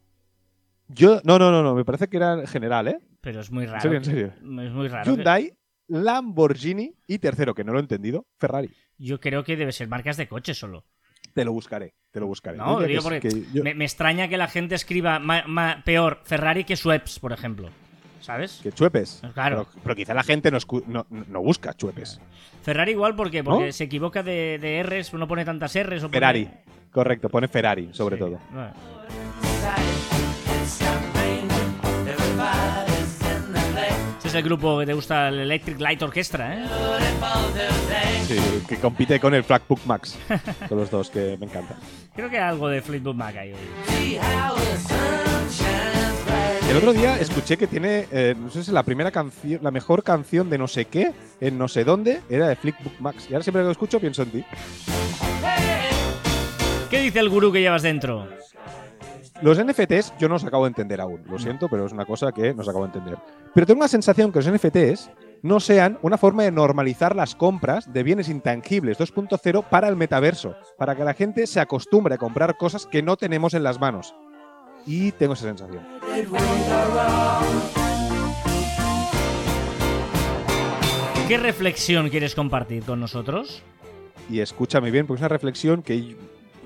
Yo, 0.89 1.21
no, 1.25 1.39
no, 1.39 1.51
no, 1.53 1.63
no, 1.63 1.75
me 1.75 1.85
parece 1.85 2.09
que 2.09 2.17
era 2.17 2.35
en 2.35 2.47
general, 2.47 2.89
¿eh? 2.89 2.99
Pero 3.21 3.41
es 3.41 3.51
muy 3.51 3.67
raro. 3.67 3.81
serio, 3.81 3.99
en 3.99 4.05
serio. 4.05 4.27
Es 4.37 4.43
muy 4.73 4.89
raro. 4.89 5.05
que- 5.05 5.11
Hyundai, 5.11 5.53
Lamborghini 5.89 6.95
y 7.07 7.19
tercero, 7.19 7.55
que 7.55 7.65
no 7.65 7.73
lo 7.73 7.79
he 7.79 7.83
entendido, 7.83 8.27
Ferrari. 8.39 8.71
Yo 8.99 9.21
creo 9.21 9.45
que 9.45 9.57
debe 9.57 9.73
ser 9.73 9.89
marcas 9.89 10.17
de 10.17 10.27
coches 10.29 10.59
solo. 10.59 10.85
Te 11.35 11.45
lo 11.45 11.53
buscaré, 11.53 11.95
te 12.11 12.21
lo 12.21 12.27
buscaré. 12.27 12.59
No, 12.59 12.75
Yo 12.75 12.81
diría 12.81 12.99
digo 12.99 13.09
que 13.11 13.15
porque 13.21 13.29
es- 13.29 13.35
que 13.35 13.53
yo- 13.59 13.63
me, 13.65 13.75
me 13.75 13.85
extraña 13.85 14.29
que 14.29 14.37
la 14.37 14.49
gente 14.49 14.75
escriba 14.75 15.19
ma- 15.19 15.45
ma- 15.47 15.83
peor 15.85 16.21
Ferrari 16.25 16.65
que 16.65 16.77
Schweppes, 16.77 17.19
por 17.21 17.33
ejemplo. 17.33 17.71
¿Sabes? 18.23 18.61
que 18.63 18.73
chuepes. 18.73 19.21
Claro. 19.35 19.67
Pero, 19.71 19.83
pero 19.83 19.95
quizá 19.97 20.15
la 20.15 20.23
gente 20.23 20.51
no, 20.51 20.57
escu- 20.59 20.85
no, 20.87 21.05
no 21.11 21.43
busca 21.43 21.75
chuepes. 21.75 22.21
Ferrari 22.63 22.93
igual 22.93 23.15
porque, 23.15 23.43
porque 23.45 23.67
¿No? 23.67 23.73
se 23.73 23.85
equivoca 23.85 24.23
de, 24.23 24.59
de 24.61 24.83
R's, 24.83 25.13
no 25.15 25.29
pone 25.29 25.45
tantas 25.45 25.75
R's. 25.75 26.05
O 26.05 26.07
pone- 26.09 26.13
Ferrari. 26.13 26.49
Correcto, 26.93 27.29
pone 27.29 27.49
Ferrari, 27.49 27.89
sobre 27.93 28.17
Sí, 28.17 28.21
todo. 28.21 28.39
bueno. 28.53 28.73
Este 34.17 34.29
es 34.29 34.35
el 34.35 34.43
grupo 34.45 34.79
que 34.79 34.87
te 34.87 34.95
gusta, 34.95 35.29
el 35.29 35.41
Electric 35.41 35.81
Light 35.81 36.03
Orchestra, 36.03 36.55
¿eh? 36.57 36.65
Sí, 38.27 38.37
que 38.69 38.77
compite 38.77 39.19
con 39.19 39.35
el 39.35 39.43
Flatbook 39.45 39.81
Max. 39.85 40.17
Son 40.69 40.79
los 40.79 40.91
dos 40.91 41.11
que 41.11 41.37
me 41.39 41.47
encantan. 41.47 41.77
Creo 42.15 42.31
que 42.31 42.39
algo 42.39 42.69
de 42.69 42.81
Fleetwood 42.81 43.15
Mac 43.17 43.37
hay 43.37 43.53
hoy. 43.53 44.19
El 46.73 46.79
otro 46.79 46.95
día 46.95 47.19
escuché 47.19 47.59
que 47.59 47.67
tiene, 47.67 48.07
eh, 48.11 48.35
no 48.35 48.49
sé 48.49 48.65
si 48.65 48.73
la 48.73 48.83
primera 48.83 49.11
canción, 49.11 49.63
la 49.63 49.71
mejor 49.71 50.03
canción 50.03 50.49
de 50.49 50.57
no 50.57 50.67
sé 50.67 50.87
qué, 50.87 51.13
en 51.39 51.59
no 51.59 51.69
sé 51.69 51.85
dónde, 51.85 52.23
era 52.31 52.49
de 52.49 52.57
Flickbook 52.57 52.99
Max. 52.99 53.27
Y 53.29 53.35
ahora 53.35 53.43
siempre 53.43 53.61
que 53.61 53.67
lo 53.67 53.73
escucho 53.73 54.01
pienso 54.01 54.23
en 54.23 54.31
ti. 54.31 54.45
¿Qué 56.89 57.01
dice 57.03 57.19
el 57.19 57.29
gurú 57.29 57.53
que 57.53 57.61
llevas 57.61 57.83
dentro? 57.83 58.27
Los 59.43 59.63
NFTs 59.63 60.15
yo 60.19 60.31
no 60.31 60.37
os 60.37 60.45
acabo 60.45 60.65
de 60.65 60.69
entender 60.69 61.03
aún, 61.03 61.21
lo 61.29 61.39
siento, 61.39 61.69
pero 61.69 61.85
es 61.85 61.93
una 61.93 62.07
cosa 62.07 62.33
que 62.33 62.55
no 62.55 62.63
os 62.63 62.69
acabo 62.71 62.87
de 62.87 62.99
entender. 62.99 63.19
Pero 63.53 63.67
tengo 63.67 63.83
la 63.83 63.89
sensación 63.89 64.33
que 64.33 64.39
los 64.39 64.51
NFTs 64.51 65.11
no 65.43 65.61
sean 65.61 65.99
una 66.01 66.17
forma 66.17 66.45
de 66.45 66.53
normalizar 66.53 67.15
las 67.15 67.35
compras 67.35 67.93
de 67.93 68.03
bienes 68.03 68.31
intangibles 68.31 68.99
2.0 68.99 69.69
para 69.69 69.89
el 69.89 69.97
metaverso, 69.97 70.57
para 70.79 70.97
que 70.97 71.05
la 71.05 71.13
gente 71.13 71.47
se 71.47 71.61
acostumbre 71.61 72.15
a 72.15 72.19
comprar 72.19 72.57
cosas 72.57 72.87
que 72.87 73.03
no 73.03 73.19
tenemos 73.19 73.53
en 73.53 73.63
las 73.63 73.79
manos. 73.79 74.15
Y 74.87 75.13
tengo 75.13 75.35
esa 75.35 75.45
sensación. 75.45 75.83
¿Qué 81.29 81.39
reflexión 81.39 82.11
quieres 82.11 82.35
compartir 82.35 82.83
con 82.83 83.01
nosotros? 83.01 83.63
Y 84.29 84.41
escúchame 84.41 84.91
bien, 84.91 85.07
porque 85.07 85.19
es 85.19 85.23
una 85.23 85.29
reflexión 85.29 85.83
que 85.83 86.17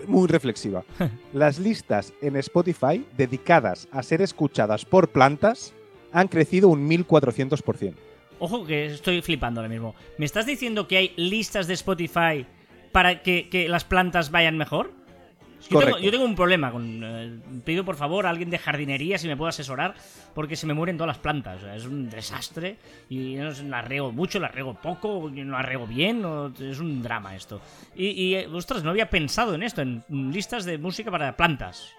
muy 0.07 0.29
reflexiva. 0.29 0.85
Las 1.33 1.59
listas 1.59 2.12
en 2.20 2.37
Spotify 2.37 3.05
dedicadas 3.16 3.88
a 3.92 4.02
ser 4.02 4.22
escuchadas 4.22 4.85
por 4.85 5.11
plantas 5.11 5.74
han 6.12 6.29
crecido 6.29 6.68
un 6.68 6.88
1400%. 6.88 7.94
Ojo 8.38 8.66
que 8.66 8.87
estoy 8.87 9.22
flipando 9.22 9.61
ahora 9.61 9.68
mismo. 9.68 9.94
¿Me 10.18 10.26
estás 10.26 10.46
diciendo 10.46 10.88
que 10.88 10.96
hay 10.96 11.12
listas 11.16 11.66
de 11.66 11.74
Spotify 11.74 12.46
para 12.92 13.22
que, 13.22 13.48
que 13.48 13.68
las 13.68 13.85
plantas 13.85 14.31
vayan 14.31 14.59
mejor? 14.59 14.92
Yo 15.68 15.70
tengo, 15.70 15.81
Correcto. 15.81 16.00
yo 16.05 16.11
tengo 16.12 16.24
un 16.24 16.35
problema 16.37 16.70
con. 16.70 17.00
eh, 17.05 17.38
pido 17.64 17.85
por 17.85 17.96
favor 17.96 18.26
a 18.26 18.31
alguien 18.31 18.50
de 18.50 18.59
jardinería 18.59 19.18
si 19.18 19.26
me 19.26 19.37
puede 19.37 19.48
asesorar, 19.50 19.94
porque 20.35 20.55
se 20.57 20.66
me 20.66 20.74
mueren 20.74 20.96
todas 20.96 21.09
las 21.09 21.18
plantas. 21.18 21.59
O 21.59 21.64
sea, 21.66 21.74
es 21.76 21.85
un 21.85 22.09
desastre 22.09 22.76
y 23.11 23.35
no 23.35 23.52
sé, 23.52 23.64
las 23.64 23.85
riego 23.87 24.12
mucho, 24.12 24.38
las 24.38 24.55
riego 24.55 24.74
poco, 24.81 25.31
no 25.35 25.52
las 25.57 25.66
riego 25.66 25.87
bien, 25.87 26.24
o- 26.24 26.52
es 26.59 26.79
un 26.79 27.02
drama 27.02 27.35
esto. 27.35 27.61
Y, 27.96 28.07
y, 28.11 28.35
eh, 28.37 28.46
ostras, 28.52 28.85
no 28.85 28.90
había 28.90 29.11
pensado 29.11 29.55
en 29.55 29.62
esto, 29.62 29.83
en 29.83 30.05
listas 30.33 30.64
de 30.64 30.79
música 30.79 31.11
para 31.11 31.37
plantas. 31.37 31.92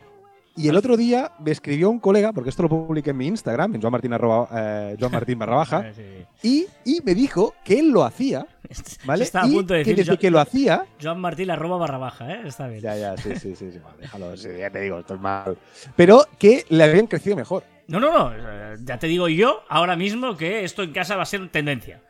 Y 0.57 0.67
el 0.69 0.75
otro 0.75 0.97
día 0.97 1.31
me 1.39 1.51
escribió 1.51 1.89
un 1.89 1.99
colega, 1.99 2.33
porque 2.33 2.49
esto 2.49 2.63
lo 2.63 2.69
publiqué 2.69 3.11
en 3.11 3.17
mi 3.17 3.27
Instagram, 3.27 3.75
en 3.75 3.81
Joan 3.81 3.91
Martín, 3.91 4.11
arroba, 4.13 4.49
eh, 4.51 4.97
Joan 4.99 5.11
Martín 5.11 5.37
barra 5.37 5.55
baja, 5.57 5.91
sí. 5.95 6.25
y, 6.41 6.65
y 6.83 7.01
me 7.03 7.13
dijo 7.13 7.53
que 7.63 7.79
él 7.79 7.91
lo 7.91 8.03
hacía, 8.03 8.47
¿vale? 9.05 9.23
Estaba 9.23 9.45
a 9.45 9.47
y 9.49 9.53
punto 9.53 9.73
de 9.75 9.83
que 9.83 9.91
decir 9.91 10.05
desde 10.05 10.17
que 10.19 10.31
lo 10.31 10.39
hacía... 10.39 10.83
Joan 11.01 11.19
Martín 11.21 11.51
arroba 11.51 11.77
barra 11.77 11.99
baja, 11.99 12.33
¿eh? 12.33 12.41
Está 12.45 12.67
bien. 12.67 12.81
Ya, 12.81 12.95
ya, 12.97 13.15
sí, 13.17 13.31
sí, 13.35 13.55
sí, 13.55 13.71
sí, 13.71 13.79
vale, 13.79 13.97
déjalo, 14.01 14.35
sí, 14.35 14.49
ya 14.57 14.69
te 14.71 14.81
digo, 14.81 14.99
esto 14.99 15.13
es 15.13 15.21
mal. 15.21 15.57
Pero 15.95 16.25
que 16.39 16.65
le 16.69 16.83
habían 16.83 17.05
crecido 17.07 17.35
mejor. 17.35 17.63
No, 17.87 17.99
no, 17.99 18.11
no. 18.11 18.33
eh, 18.35 18.75
Ya 18.83 18.97
te 18.97 19.07
digo 19.07 19.29
yo 19.29 19.61
ahora 19.69 19.95
mismo 19.95 20.35
que 20.35 20.63
esto 20.63 20.81
en 20.83 20.91
casa 20.91 21.15
va 21.15 21.23
a 21.23 21.27
ser 21.27 21.47
tendencia. 21.49 22.01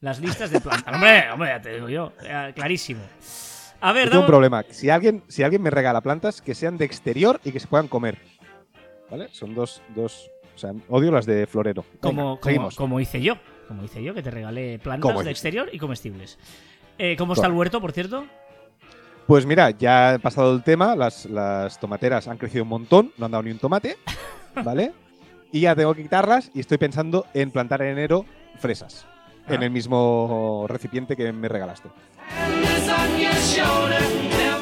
Las 0.00 0.20
listas 0.20 0.50
de 0.50 0.60
plantas. 0.60 0.94
hombre, 0.94 1.30
hombre, 1.32 1.48
ya 1.48 1.60
te 1.60 1.74
digo 1.74 1.88
yo. 1.88 2.12
eh, 2.22 2.52
clarísimo. 2.54 3.00
A 3.80 3.92
ver, 3.92 4.08
tengo 4.08 4.22
un 4.22 4.26
problema. 4.26 4.64
Si 4.70 4.90
alguien, 4.90 5.22
si 5.28 5.42
alguien 5.42 5.62
me 5.62 5.70
regala 5.70 6.00
plantas, 6.00 6.40
que 6.40 6.54
sean 6.54 6.78
de 6.78 6.84
exterior 6.84 7.40
y 7.44 7.52
que 7.52 7.60
se 7.60 7.66
puedan 7.66 7.88
comer. 7.88 8.18
¿Vale? 9.10 9.28
Son 9.30 9.54
dos, 9.54 9.82
dos 9.94 10.30
O 10.54 10.58
sea, 10.58 10.72
odio 10.88 11.12
las 11.12 11.26
de 11.26 11.46
florero. 11.46 11.82
Venga, 11.82 12.00
Como, 12.00 12.40
como, 12.40 12.70
como 12.70 13.00
hice 13.00 13.20
yo. 13.20 13.36
Como 13.68 13.84
hice 13.84 14.02
yo, 14.02 14.14
que 14.14 14.22
te 14.22 14.30
regalé 14.30 14.78
plantas 14.78 15.24
de 15.24 15.30
exterior 15.30 15.68
y 15.72 15.78
comestibles. 15.78 16.38
Eh, 16.98 17.16
¿Cómo 17.16 17.34
está 17.34 17.46
el 17.46 17.52
huerto, 17.52 17.80
por 17.80 17.92
cierto? 17.92 18.26
Pues 19.26 19.44
mira, 19.44 19.70
ya 19.70 20.14
he 20.14 20.18
pasado 20.20 20.54
el 20.54 20.62
tema, 20.62 20.94
las, 20.94 21.26
las 21.26 21.80
tomateras 21.80 22.28
han 22.28 22.38
crecido 22.38 22.62
un 22.62 22.68
montón, 22.68 23.12
no 23.18 23.26
han 23.26 23.32
dado 23.32 23.42
ni 23.42 23.50
un 23.50 23.58
tomate, 23.58 23.96
¿vale? 24.64 24.92
Y 25.50 25.62
ya 25.62 25.74
tengo 25.74 25.94
que 25.94 26.02
quitarlas 26.02 26.50
y 26.54 26.60
estoy 26.60 26.78
pensando 26.78 27.26
en 27.34 27.50
plantar 27.50 27.82
en 27.82 27.88
enero 27.88 28.24
fresas. 28.58 29.04
Ah. 29.48 29.54
En 29.54 29.62
el 29.64 29.70
mismo 29.70 30.66
recipiente 30.68 31.16
que 31.16 31.32
me 31.32 31.48
regalaste. 31.48 31.88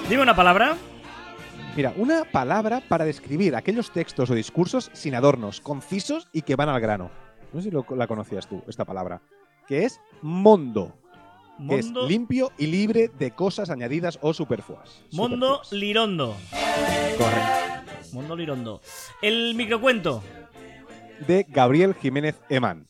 Dime 0.09 0.23
una 0.23 0.35
palabra. 0.37 0.77
Mira, 1.77 1.93
una 1.97 2.25
palabra 2.25 2.83
para 2.89 3.05
describir 3.05 3.57
aquellos 3.57 3.91
textos 3.91 4.31
o 4.31 4.35
discursos 4.35 4.91
sin 4.93 5.15
adornos, 5.15 5.61
concisos 5.61 6.29
y 6.33 6.43
que 6.43 6.57
van 6.57 6.69
al 6.69 6.81
grano. 6.81 7.11
No 7.53 7.61
sé 7.61 7.65
si 7.69 7.71
lo- 7.71 7.87
la 7.97 8.07
conocías 8.07 8.47
tú, 8.47 8.63
esta 8.69 8.85
palabra. 8.85 9.21
Que 9.67 9.85
es 9.85 10.01
mondo, 10.23 10.97
que 11.69 11.79
es 11.79 11.87
Mondo, 11.87 12.09
limpio 12.09 12.53
y 12.59 12.67
libre 12.67 13.11
de 13.19 13.31
cosas 13.33 13.71
añadidas 13.71 14.19
o 14.23 14.33
superfluas. 14.35 15.03
Mondo 15.13 15.65
Superfluas. 15.65 15.73
Lirondo. 15.73 16.37
Correcto. 17.19 18.09
Mondo 18.13 18.37
Lirondo. 18.37 18.81
El 19.23 19.55
microcuento. 19.55 20.23
de 21.27 21.47
Gabriel 21.49 21.95
Jiménez 21.95 22.41
Eman. 22.49 22.87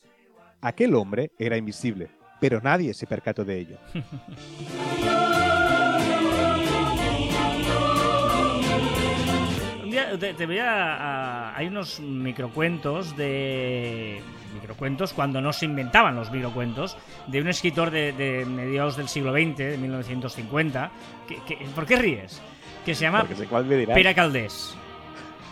Aquel 0.61 0.95
hombre 0.95 1.31
era 1.37 1.57
invisible, 1.57 2.09
pero 2.41 2.59
nadie 2.61 2.93
se 2.93 3.05
percató 3.07 3.45
de 3.45 3.59
ello. 3.59 3.77
te, 10.17 10.33
te 10.33 10.45
voy 10.45 10.59
a, 10.59 10.95
a- 11.49 11.57
Hay 11.57 11.67
unos 11.67 11.99
microcuentos 11.99 13.15
de. 13.17 14.21
Microcuentos 14.53 15.11
cuando 15.13 15.41
no 15.41 15.51
se 15.51 15.65
inventaban 15.65 16.15
los 16.15 16.31
microcuentos, 16.31 16.97
de 17.27 17.41
un 17.41 17.47
escritor 17.49 17.91
de, 17.91 18.13
de 18.13 18.45
mediados 18.45 18.95
del 18.95 19.07
siglo 19.09 19.33
XX, 19.33 19.57
de 19.57 19.77
1950. 19.77 20.91
Que, 21.27 21.35
que- 21.43 21.65
¿Por 21.75 21.85
qué 21.85 21.95
ríes? 21.97 22.41
Que 22.85 22.95
se 22.95 23.01
llama. 23.01 23.23
Pera 23.95 24.13
Caldés. 24.13 24.75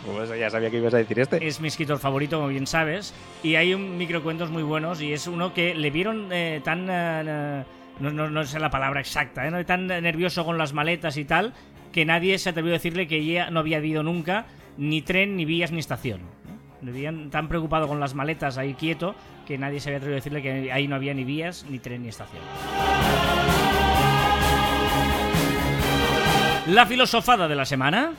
Pues 0.06 0.28
ya 0.38 0.50
sabía 0.50 0.70
que 0.70 0.76
ibas 0.78 0.92
a 0.94 0.98
decir 0.98 1.18
este. 1.18 1.46
Es 1.46 1.60
mi 1.60 1.68
escritor 1.68 1.98
favorito, 1.98 2.36
como 2.36 2.48
bien 2.48 2.66
sabes. 2.66 3.14
Y 3.42 3.54
hay 3.56 3.72
un 3.74 3.96
microcuentos 3.96 4.50
muy 4.50 4.62
buenos 4.62 5.00
y 5.00 5.12
es 5.12 5.26
uno 5.26 5.54
que 5.54 5.74
le 5.74 5.90
vieron 5.90 6.28
eh, 6.30 6.60
tan... 6.62 6.86
eh, 6.90 7.64
no, 8.00 8.10
no, 8.10 8.28
no 8.28 8.44
sé 8.44 8.58
la 8.58 8.70
palabra 8.70 9.00
exacta, 9.00 9.46
¿eh? 9.46 9.64
tan 9.64 9.86
nervioso 9.86 10.44
con 10.44 10.58
las 10.58 10.72
maletas 10.72 11.16
y 11.16 11.24
tal, 11.24 11.54
que 11.94 12.04
nadie 12.04 12.36
se 12.40 12.50
atrevió 12.50 12.72
a 12.72 12.74
decirle 12.74 13.06
que 13.06 13.18
ella 13.18 13.50
no 13.50 13.60
había 13.60 13.76
habido 13.76 14.02
nunca 14.02 14.46
ni 14.76 15.00
tren, 15.00 15.36
ni 15.36 15.44
vías, 15.44 15.70
ni 15.70 15.78
estación. 15.78 16.22
veían 16.80 17.30
tan 17.30 17.46
preocupado 17.46 17.86
con 17.86 18.00
las 18.00 18.16
maletas 18.16 18.58
ahí 18.58 18.74
quieto 18.74 19.14
que 19.46 19.58
nadie 19.58 19.78
se 19.78 19.90
había 19.90 19.98
atrevido 19.98 20.16
a 20.16 20.18
decirle 20.18 20.42
que 20.42 20.72
ahí 20.72 20.88
no 20.88 20.96
había 20.96 21.14
ni 21.14 21.22
vías, 21.22 21.64
ni 21.70 21.78
tren, 21.78 22.02
ni 22.02 22.08
estación. 22.08 22.42
La 26.66 26.84
filosofada 26.84 27.46
de 27.46 27.54
la 27.54 27.64
semana. 27.64 28.12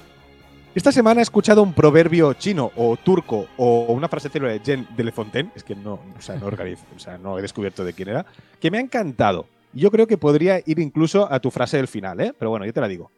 Esta 0.73 0.93
semana 0.93 1.19
he 1.19 1.23
escuchado 1.23 1.61
un 1.61 1.73
proverbio 1.73 2.31
chino 2.31 2.71
o 2.77 2.95
turco 2.95 3.47
o 3.57 3.87
una 3.89 4.07
frase 4.07 4.29
célebre 4.29 4.53
de 4.53 4.63
Jean 4.63 4.87
de 4.95 5.03
Le 5.03 5.11
Fontaine, 5.11 5.51
es 5.53 5.65
que 5.65 5.75
no, 5.75 5.99
no 6.39 6.47
organizo, 6.47 6.85
o 6.95 6.99
sea, 6.99 7.17
no 7.17 7.37
he 7.37 7.41
descubierto 7.41 7.83
de 7.83 7.91
quién 7.91 8.07
era, 8.07 8.25
que 8.61 8.71
me 8.71 8.77
ha 8.77 8.81
encantado. 8.81 9.47
Yo 9.73 9.91
creo 9.91 10.07
que 10.07 10.17
podría 10.17 10.61
ir 10.65 10.79
incluso 10.79 11.29
a 11.29 11.41
tu 11.41 11.51
frase 11.51 11.75
del 11.75 11.89
final, 11.89 12.21
¿eh? 12.21 12.33
Pero 12.39 12.51
bueno, 12.51 12.65
yo 12.65 12.71
te 12.71 12.79
la 12.79 12.87
digo. 12.87 13.11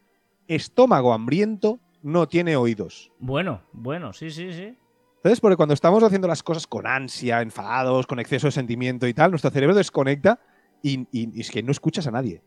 Estómago 0.48 1.14
hambriento 1.14 1.80
no 2.04 2.28
tiene 2.28 2.56
oídos. 2.56 3.12
Bueno, 3.20 3.62
bueno, 3.74 4.14
sí, 4.14 4.30
sí, 4.32 4.54
sí. 4.54 4.76
Entonces, 5.18 5.40
porque 5.42 5.58
cuando 5.58 5.74
estamos 5.74 6.04
haciendo 6.04 6.28
las 6.28 6.44
cosas 6.44 6.68
con 6.68 6.88
ansia, 6.88 7.42
enfadados, 7.42 8.08
con 8.08 8.20
exceso 8.20 8.48
de 8.48 8.52
sentimiento 8.52 9.08
y 9.08 9.14
tal, 9.14 9.32
nuestro 9.32 9.52
cerebro 9.52 9.76
desconecta 9.76 10.40
y, 10.82 11.00
y- 11.12 11.36
y 11.38 11.42
es 11.42 11.50
que 11.52 11.64
no 11.64 11.72
escuchas 11.72 12.08
a 12.08 12.12
nadie. 12.12 12.42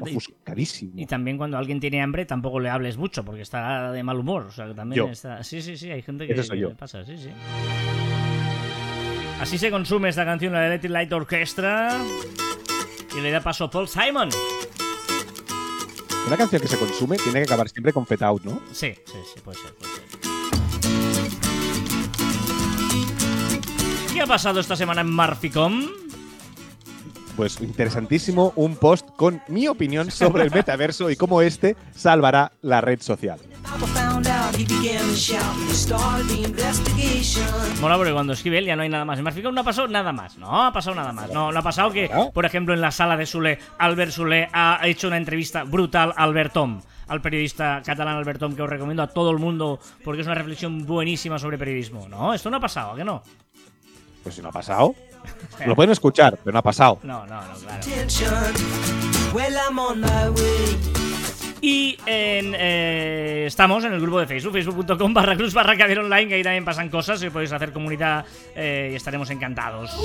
Ofuscadísimo. 0.00 0.92
Y 0.96 1.06
también 1.06 1.38
cuando 1.38 1.56
alguien 1.56 1.80
tiene 1.80 2.02
hambre 2.02 2.26
tampoco 2.26 2.60
le 2.60 2.68
hables 2.68 2.98
mucho 2.98 3.24
porque 3.24 3.40
está 3.40 3.90
de 3.90 4.02
mal 4.02 4.18
humor. 4.18 4.42
O 4.44 4.50
sea, 4.50 4.66
que 4.68 4.74
también 4.74 5.06
Yo. 5.06 5.10
está. 5.10 5.42
Sí, 5.42 5.62
sí, 5.62 5.78
sí, 5.78 5.90
hay 5.90 6.02
gente 6.02 6.26
que, 6.26 6.34
que 6.34 6.42
le 6.56 6.74
pasa, 6.74 7.04
sí, 7.06 7.16
sí. 7.16 7.30
Así 9.40 9.56
se 9.56 9.70
consume 9.70 10.10
esta 10.10 10.26
canción, 10.26 10.52
la 10.52 10.66
Electric 10.66 10.92
Light 10.92 11.12
Orchestra. 11.12 11.98
Y 13.16 13.20
le 13.22 13.30
da 13.30 13.40
paso 13.40 13.64
a 13.64 13.70
Paul 13.70 13.88
Simon. 13.88 14.28
Una 16.28 16.36
canción 16.36 16.60
que 16.60 16.68
se 16.68 16.78
consume 16.78 17.16
tiene 17.16 17.38
que 17.38 17.46
acabar 17.46 17.70
siempre 17.70 17.90
con 17.90 18.04
Fet 18.04 18.20
Out, 18.20 18.44
¿no? 18.44 18.60
Sí, 18.70 18.92
sí, 19.06 19.16
sí, 19.34 19.40
puede 19.42 19.58
ser, 19.58 19.74
puede 19.76 19.94
ser. 19.94 20.04
¿Qué 24.12 24.20
ha 24.20 24.26
pasado 24.26 24.60
esta 24.60 24.76
semana 24.76 25.00
en 25.00 25.10
Marficom? 25.10 25.86
Pues 27.34 27.58
interesantísimo 27.62 28.52
un 28.56 28.76
post 28.76 29.08
con 29.16 29.40
mi 29.48 29.68
opinión 29.68 30.10
sobre 30.10 30.42
el 30.42 30.50
metaverso 30.50 31.08
y 31.08 31.16
cómo 31.16 31.40
este 31.40 31.76
salvará 31.96 32.52
la 32.60 32.82
red 32.82 33.00
social. 33.00 33.40
Mola 37.80 37.96
porque 37.96 38.12
cuando 38.12 38.32
escribe 38.32 38.58
él 38.58 38.66
ya 38.66 38.76
no 38.76 38.82
hay 38.82 38.88
nada 38.88 39.04
más. 39.04 39.18
En 39.18 39.24
Marficom 39.24 39.54
no 39.54 39.60
ha 39.60 39.64
pasado 39.64 39.88
nada 39.88 40.12
más. 40.12 40.38
No 40.38 40.64
ha 40.64 40.72
pasado 40.72 40.96
nada 40.96 41.12
más. 41.12 41.30
No, 41.30 41.52
no 41.52 41.58
ha 41.58 41.62
pasado 41.62 41.90
que, 41.90 42.10
por 42.32 42.44
ejemplo, 42.46 42.74
en 42.74 42.80
la 42.80 42.90
sala 42.90 43.16
de 43.16 43.26
Sule, 43.26 43.58
Albert 43.78 44.12
Sule 44.12 44.48
ha 44.52 44.80
hecho 44.84 45.08
una 45.08 45.16
entrevista 45.16 45.64
brutal 45.64 46.12
a 46.16 46.22
Albert 46.24 46.52
Tom, 46.52 46.80
al 47.08 47.20
periodista 47.20 47.82
catalán 47.84 48.16
Albert 48.16 48.40
Tom, 48.40 48.54
que 48.54 48.62
os 48.62 48.70
recomiendo 48.70 49.02
a 49.02 49.08
todo 49.08 49.30
el 49.30 49.38
mundo 49.38 49.78
porque 50.04 50.22
es 50.22 50.26
una 50.26 50.34
reflexión 50.34 50.86
buenísima 50.86 51.38
sobre 51.38 51.58
periodismo. 51.58 52.08
No, 52.08 52.32
esto 52.32 52.50
no 52.50 52.56
ha 52.56 52.60
pasado, 52.60 52.92
¿a 52.92 52.96
que 52.96 53.04
no? 53.04 53.22
Pues 54.22 54.34
si 54.34 54.42
no 54.42 54.48
ha 54.48 54.52
pasado. 54.52 54.94
Lo 55.66 55.74
pueden 55.74 55.90
escuchar, 55.92 56.38
pero 56.42 56.52
no 56.52 56.58
ha 56.60 56.62
pasado. 56.62 57.00
No, 57.02 57.26
no, 57.26 57.42
no, 57.42 57.54
claro. 57.54 57.82
Y 61.60 61.98
eh, 62.06 63.44
estamos 63.46 63.84
en 63.84 63.92
el 63.92 64.00
grupo 64.00 64.20
de 64.20 64.26
Facebook, 64.26 64.52
facebook.com 64.52 65.12
barra 65.12 65.36
cruz 65.36 65.52
barra 65.52 65.76
caber 65.76 65.98
online, 65.98 66.28
que 66.28 66.34
ahí 66.34 66.42
también 66.42 66.64
pasan 66.64 66.88
cosas 66.88 67.22
y 67.22 67.30
podéis 67.30 67.52
hacer 67.52 67.72
comunidad 67.72 68.24
eh, 68.54 68.90
y 68.92 68.96
estaremos 68.96 69.30
encantados. 69.30 69.96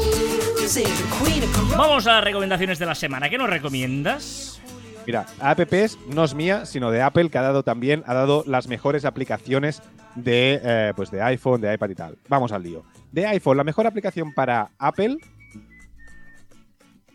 Vamos 1.78 2.08
a 2.08 2.14
las 2.14 2.24
recomendaciones 2.24 2.80
de 2.80 2.86
la 2.86 2.96
semana. 2.96 3.30
¿Qué 3.30 3.38
nos 3.38 3.50
recomiendas? 3.50 4.62
Mira, 5.06 5.26
apps 5.40 6.00
no 6.08 6.24
es 6.24 6.34
mía, 6.34 6.66
sino 6.66 6.90
de 6.90 7.02
Apple, 7.02 7.30
que 7.30 7.38
ha 7.38 7.42
dado 7.42 7.64
también, 7.64 8.04
ha 8.08 8.14
dado 8.14 8.44
las 8.48 8.68
mejores 8.68 9.06
aplicaciones 9.06 9.82
de, 10.16 10.62
eh, 10.64 10.94
pues 10.96 11.12
de 11.12 11.22
iPhone, 11.22 11.62
de 11.62 11.74
iPad 11.74 11.90
y 11.90 11.96
tal. 11.96 12.18
Vamos 12.30 12.52
al 12.52 12.64
lío. 12.64 12.84
De 13.12 13.28
iPhone, 13.28 13.58
la 13.58 13.64
mejor 13.64 13.86
aplicación 13.86 14.34
para 14.34 14.72
Apple 14.80 15.18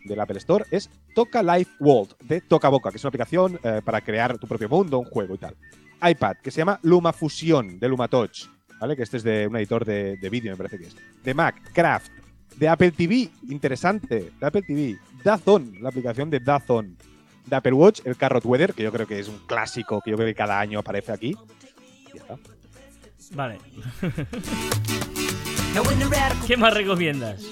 del 0.05 0.19
Apple 0.19 0.37
Store 0.37 0.65
es 0.71 0.89
Toca 1.13 1.43
Life 1.43 1.71
World, 1.79 2.15
de 2.21 2.41
Toca 2.41 2.69
Boca, 2.69 2.91
que 2.91 2.97
es 2.97 3.03
una 3.03 3.09
aplicación 3.09 3.59
eh, 3.63 3.81
para 3.83 4.01
crear 4.01 4.37
tu 4.37 4.47
propio 4.47 4.69
mundo, 4.69 4.99
un 4.99 5.05
juego 5.05 5.35
y 5.35 5.37
tal. 5.37 5.55
iPad, 6.01 6.37
que 6.41 6.51
se 6.51 6.59
llama 6.59 6.79
Luma 6.83 7.13
Fusion, 7.13 7.79
de 7.79 7.89
LumaTouch, 7.89 8.47
¿vale? 8.79 8.95
Que 8.95 9.03
este 9.03 9.17
es 9.17 9.23
de 9.23 9.47
un 9.47 9.55
editor 9.57 9.85
de, 9.85 10.17
de 10.17 10.29
vídeo, 10.29 10.51
me 10.51 10.57
parece 10.57 10.77
que 10.77 10.87
es. 10.87 10.95
De 11.23 11.33
Mac, 11.33 11.71
Craft. 11.73 12.11
De 12.55 12.67
Apple 12.67 12.91
TV, 12.91 13.29
interesante, 13.47 14.33
de 14.37 14.45
Apple 14.45 14.63
TV. 14.63 14.97
Dazon, 15.23 15.75
la 15.81 15.89
aplicación 15.89 16.29
de 16.29 16.39
Dazon 16.39 16.97
de 17.49 17.55
Apple 17.55 17.73
Watch, 17.73 18.01
el 18.05 18.15
Carrot 18.15 18.45
Weather, 18.45 18.73
que 18.73 18.83
yo 18.83 18.91
creo 18.91 19.07
que 19.07 19.19
es 19.19 19.27
un 19.27 19.39
clásico 19.39 20.01
que 20.01 20.11
yo 20.11 20.17
creo 20.17 20.27
que 20.27 20.35
cada 20.35 20.59
año 20.59 20.79
aparece 20.79 21.11
aquí. 21.11 21.35
Y 22.13 22.17
ya 22.17 22.21
está. 22.21 22.37
Vale. 23.33 23.57
¿Qué 26.47 26.57
más 26.57 26.73
recomiendas? 26.73 27.43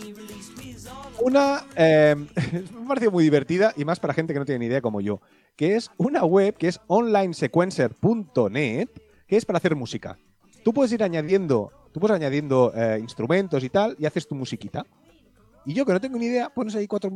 Una 1.21 1.65
eh, 1.75 2.15
me 2.73 2.83
ha 2.83 2.87
parecido 2.87 3.11
muy 3.11 3.23
divertida 3.23 3.73
y 3.75 3.85
más 3.85 3.99
para 3.99 4.13
gente 4.13 4.33
que 4.33 4.39
no 4.39 4.45
tiene 4.45 4.59
ni 4.59 4.65
idea 4.67 4.81
como 4.81 5.01
yo, 5.01 5.21
que 5.55 5.75
es 5.75 5.89
una 5.97 6.23
web 6.23 6.55
que 6.55 6.67
es 6.67 6.79
onlinesequencer.net, 6.87 8.89
que 9.27 9.37
es 9.37 9.45
para 9.45 9.57
hacer 9.57 9.75
música. 9.75 10.17
Tú 10.63 10.73
puedes 10.73 10.91
ir 10.91 11.03
añadiendo, 11.03 11.71
tú 11.91 11.99
puedes 11.99 12.15
añadiendo 12.15 12.71
eh, 12.75 12.97
instrumentos 12.99 13.63
y 13.63 13.69
tal 13.69 13.95
y 13.99 14.05
haces 14.05 14.27
tu 14.27 14.35
musiquita. 14.35 14.85
Y 15.65 15.73
yo 15.73 15.85
que 15.85 15.91
no 15.91 15.99
tengo 15.99 16.17
ni 16.17 16.27
idea, 16.27 16.49
pones 16.49 16.75
ahí 16.75 16.87
cuatro 16.87 17.11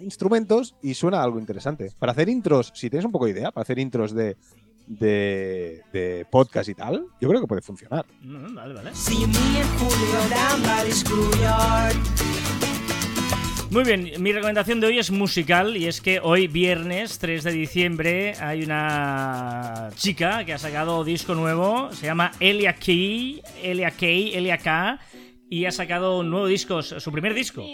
instrumentos 0.00 0.74
y 0.80 0.94
suena 0.94 1.22
algo 1.22 1.38
interesante. 1.38 1.90
Para 1.98 2.12
hacer 2.12 2.30
intros, 2.30 2.72
si 2.74 2.88
tienes 2.88 3.04
un 3.04 3.12
poco 3.12 3.26
de 3.26 3.32
idea, 3.32 3.50
para 3.50 3.62
hacer 3.62 3.78
intros 3.78 4.14
de, 4.14 4.38
de, 4.86 5.82
de 5.92 6.26
podcast 6.30 6.70
y 6.70 6.74
tal, 6.74 7.04
yo 7.20 7.28
creo 7.28 7.42
que 7.42 7.46
puede 7.46 7.60
funcionar. 7.60 8.06
Mm, 8.22 8.54
Vale, 8.54 8.74
vale. 8.74 8.90
Muy 13.70 13.84
bien, 13.84 14.10
mi 14.18 14.32
recomendación 14.32 14.80
de 14.80 14.88
hoy 14.88 14.98
es 14.98 15.12
musical 15.12 15.76
y 15.76 15.86
es 15.86 16.00
que 16.00 16.18
hoy 16.20 16.48
viernes 16.48 17.20
3 17.20 17.44
de 17.44 17.52
diciembre 17.52 18.32
hay 18.40 18.64
una 18.64 19.90
chica 19.94 20.44
que 20.44 20.52
ha 20.52 20.58
sacado 20.58 21.04
disco 21.04 21.36
nuevo, 21.36 21.92
se 21.92 22.06
llama 22.06 22.32
Elia 22.40 22.72
Key, 22.72 23.40
Elia 23.62 23.92
Kay, 23.92 24.34
Elia 24.34 24.58
K 24.58 24.98
y 25.48 25.66
ha 25.66 25.70
sacado 25.70 26.18
un 26.18 26.30
nuevo 26.30 26.48
disco, 26.48 26.82
su 26.82 27.12
primer 27.12 27.32
disco. 27.32 27.64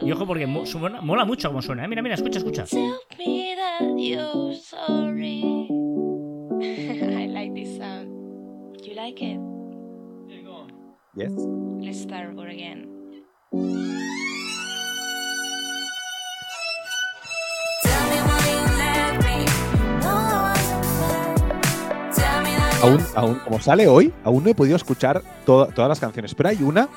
Y 0.00 0.10
ojo 0.10 0.26
porque 0.26 0.46
mola 0.46 1.24
mucho 1.26 1.48
como 1.48 1.60
suena, 1.60 1.84
¿eh? 1.84 1.88
mira, 1.88 2.00
mira, 2.00 2.14
escucha, 2.14 2.38
escucha. 2.38 2.64
I 6.62 7.26
like 7.26 7.54
this 7.54 7.76
sound. 7.76 8.08
You 8.82 8.94
like 8.94 9.22
it? 9.22 9.53
Yes. 11.16 11.32
Let's 11.80 12.00
start 12.00 12.30
over 12.32 12.48
again. 12.48 12.90
Aún, 22.82 23.00
aún, 23.14 23.34
como 23.38 23.60
sale 23.60 23.88
hoy, 23.88 24.12
aún 24.24 24.44
no 24.44 24.50
he 24.50 24.54
podido 24.54 24.76
escuchar 24.76 25.22
to- 25.46 25.66
todas 25.74 25.88
las 25.88 26.00
canciones, 26.00 26.34
pero 26.34 26.50
hay 26.50 26.62
una 26.62 26.88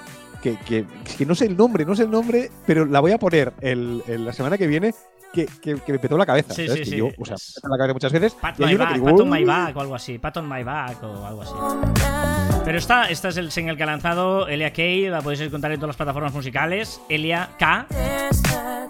que, 0.42 0.58
que, 0.58 0.86
que 1.18 1.26
no 1.26 1.34
sé 1.34 1.46
el 1.46 1.56
nombre, 1.56 1.86
no 1.86 1.96
sé 1.96 2.04
el 2.04 2.12
nombre, 2.12 2.52
pero 2.66 2.86
la 2.86 3.00
voy 3.00 3.14
a 3.14 3.18
poner 3.18 3.54
el, 3.62 4.04
el- 4.08 4.26
la 4.26 4.34
semana 4.34 4.58
que 4.58 4.68
viene 4.68 4.94
que, 5.32 5.46
que- 5.62 5.76
que 5.76 5.92
me 5.94 6.00
petó 6.00 6.18
la 6.18 6.26
cabeza. 6.26 6.54
Sí, 6.54 6.68
¿sabes? 6.68 6.74
sí, 6.74 6.80
Que 6.84 6.90
sí. 6.92 6.98
yo, 6.98 7.08
o 7.18 7.26
sea, 7.26 7.36
me 7.36 7.54
peta 7.56 7.70
la 7.70 7.78
cabeza 7.78 7.94
muchas 7.94 8.12
veces. 8.12 8.34
Pat 8.34 8.60
y 8.60 8.64
hay 8.64 8.70
my 8.70 8.76
una 8.76 8.84
back, 8.86 8.94
que 8.96 9.00
Pat 9.02 9.12
digo, 9.14 9.24
on 9.24 9.30
my 9.30 9.44
back 9.46 9.78
o 9.78 9.80
algo 9.82 9.96
así. 9.96 10.20
Pat 10.20 10.38
on 10.38 10.50
my 10.50 10.64
back 10.64 11.02
o 11.04 11.26
algo 11.26 11.42
así. 11.42 12.57
Pero 12.68 12.80
esta, 12.80 13.06
esta 13.06 13.30
es 13.30 13.38
el 13.38 13.50
single 13.50 13.78
que 13.78 13.84
ha 13.84 13.86
lanzado 13.86 14.46
Elia 14.50 14.74
K. 14.74 14.82
La 15.10 15.22
podéis 15.22 15.40
encontrar 15.40 15.72
en 15.72 15.80
todas 15.80 15.88
las 15.88 15.96
plataformas 15.96 16.34
musicales. 16.34 17.00
Elia 17.08 17.52
K. 17.58 17.88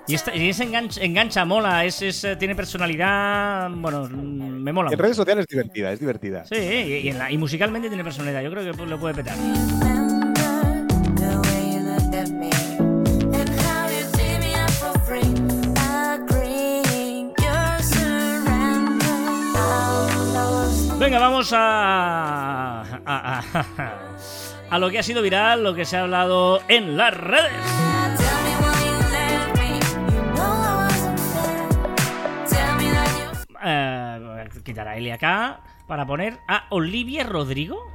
Y, 0.08 0.16
esta, 0.16 0.36
y 0.36 0.50
es 0.50 0.60
engancha, 0.60 1.00
engancha, 1.00 1.46
mola. 1.46 1.86
Es, 1.86 2.02
es, 2.02 2.24
eh, 2.24 2.36
tiene 2.38 2.56
personalidad. 2.56 3.70
Bueno, 3.70 4.10
mm, 4.10 4.64
me 4.64 4.74
mola. 4.74 4.90
En 4.92 4.98
redes 4.98 5.16
sociales 5.16 5.46
es 5.48 5.56
divertida, 5.56 5.92
es 5.92 6.00
divertida. 6.00 6.44
Sí, 6.46 6.56
y, 6.56 6.94
y 7.06 7.10
en 7.10 7.20
la- 7.20 7.32
y 7.32 7.38
musicalmente 7.38 7.88
tiene 7.88 8.04
personalidad. 8.04 8.42
Yo 8.42 8.50
creo 8.50 8.76
que 8.76 8.86
lo 8.88 8.98
puede 9.00 9.14
petar. 9.14 9.36
Venga, 21.00 21.20
vamos 21.20 21.52
a, 21.54 22.67
a, 23.08 23.40
a, 23.40 23.96
a 24.76 24.80
lo 24.80 24.90
que 24.90 25.00
ha 25.00 25.04
sido 25.04 25.22
viral, 25.22 25.64
lo 25.64 25.74
que 25.74 25.86
se 25.86 25.98
ha 25.98 26.02
hablado 26.02 26.60
en 26.68 26.98
las 26.98 27.16
redes. 27.16 27.88
Eh, 33.64 34.50
quitar 34.64 34.88
a 34.88 35.18
K 35.18 35.62
para 35.88 36.06
poner 36.06 36.40
a 36.48 36.66
Olivia 36.70 37.24
Rodrigo. 37.24 37.90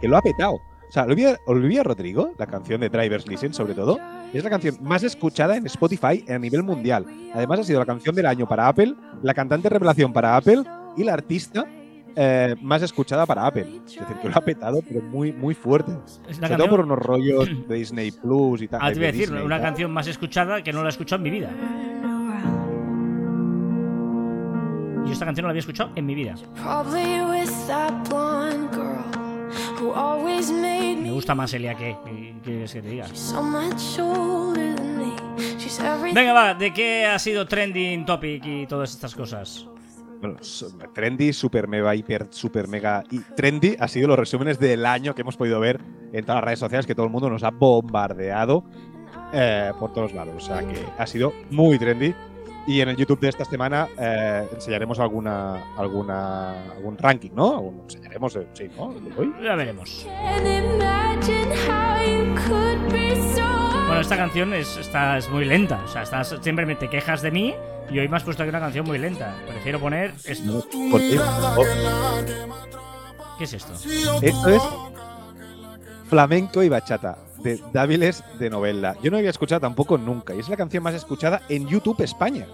Que 0.00 0.08
lo 0.08 0.16
ha 0.16 0.22
petado. 0.22 0.54
O 0.54 0.92
sea, 0.92 1.04
Olivia, 1.04 1.40
Olivia 1.46 1.82
Rodrigo, 1.82 2.32
la 2.38 2.46
canción 2.46 2.80
de 2.80 2.88
Driver's 2.88 3.26
Listen 3.26 3.52
sobre 3.52 3.74
todo, 3.74 3.98
es 4.32 4.44
la 4.44 4.50
canción 4.50 4.76
más 4.80 5.02
escuchada 5.02 5.56
en 5.56 5.66
Spotify 5.66 6.24
a 6.28 6.38
nivel 6.38 6.62
mundial. 6.62 7.04
Además 7.34 7.60
ha 7.60 7.64
sido 7.64 7.80
la 7.80 7.86
canción 7.86 8.14
del 8.14 8.26
año 8.26 8.46
para 8.46 8.68
Apple, 8.68 8.94
la 9.22 9.34
cantante 9.34 9.68
revelación 9.68 10.12
para 10.12 10.36
Apple 10.36 10.62
y 10.96 11.02
la 11.02 11.14
artista 11.14 11.66
eh, 12.16 12.54
más 12.60 12.82
escuchada 12.82 13.26
para 13.26 13.46
Apple. 13.46 13.66
Es 13.86 13.94
decir, 13.94 14.16
que 14.22 14.28
lo 14.28 14.36
ha 14.36 14.40
petado, 14.40 14.80
pero 14.86 15.02
muy, 15.02 15.32
muy 15.32 15.54
fuerte. 15.54 15.92
Sobre 16.30 16.56
todo 16.56 16.68
por 16.70 16.80
unos 16.80 16.98
rollos 16.98 17.48
de 17.68 17.74
Disney 17.76 18.10
Plus 18.12 18.62
y 18.62 18.68
tal. 18.68 18.80
ah, 18.82 18.90
te 18.92 18.98
iba 18.98 19.08
a 19.08 19.12
de 19.12 19.12
decir, 19.12 19.28
Disney 19.28 19.44
una 19.44 19.56
tal. 19.56 19.64
canción 19.66 19.90
más 19.90 20.06
escuchada 20.06 20.62
que 20.62 20.72
no 20.72 20.82
la 20.82 20.88
he 20.88 20.90
escuchado 20.90 21.16
en 21.18 21.22
mi 21.22 21.30
vida. 21.30 21.50
Yo 25.06 25.12
esta 25.12 25.26
canción 25.26 25.42
no 25.44 25.48
la 25.48 25.52
había 25.52 25.60
escuchado 25.60 25.90
en 25.94 26.06
mi 26.06 26.14
vida. 26.14 26.34
Me 31.02 31.10
gusta 31.12 31.34
más 31.34 31.52
Elia 31.54 31.74
que, 31.74 31.96
que, 32.04 32.34
que 32.42 32.66
te 32.66 32.82
diga. 32.82 33.06
Venga, 36.14 36.32
va, 36.32 36.54
¿de 36.54 36.72
qué 36.72 37.06
ha 37.06 37.18
sido 37.18 37.46
trending 37.46 38.04
topic 38.06 38.44
y 38.46 38.66
todas 38.66 38.90
estas 38.90 39.14
cosas? 39.14 39.66
Bueno, 40.24 40.38
trendy, 40.94 41.34
super 41.34 41.68
mega, 41.68 41.94
hiper, 41.94 42.28
super 42.30 42.66
mega 42.66 43.04
y 43.10 43.18
trendy 43.18 43.76
ha 43.78 43.86
sido 43.88 44.08
los 44.08 44.18
resúmenes 44.18 44.58
del 44.58 44.86
año 44.86 45.14
que 45.14 45.20
hemos 45.20 45.36
podido 45.36 45.60
ver 45.60 45.78
en 46.14 46.24
todas 46.24 46.36
las 46.36 46.44
redes 46.44 46.58
sociales 46.60 46.86
que 46.86 46.94
todo 46.94 47.04
el 47.04 47.12
mundo 47.12 47.28
nos 47.28 47.42
ha 47.42 47.50
bombardeado 47.50 48.64
eh, 49.34 49.70
por 49.78 49.92
todos 49.92 50.14
lados. 50.14 50.34
O 50.34 50.40
sea 50.40 50.66
que 50.66 50.76
ha 50.96 51.06
sido 51.06 51.34
muy 51.50 51.78
trendy. 51.78 52.14
Y 52.66 52.80
en 52.80 52.88
el 52.88 52.96
YouTube 52.96 53.20
de 53.20 53.28
esta 53.28 53.44
semana 53.44 53.86
eh, 53.98 54.48
enseñaremos 54.54 54.98
alguna, 54.98 55.62
alguna, 55.76 56.72
algún 56.72 56.96
ranking, 56.96 57.32
¿no? 57.34 57.56
Algún- 57.56 57.80
enseñaremos, 57.82 58.34
eh, 58.36 58.46
sí, 58.54 58.70
¿no? 58.74 58.92
El 58.92 59.04
de 59.04 59.20
hoy. 59.20 59.34
Ya 59.42 59.54
veremos. 59.56 60.06
Bueno, 63.86 64.00
esta 64.00 64.16
canción 64.16 64.54
es, 64.54 64.76
esta 64.76 65.18
es 65.18 65.28
muy 65.28 65.44
lenta. 65.44 65.82
O 65.84 65.88
sea, 65.88 66.02
estás, 66.02 66.34
siempre 66.40 66.66
me 66.66 66.74
te 66.74 66.88
quejas 66.88 67.22
de 67.22 67.30
mí 67.30 67.54
y 67.90 67.98
hoy 67.98 68.08
me 68.08 68.16
has 68.16 68.22
puesto 68.22 68.42
aquí 68.42 68.50
una 68.50 68.60
canción 68.60 68.86
muy 68.86 68.98
lenta. 68.98 69.34
Prefiero 69.46 69.78
poner 69.78 70.14
esto. 70.24 70.64
¿Por 70.90 71.00
qué? 71.00 71.18
Oh, 71.18 71.64
¿Qué 73.38 73.44
es 73.44 73.52
esto? 73.52 73.74
esto 74.22 74.48
es 74.48 74.62
flamenco 76.08 76.62
y 76.62 76.68
bachata 76.68 77.18
de 77.42 77.60
Dáviles 77.72 78.24
de 78.38 78.48
Novella. 78.48 78.96
Yo 79.02 79.10
no 79.10 79.18
había 79.18 79.30
escuchado 79.30 79.60
tampoco 79.60 79.98
nunca 79.98 80.34
y 80.34 80.40
es 80.40 80.48
la 80.48 80.56
canción 80.56 80.82
más 80.82 80.94
escuchada 80.94 81.42
en 81.48 81.66
YouTube 81.68 82.00
España. 82.02 82.46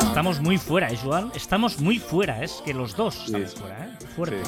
Estamos 0.00 0.40
muy 0.40 0.58
fuera, 0.58 0.90
¿eh, 0.90 0.98
Joan? 1.02 1.32
Estamos 1.34 1.80
muy 1.80 1.98
fuera, 1.98 2.42
es 2.42 2.62
que 2.64 2.74
los 2.74 2.96
dos 2.96 3.24
estamos 3.26 3.50
sí. 3.50 3.56
fuera, 3.56 3.84
¿eh? 3.84 4.06
Fuerte. 4.16 4.42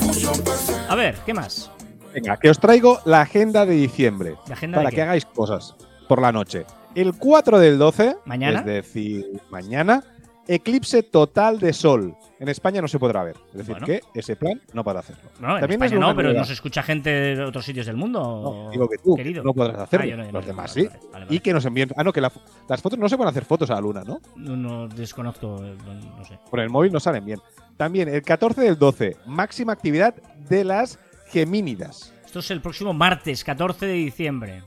Sí, 0.00 0.20
sí. 0.20 0.72
A 0.88 0.94
ver, 0.94 1.16
¿qué 1.26 1.34
más? 1.34 1.70
Venga, 2.16 2.36
que 2.38 2.48
os 2.50 2.58
traigo 2.58 2.98
la 3.04 3.20
agenda 3.20 3.64
de 3.66 3.74
diciembre 3.74 4.36
¿La 4.48 4.54
agenda 4.54 4.78
para 4.78 4.88
de 4.90 4.96
que 4.96 5.02
hagáis 5.02 5.24
cosas 5.26 5.76
por 6.08 6.20
la 6.20 6.32
noche. 6.32 6.64
El 6.94 7.12
4 7.14 7.58
del 7.58 7.78
12, 7.78 8.16
¿Mañana? 8.24 8.60
es 8.60 8.64
decir, 8.64 9.26
mañana, 9.50 10.02
eclipse 10.48 11.02
total 11.02 11.58
de 11.58 11.72
sol. 11.74 12.16
En 12.38 12.48
España 12.48 12.80
no 12.80 12.88
se 12.88 12.98
podrá 12.98 13.22
ver. 13.24 13.34
Es 13.48 13.54
decir, 13.58 13.72
Bueno. 13.74 13.86
que 13.86 14.00
ese 14.14 14.36
plan 14.36 14.60
no 14.72 14.82
podrá 14.84 15.00
hacerlo. 15.00 15.22
No, 15.40 15.56
en 15.56 15.60
También 15.60 15.82
es 15.82 15.86
España 15.86 15.98
una 15.98 16.08
no, 16.12 16.16
pero 16.16 16.32
nos 16.32 16.48
escucha 16.50 16.82
gente 16.82 17.10
de 17.10 17.42
otros 17.44 17.64
sitios 17.64 17.84
del 17.86 17.96
mundo. 17.96 18.20
No, 18.20 18.70
digo 18.70 18.88
que 18.88 18.96
tú 18.98 19.14
querido. 19.16 19.42
no 19.42 19.52
podrás 19.52 19.78
hacerlo. 19.80 20.10
Ah, 20.12 20.16
no, 20.16 20.24
no, 20.24 20.32
Los 20.32 20.46
demás 20.46 20.70
sí. 20.72 20.86
vale, 20.86 21.00
vale, 21.12 21.26
Y 21.30 21.40
que 21.40 21.52
nos 21.52 21.64
envíen. 21.66 21.90
Ah, 21.96 22.04
no, 22.04 22.12
que 22.12 22.20
la 22.20 22.32
las 22.68 22.80
fotos 22.80 22.98
no 22.98 23.08
se 23.08 23.16
pueden 23.16 23.30
hacer 23.30 23.44
fotos 23.44 23.68
a 23.70 23.74
la 23.74 23.80
luna, 23.80 24.04
¿no? 24.06 24.20
No, 24.36 24.56
no 24.56 24.88
desconozco, 24.88 25.56
eh, 25.62 25.76
no 26.16 26.24
sé. 26.24 26.38
Por 26.50 26.60
el 26.60 26.70
móvil 26.70 26.92
no 26.92 27.00
salen 27.00 27.24
bien. 27.26 27.40
También 27.76 28.08
el 28.08 28.22
14 28.22 28.60
del 28.62 28.78
12, 28.78 29.16
máxima 29.26 29.72
actividad 29.72 30.14
de 30.48 30.64
las 30.64 30.98
Gemínidas. 31.40 32.14
Esto 32.24 32.38
es 32.38 32.50
el 32.50 32.62
próximo 32.62 32.94
martes, 32.94 33.44
14 33.44 33.84
de 33.86 33.92
diciembre. 33.92 34.62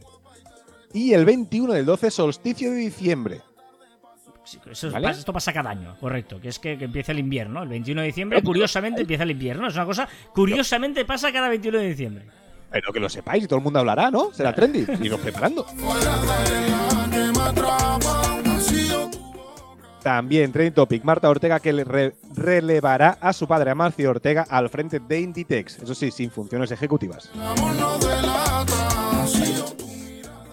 Y 0.93 1.13
el 1.13 1.26
21 1.26 1.74
del 1.74 1.86
12, 1.86 2.11
solsticio 2.11 2.70
de 2.72 2.78
diciembre. 2.78 3.41
Sí, 4.43 4.59
eso 4.70 4.91
¿Vale? 4.91 5.07
pasa- 5.07 5.20
esto 5.20 5.34
pasa 5.34 5.51
cada 5.53 5.72
año, 5.72 5.95
correcto. 5.99 6.39
Que 6.39 6.49
es 6.49 6.59
que, 6.59 6.78
que 6.78 6.86
empieza 6.86 7.11
el 7.11 7.17
invierno. 7.20 7.63
El 7.63 7.70
21 7.70 8.01
de 8.01 8.07
diciembre, 8.07 8.43
curiosamente, 8.43 9.01
empieza 9.01 9.24
el 9.24 9.32
invierno. 9.32 9.67
Es 9.67 9.74
una 9.76 9.86
cosa, 9.86 10.07
curiosamente 10.34 11.05
pasa 11.05 11.32
cada 11.32 11.49
21 11.49 11.78
de 11.80 11.88
diciembre. 11.89 12.26
Pero 12.72 12.93
que 12.93 12.99
lo 12.99 13.09
sepáis 13.09 13.43
y 13.45 13.47
todo 13.47 13.57
el 13.57 13.63
mundo 13.63 13.80
hablará, 13.80 14.11
¿no? 14.11 14.32
Será 14.32 14.53
trendy. 14.53 14.86
Iros 15.03 15.20
preparando. 15.22 15.65
También, 20.03 20.51
Trending 20.51 20.73
Topic, 20.73 21.03
Marta 21.03 21.29
Ortega 21.29 21.59
que 21.59 21.73
le 21.73 21.83
re- 21.83 22.13
relevará 22.35 23.17
a 23.19 23.33
su 23.33 23.47
padre 23.47 23.71
Amancio 23.71 24.09
Ortega 24.09 24.45
al 24.49 24.69
frente 24.69 24.99
de 24.99 25.19
Inditex. 25.19 25.79
Eso 25.79 25.93
sí, 25.93 26.09
sin 26.11 26.31
funciones 26.31 26.71
ejecutivas. 26.71 27.29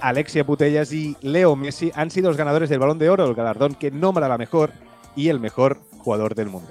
Alexia 0.01 0.45
Putellas 0.45 0.93
y 0.93 1.17
Leo 1.21 1.57
Messi 1.57 1.91
han 1.95 2.11
sido 2.11 2.29
los 2.29 2.37
ganadores 2.37 2.69
del 2.69 2.79
Balón 2.79 2.99
de 2.99 3.09
Oro, 3.09 3.25
el 3.27 3.35
galardón 3.35 3.75
que 3.75 3.91
nombra 3.91 4.29
la 4.29 4.39
mejor 4.39 4.73
y 5.15 5.29
el 5.29 5.41
mejor 5.41 5.79
jugador 5.99 6.35
del 6.35 6.49
mundo. 6.49 6.69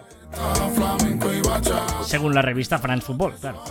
Según 2.04 2.36
la 2.36 2.42
revista 2.42 2.78
France 2.78 3.06
Football, 3.06 3.34
claro. 3.40 3.62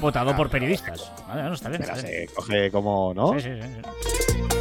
Votado 0.00 0.36
por 0.36 0.50
periodistas. 0.50 1.10
Vale, 1.26 1.42
no, 1.44 1.54
está 1.54 1.68
bien. 1.70 1.80
Pero 1.82 1.94
está 1.94 2.06
bien. 2.08 2.28
se 2.28 2.34
coge 2.34 2.70
como, 2.70 3.12
¿no? 3.14 3.32
Sí, 3.34 3.40
sí, 3.40 3.50
sí, 3.60 3.68
sí. 3.68 4.53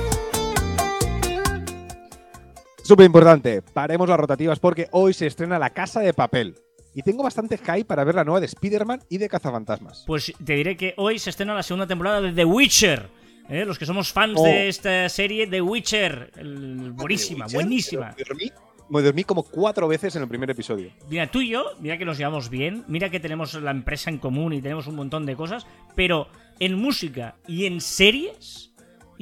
Súper 2.84 3.06
importante, 3.06 3.62
paremos 3.62 4.10
las 4.10 4.20
rotativas 4.20 4.60
porque 4.60 4.88
hoy 4.92 5.14
se 5.14 5.26
estrena 5.28 5.58
La 5.58 5.70
Casa 5.72 6.02
de 6.02 6.14
Papel. 6.14 6.56
Y 6.96 7.02
tengo 7.02 7.24
bastante 7.24 7.58
hype 7.58 7.86
para 7.86 8.04
ver 8.04 8.14
la 8.14 8.24
nueva 8.24 8.40
de 8.40 8.46
Spider-Man 8.46 9.02
y 9.10 9.18
de 9.18 9.28
Cazafantasmas. 9.30 10.04
Pues 10.06 10.32
te 10.44 10.54
diré 10.54 10.78
que 10.78 10.94
hoy 10.98 11.18
se 11.18 11.30
estrena 11.32 11.56
la 11.56 11.64
segunda 11.64 11.88
temporada 11.88 12.22
de 12.22 12.34
The 12.34 12.46
Witcher. 12.46 13.10
¿eh? 13.50 13.66
Los 13.66 13.80
que 13.80 13.86
somos 13.86 14.12
fans 14.12 14.38
Oh. 14.38 14.44
de 14.44 14.68
esta 14.68 15.10
serie, 15.10 15.48
The 15.48 15.62
Witcher. 15.62 16.32
El- 16.36 16.92
buenísima, 16.92 17.46
Witcher, 17.46 17.60
buenísima. 17.62 18.16
me 18.90 19.02
dormí 19.02 19.24
como 19.24 19.42
cuatro 19.44 19.88
veces 19.88 20.16
en 20.18 20.22
el 20.24 20.28
primer 20.28 20.52
episodio. 20.52 20.92
Mira, 21.10 21.26
tú 21.32 21.42
y 21.42 21.50
yo, 21.50 21.64
mira 21.80 21.98
que 21.98 22.06
nos 22.06 22.18
llevamos 22.18 22.50
bien, 22.50 22.84
mira 22.88 23.10
que 23.10 23.20
tenemos 23.20 23.54
la 23.56 23.72
empresa 23.72 24.12
en 24.12 24.20
común 24.20 24.54
y 24.54 24.62
tenemos 24.62 24.86
un 24.88 24.96
montón 24.96 25.26
de 25.26 25.36
cosas, 25.36 25.66
pero 25.96 26.28
en 26.60 26.76
música 26.78 27.36
y 27.48 27.66
en 27.66 27.82
series 27.82 28.73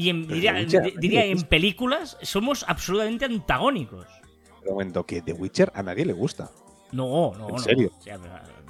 y 0.02 0.10
en, 0.10 0.28
diría, 0.28 0.54
Witcher, 0.54 0.84
di- 0.84 0.94
diría 0.98 1.22
¿qué 1.24 1.32
en 1.32 1.42
películas 1.44 2.18
somos 2.22 2.66
absolutamente 2.68 3.26
antagónicos. 3.26 4.06
Pero 4.60 4.72
un 4.72 4.78
momento, 4.78 5.06
que 5.06 5.22
The 5.22 5.34
Witcher 5.34 5.72
a 5.76 5.84
nadie 5.84 6.06
le 6.06 6.14
gusta. 6.14 6.50
No, 6.92 7.34
no, 7.38 7.50
¿En 7.50 7.56
no. 7.56 7.60
serio? 7.60 7.92
Ya, 8.06 8.20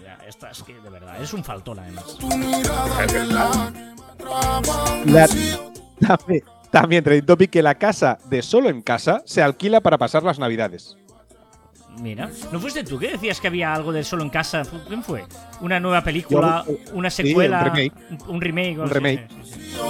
ya, 0.01 0.17
esta 0.27 0.51
es 0.51 0.61
que 0.63 0.73
de 0.79 0.89
verdad, 0.89 1.21
es 1.21 1.33
un 1.33 1.43
faltón 1.43 1.79
además. 1.79 2.17
La- 5.05 5.27
también, 5.99 6.43
también 6.71 7.25
Topic 7.25 7.49
que 7.49 7.61
la 7.63 7.75
casa 7.75 8.19
de 8.29 8.41
Solo 8.41 8.69
en 8.69 8.81
Casa 8.81 9.23
se 9.25 9.41
alquila 9.41 9.81
para 9.81 9.97
pasar 9.97 10.23
las 10.23 10.39
navidades. 10.39 10.97
Mira, 11.99 12.29
¿no 12.51 12.59
fuiste 12.59 12.83
tú 12.83 12.97
que 12.97 13.09
decías 13.11 13.39
que 13.41 13.47
había 13.47 13.73
algo 13.73 13.91
del 13.91 14.05
solo 14.05 14.23
en 14.23 14.29
casa? 14.29 14.63
¿Quién 14.87 15.03
fue? 15.03 15.25
¿Una 15.59 15.79
nueva 15.79 16.01
película? 16.03 16.63
Yo, 16.65 16.75
¿Una 16.93 17.09
sí, 17.09 17.23
secuela? 17.27 17.59
un 17.59 17.65
remake. 17.65 17.93
Un, 18.09 18.35
un 18.35 18.41
remake. 18.41 18.79
Un 18.79 18.87
sí, 18.87 18.93
remake. 18.93 19.27
sí, 19.43 19.53
sí, 19.53 19.59
sí. 19.65 19.81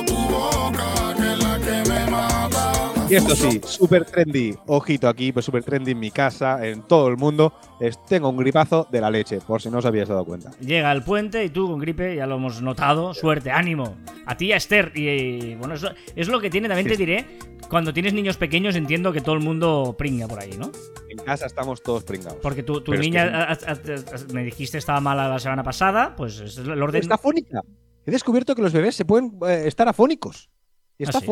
Y 3.12 3.16
esto 3.16 3.36
sí, 3.36 3.60
súper 3.66 4.06
trendy. 4.06 4.56
Ojito 4.68 5.08
aquí, 5.10 5.32
pues 5.32 5.46
súper 5.46 5.64
trendy 5.64 5.92
en 5.92 6.00
mi 6.00 6.12
casa, 6.12 6.66
en 6.66 6.82
todo 6.84 7.08
el 7.10 7.18
mundo. 7.18 7.54
Es, 7.80 8.04
tengo 8.06 8.30
un 8.30 8.38
gripazo 8.38 8.88
de 8.90 9.02
la 9.02 9.10
leche, 9.10 9.40
por 9.42 9.62
si 9.62 9.70
no 9.70 9.80
os 9.80 9.86
habíais 9.86 10.08
dado 10.08 10.24
cuenta. 10.24 10.52
Llega 10.62 10.92
el 10.92 11.04
puente 11.04 11.44
y 11.44 11.50
tú 11.50 11.68
con 11.68 11.80
gripe, 11.80 12.16
ya 12.16 12.26
lo 12.26 12.36
hemos 12.36 12.62
notado. 12.62 13.14
Suerte, 13.14 13.52
ánimo. 13.52 13.96
A 14.26 14.38
ti 14.38 14.48
y 14.48 14.52
a 14.54 14.58
Esther. 14.58 14.92
Y, 14.96 15.10
y, 15.10 15.56
bueno, 15.56 15.74
eso 15.74 15.90
es 16.16 16.28
lo 16.30 16.40
que 16.40 16.50
tiene, 16.50 16.68
también 16.68 16.88
te 16.88 16.96
diré. 16.98 17.26
Cuando 17.70 17.94
tienes 17.94 18.14
niños 18.14 18.38
pequeños 18.38 18.76
entiendo 18.76 19.14
que 19.14 19.22
todo 19.22 19.36
el 19.36 19.42
mundo 19.42 19.96
pringa 19.98 20.28
por 20.28 20.40
ahí, 20.40 20.52
¿no? 20.58 20.72
En 21.10 21.18
casa 21.18 21.46
estamos 21.46 21.82
todos 21.82 22.04
pringados. 22.04 22.40
Porque 22.42 22.64
tu, 22.64 22.82
tu 22.82 22.92
Pero 22.92 23.02
es 23.02 23.08
niña, 23.08 23.30
que- 23.30 23.36
a- 23.36 23.44
a- 23.74 23.74
a- 23.76 24.34
me 24.34 24.44
dijiste 24.44 24.78
estaba 24.78 25.00
mala 25.02 25.28
la 25.28 25.40
semana 25.40 25.64
pasada, 25.64 26.16
pues 26.16 26.40
es 26.40 26.58
el 26.58 26.82
orden. 26.82 27.02
Está 27.02 27.16
afónica. 27.16 27.62
He 28.06 28.12
descubierto 28.12 28.56
que 28.56 28.62
los 28.62 28.74
bebés 28.74 28.96
se 28.96 29.06
pueden 29.06 29.38
eh, 29.48 29.64
estar 29.68 29.88
afónicos. 29.88 30.50
Y 30.98 31.04
está 31.04 31.18
¿Ah, 31.18 31.22
sí? 31.22 31.26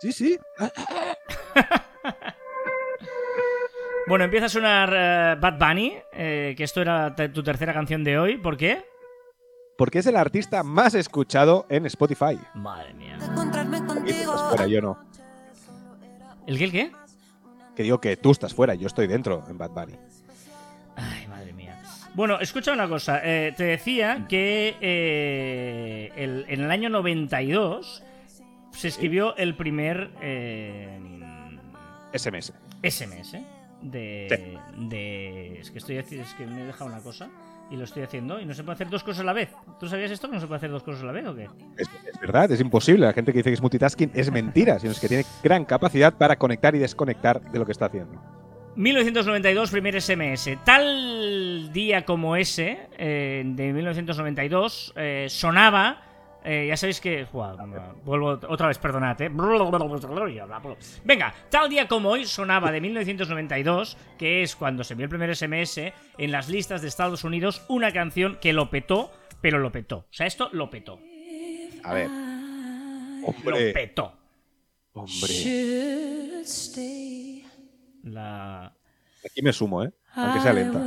Sí, 0.00 0.12
sí. 0.12 0.38
Bueno, 4.06 4.24
empieza 4.24 4.46
a 4.46 4.50
sonar 4.50 4.92
eh, 4.94 5.36
Bad 5.40 5.58
Bunny, 5.58 5.94
eh, 6.12 6.52
que 6.58 6.64
esto 6.64 6.82
era 6.82 7.14
tu 7.32 7.42
tercera 7.42 7.72
canción 7.72 8.04
de 8.04 8.18
hoy. 8.18 8.36
¿Por 8.36 8.58
qué? 8.58 8.84
Porque 9.78 10.00
es 10.00 10.06
el 10.06 10.16
artista 10.16 10.62
más 10.62 10.94
escuchado 10.94 11.64
en 11.70 11.86
Spotify. 11.86 12.38
Madre 12.52 12.92
mía. 12.92 13.16
Estás 13.16 14.42
fuera, 14.50 14.66
yo 14.66 14.82
no. 14.82 14.98
¿El 16.46 16.58
qué, 16.58 16.64
el 16.64 16.70
qué? 16.72 16.92
Que 17.74 17.82
digo 17.82 17.98
que 17.98 18.18
tú 18.18 18.30
estás 18.32 18.52
fuera, 18.52 18.74
yo 18.74 18.86
estoy 18.88 19.06
dentro 19.06 19.42
en 19.48 19.56
Bad 19.56 19.70
Bunny. 19.70 19.96
Ay, 20.96 21.26
madre 21.26 21.54
mía. 21.54 21.80
Bueno, 22.12 22.38
escucha 22.40 22.72
una 22.74 22.86
cosa. 22.86 23.22
eh, 23.24 23.54
te 23.56 23.64
decía 23.64 24.26
que 24.28 24.76
eh, 24.82 26.12
el- 26.16 26.44
en 26.48 26.60
el 26.60 26.70
año 26.70 26.90
92 26.90 28.02
se 28.74 28.88
escribió 28.88 29.36
el 29.36 29.56
primer 29.56 30.10
eh, 30.20 30.98
SMS. 32.12 32.52
SMS 32.82 33.36
de, 33.82 34.58
de- 34.76 35.58
Es 35.60 35.70
que 35.70 35.78
estoy 35.78 35.96
es 35.98 36.06
que 36.36 36.46
me 36.46 36.62
he 36.62 36.66
dejado 36.66 36.86
una 36.86 37.00
cosa 37.00 37.28
y 37.70 37.76
lo 37.76 37.84
estoy 37.84 38.02
haciendo 38.02 38.40
y 38.40 38.44
no 38.44 38.52
se 38.54 38.62
puede 38.62 38.74
hacer 38.74 38.90
dos 38.90 39.02
cosas 39.02 39.20
a 39.20 39.24
la 39.24 39.32
vez. 39.32 39.48
¿Tú 39.80 39.88
sabías 39.88 40.10
esto 40.10 40.28
que 40.28 40.34
no 40.34 40.40
se 40.40 40.46
puede 40.46 40.58
hacer 40.58 40.70
dos 40.70 40.82
cosas 40.82 41.02
a 41.02 41.06
la 41.06 41.12
vez 41.12 41.26
o 41.26 41.34
qué? 41.34 41.48
Es, 41.78 41.88
es 42.12 42.20
verdad, 42.20 42.50
es 42.52 42.60
imposible. 42.60 43.06
La 43.06 43.12
gente 43.12 43.32
que 43.32 43.38
dice 43.38 43.50
que 43.50 43.54
es 43.54 43.62
multitasking 43.62 44.10
es 44.14 44.30
mentira, 44.30 44.78
sino 44.78 44.92
es 44.92 45.00
que 45.00 45.08
tiene 45.08 45.24
gran 45.42 45.64
capacidad 45.64 46.12
para 46.14 46.36
conectar 46.36 46.74
y 46.74 46.78
desconectar 46.78 47.40
de 47.50 47.58
lo 47.58 47.64
que 47.66 47.72
está 47.72 47.86
haciendo. 47.86 48.20
1992, 48.76 49.70
primer 49.70 50.00
SMS. 50.00 50.50
Tal 50.64 51.70
día 51.72 52.04
como 52.04 52.36
ese, 52.36 52.88
eh, 52.98 53.42
de 53.46 53.72
1992, 53.72 54.92
eh, 54.96 55.26
sonaba. 55.30 56.02
Eh, 56.44 56.66
ya 56.68 56.76
sabéis 56.76 57.00
que. 57.00 57.26
Vuelvo 58.04 58.38
otra 58.48 58.68
vez, 58.68 58.78
perdonad, 58.78 59.20
eh. 59.22 59.30
Venga, 61.04 61.34
tal 61.50 61.68
día 61.70 61.88
como 61.88 62.10
hoy 62.10 62.26
sonaba 62.26 62.70
de 62.70 62.80
1992, 62.80 63.96
que 64.18 64.42
es 64.42 64.54
cuando 64.54 64.84
se 64.84 64.94
vio 64.94 65.04
el 65.04 65.10
primer 65.10 65.34
SMS, 65.34 65.78
en 66.18 66.32
las 66.32 66.48
listas 66.48 66.82
de 66.82 66.88
Estados 66.88 67.24
Unidos, 67.24 67.64
una 67.68 67.92
canción 67.92 68.38
que 68.40 68.52
lo 68.52 68.70
petó, 68.70 69.10
pero 69.40 69.58
lo 69.58 69.72
petó. 69.72 69.96
O 69.98 70.06
sea, 70.10 70.26
esto 70.26 70.48
lo 70.52 70.70
petó. 70.70 71.00
A 71.82 71.94
ver. 71.94 72.08
Lo 72.08 73.28
Hombre, 73.28 73.72
petó. 73.72 74.12
hombre. 74.92 75.26
La. 78.02 78.72
Aquí 79.24 79.40
me 79.42 79.52
sumo, 79.52 79.82
¿eh? 79.82 79.90
Aunque 80.14 80.40
sea 80.40 80.52
lenta. 80.52 80.78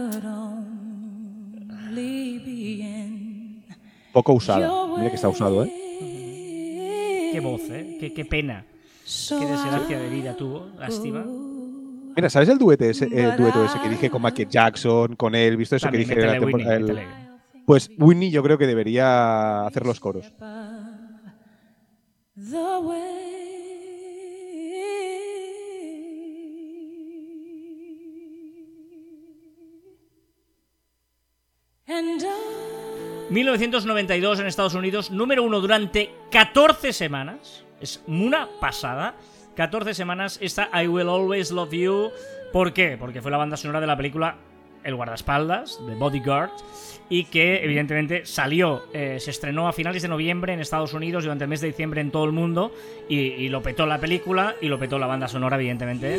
Poco 4.18 4.34
usada. 4.34 4.68
Mira 4.97 5.09
que 5.11 5.15
está 5.15 5.30
usado, 5.30 5.63
¿eh? 5.63 7.30
Qué 7.32 7.39
voz, 7.39 7.61
eh. 7.70 7.97
Qué, 7.99 8.13
qué 8.15 8.26
pena. 8.26 8.65
Qué 9.05 9.45
desgracia 9.45 9.99
de 9.99 10.09
vida 10.09 10.36
tuvo. 10.36 10.72
Lástima. 10.80 11.24
Mira, 12.15 12.28
¿sabes 12.28 12.49
el 12.49 12.57
dueto 12.57 12.84
ese, 12.84 13.05
dueto 13.05 13.63
ese 13.63 13.80
que 13.80 13.89
dije 13.89 14.09
con 14.09 14.24
Michael 14.24 14.49
Jackson, 14.49 15.15
con 15.15 15.36
él? 15.36 15.55
¿Visto 15.55 15.76
eso 15.76 15.86
También, 15.86 16.09
que 16.09 16.15
dije? 16.15 16.26
la 16.26 16.43
Whitney, 16.43 16.68
el-. 16.68 17.07
Pues 17.63 17.91
Winnie 17.99 18.32
yo 18.32 18.41
creo 18.41 18.57
que 18.57 18.65
debería 18.65 19.68
hacer 19.68 19.86
los 19.86 19.99
coros. 19.99 20.34
the 22.36 22.80
way. 22.82 23.28
And 31.88 32.24
I 32.24 32.56
1992 33.30 34.39
en 34.39 34.47
Estados 34.47 34.73
Unidos, 34.73 35.11
número 35.11 35.43
uno 35.43 35.59
durante 35.59 36.11
14 36.32 36.93
semanas. 36.93 37.65
Es 37.82 38.01
una 38.07 38.47
pasada. 38.61 39.15
14 39.55 39.93
semanas 39.93 40.39
esta 40.41 40.69
I 40.73 40.88
Will 40.88 41.09
Always 41.09 41.51
Love 41.51 41.73
You. 41.73 42.11
¿Por 42.53 42.71
qué? 42.71 42.95
Porque 42.97 43.21
fue 43.21 43.30
la 43.30 43.38
banda 43.38 43.57
sonora 43.57 43.82
de 43.82 43.88
la 43.88 43.97
película 43.97 44.38
El 44.82 44.95
guardaespaldas, 44.95 45.78
de 45.86 45.95
Bodyguard. 45.95 46.51
Y 47.09 47.25
que 47.25 47.63
evidentemente 47.65 48.25
salió, 48.25 48.84
eh, 48.93 49.17
se 49.19 49.32
estrenó 49.32 49.67
a 49.67 49.73
finales 49.73 50.01
de 50.01 50.07
noviembre 50.07 50.53
en 50.53 50.61
Estados 50.61 50.93
Unidos, 50.93 51.23
durante 51.23 51.43
el 51.45 51.49
mes 51.49 51.59
de 51.59 51.67
diciembre 51.67 51.99
en 51.99 52.11
todo 52.11 52.23
el 52.23 52.32
mundo. 52.32 52.73
Y, 53.09 53.19
y 53.19 53.49
lo 53.49 53.61
petó 53.61 53.86
la 53.86 53.99
película 53.99 54.55
y 54.61 54.67
lo 54.67 54.80
petó 54.80 54.99
la 54.99 55.07
banda 55.07 55.28
sonora, 55.28 55.57
evidentemente. 55.57 56.17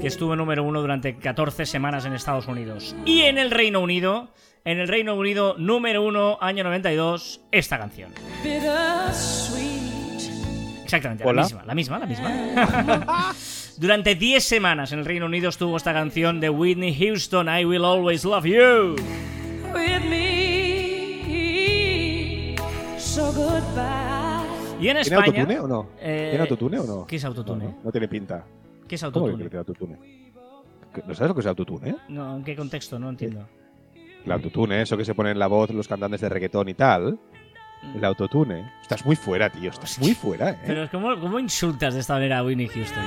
Que 0.00 0.06
estuvo 0.06 0.36
número 0.36 0.64
uno 0.64 0.82
durante 0.82 1.16
14 1.16 1.64
semanas 1.64 2.04
en 2.04 2.12
Estados 2.12 2.46
Unidos. 2.46 2.94
Y 3.06 3.22
en 3.22 3.38
el 3.38 3.50
Reino 3.50 3.80
Unido, 3.80 4.28
en 4.70 4.78
el 4.80 4.86
Reino 4.86 5.14
Unido, 5.14 5.54
número 5.56 6.02
uno, 6.02 6.36
año 6.42 6.62
92, 6.62 7.40
esta 7.50 7.78
canción. 7.78 8.12
Exactamente, 10.84 11.24
Hola. 11.24 11.40
la 11.64 11.74
misma, 11.74 11.98
la 11.98 12.06
misma, 12.06 12.28
la 12.28 12.36
misma. 12.86 13.34
Durante 13.78 14.14
10 14.14 14.44
semanas 14.44 14.92
en 14.92 14.98
el 14.98 15.06
Reino 15.06 15.24
Unido 15.24 15.48
estuvo 15.48 15.74
esta 15.76 15.94
canción 15.94 16.38
de 16.40 16.50
Whitney 16.50 16.94
Houston, 16.94 17.48
I 17.48 17.64
Will 17.64 17.82
Always 17.82 18.26
Love 18.26 18.44
You. 18.44 18.96
with 19.74 20.04
me. 20.10 21.38
So 22.98 23.32
goodbye. 23.32 24.44
Y 24.80 24.88
en 24.88 24.96
¿Tiene 24.96 25.00
España... 25.00 25.24
autotune 25.40 25.60
o 25.60 25.66
no? 25.66 25.88
eh, 25.98 26.26
¿Tiene 26.30 26.42
autotune 26.42 26.78
o 26.78 26.84
no? 26.84 27.06
¿Qué 27.06 27.16
es 27.16 27.24
autotune? 27.24 27.64
No, 27.64 27.70
no, 27.70 27.78
no 27.84 27.90
tiene 27.90 28.06
pinta. 28.08 28.44
¿Qué 28.86 28.96
es 28.96 29.00
¿Cómo 29.02 29.12
que 29.12 29.18
autotune? 29.20 29.44
tiene 29.48 29.58
autotune? 29.58 29.98
¿Qué- 30.94 31.02
¿No 31.06 31.14
sabes 31.14 31.28
lo 31.30 31.34
que 31.34 31.40
es 31.40 31.46
autotune? 31.46 31.88
eh? 31.90 31.96
No, 32.10 32.36
¿En 32.36 32.44
qué 32.44 32.54
contexto? 32.54 32.98
No 32.98 33.08
entiendo. 33.08 33.46
El 34.24 34.32
autotune, 34.32 34.82
eso 34.82 34.96
que 34.96 35.04
se 35.04 35.14
pone 35.14 35.30
en 35.30 35.38
la 35.38 35.46
voz 35.46 35.70
los 35.70 35.88
cantantes 35.88 36.20
de 36.20 36.28
reggaetón 36.28 36.68
y 36.68 36.74
tal. 36.74 37.18
El 37.94 38.04
autotune. 38.04 38.70
Estás 38.82 39.06
muy 39.06 39.16
fuera, 39.16 39.48
tío. 39.50 39.70
Estás 39.70 39.98
muy 39.98 40.14
fuera, 40.14 40.50
¿eh? 40.50 40.58
Pero 40.66 40.88
¿cómo, 40.90 41.18
¿cómo 41.20 41.38
insultas 41.38 41.94
de 41.94 42.00
esta 42.00 42.14
manera 42.14 42.38
a 42.38 42.44
Whitney 42.44 42.68
Houston? 42.68 43.04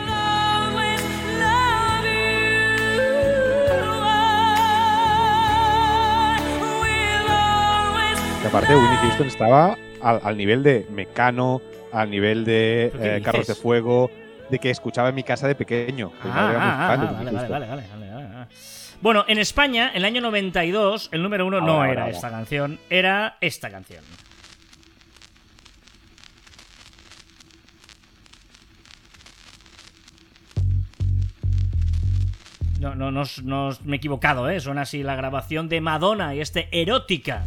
Que 8.41 8.47
aparte 8.47 8.75
Winnie 8.75 8.97
Houston 8.97 9.27
estaba 9.27 9.77
al, 10.01 10.19
al 10.23 10.35
nivel 10.37 10.63
de 10.63 10.87
Mecano, 10.89 11.61
al 11.91 12.09
nivel 12.09 12.43
de 12.43 12.89
¿Pero 12.91 13.03
qué 13.03 13.17
eh, 13.17 13.21
Carros 13.21 13.47
de? 13.47 13.53
Fuego, 13.55 14.09
de 14.49 14.57
que 14.57 14.71
escuchaba 14.71 15.09
en 15.09 15.15
mi 15.15 15.23
casa 15.23 15.47
de 15.47 15.53
pequeño. 15.53 16.11
Muy 16.23 16.31
Ah, 16.33 16.51
ah, 16.57 16.93
ah, 16.93 16.97
vale, 16.97 17.05
vale, 17.11 17.47
vale, 17.47 17.49
vale, 17.49 17.67
vale, 17.67 18.13
vale. 18.13 18.47
Bueno, 19.01 19.25
en 19.27 19.39
España, 19.39 19.89
en 19.89 19.97
el 19.97 20.05
año 20.05 20.21
92, 20.21 21.09
el 21.11 21.23
número 21.23 21.47
uno 21.47 21.59
no 21.59 21.73
Ahora, 21.73 21.91
era 21.91 22.01
ahora, 22.03 22.15
esta 22.15 22.29
canción, 22.29 22.79
era 22.87 23.37
esta 23.41 23.71
canción. 23.71 24.03
No, 32.79 32.95
no, 32.95 33.11
no, 33.43 33.69
me 33.83 33.95
he 33.95 33.97
equivocado, 33.97 34.49
¿eh? 34.49 34.59
Suena 34.59 34.81
así 34.81 35.01
la 35.01 35.15
grabación 35.15 35.67
de 35.67 35.81
Madonna 35.81 36.35
y 36.35 36.41
este 36.41 36.67
erótica. 36.71 37.45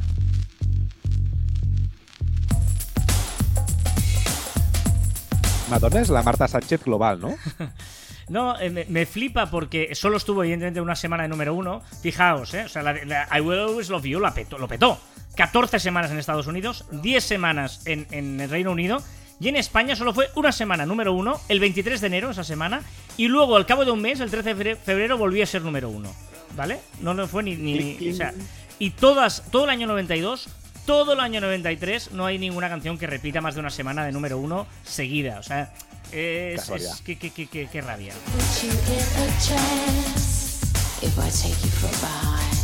Madonna 5.70 6.00
es 6.00 6.08
la 6.08 6.22
Marta 6.22 6.48
Sánchez 6.48 6.84
global, 6.84 7.20
¿no? 7.20 7.34
No, 8.28 8.58
eh, 8.58 8.86
me, 8.88 9.06
flipa 9.06 9.50
porque 9.50 9.94
solo 9.94 10.16
estuvo 10.16 10.42
evidentemente 10.42 10.80
una 10.80 10.96
semana 10.96 11.24
de 11.24 11.28
número 11.28 11.54
uno. 11.54 11.82
Fijaos, 12.02 12.54
¿eh? 12.54 12.64
O 12.64 12.68
sea, 12.68 12.82
la, 12.82 12.92
la 13.04 13.28
I 13.36 13.40
Will 13.40 13.58
Always 13.60 13.90
Love 13.90 14.04
You 14.04 14.20
la 14.20 14.32
petó, 14.34 14.58
lo 14.58 14.66
petó. 14.68 14.98
14 15.36 15.78
semanas 15.80 16.10
en 16.10 16.18
Estados 16.18 16.46
Unidos, 16.46 16.84
10 16.92 17.22
semanas 17.24 17.82
en, 17.86 18.40
el 18.40 18.48
Reino 18.48 18.70
Unido. 18.70 19.02
Y 19.40 19.48
en 19.48 19.56
España 19.56 19.96
solo 19.96 20.14
fue 20.14 20.28
una 20.36 20.52
semana 20.52 20.86
número 20.86 21.12
uno, 21.12 21.40
el 21.48 21.58
23 21.58 22.00
de 22.00 22.06
enero, 22.06 22.30
esa 22.30 22.44
semana. 22.44 22.82
Y 23.16 23.26
luego, 23.28 23.56
al 23.56 23.66
cabo 23.66 23.84
de 23.84 23.90
un 23.90 24.00
mes, 24.00 24.20
el 24.20 24.30
13 24.30 24.54
de 24.54 24.56
febre- 24.56 24.76
febrero, 24.76 25.18
volvió 25.18 25.42
a 25.42 25.46
ser 25.46 25.62
número 25.62 25.88
uno. 25.88 26.14
¿Vale? 26.56 26.78
No 27.00 27.14
lo 27.14 27.26
fue 27.26 27.42
ni. 27.42 27.56
ni- 27.56 28.10
o 28.10 28.14
sea, 28.14 28.32
y 28.78 28.90
todas, 28.90 29.42
todo 29.50 29.64
el 29.64 29.70
año 29.70 29.88
92, 29.88 30.48
todo 30.86 31.14
el 31.14 31.20
año 31.20 31.40
93, 31.40 32.12
no 32.12 32.26
hay 32.26 32.38
ninguna 32.38 32.68
canción 32.68 32.96
que 32.96 33.08
repita 33.08 33.40
más 33.40 33.54
de 33.54 33.60
una 33.60 33.70
semana 33.70 34.04
de 34.06 34.12
número 34.12 34.38
uno 34.38 34.68
seguida. 34.84 35.40
O 35.40 35.42
sea, 35.42 35.72
es. 36.14 36.68
Es 36.70 37.00
qué, 37.04 37.16
qué- 37.18 37.30
qué- 37.30 37.46
qué- 37.48 37.68
qué 37.70 37.80
rabia. 37.80 38.14
put 38.32 38.62
you 38.62 38.70
in 38.70 39.02
a 39.22 39.26
trance. 39.44 40.60
If 41.02 41.18
I 41.18 41.28
take 41.30 41.60
you 41.64 41.70
from 41.70 41.90
behind, 42.00 42.58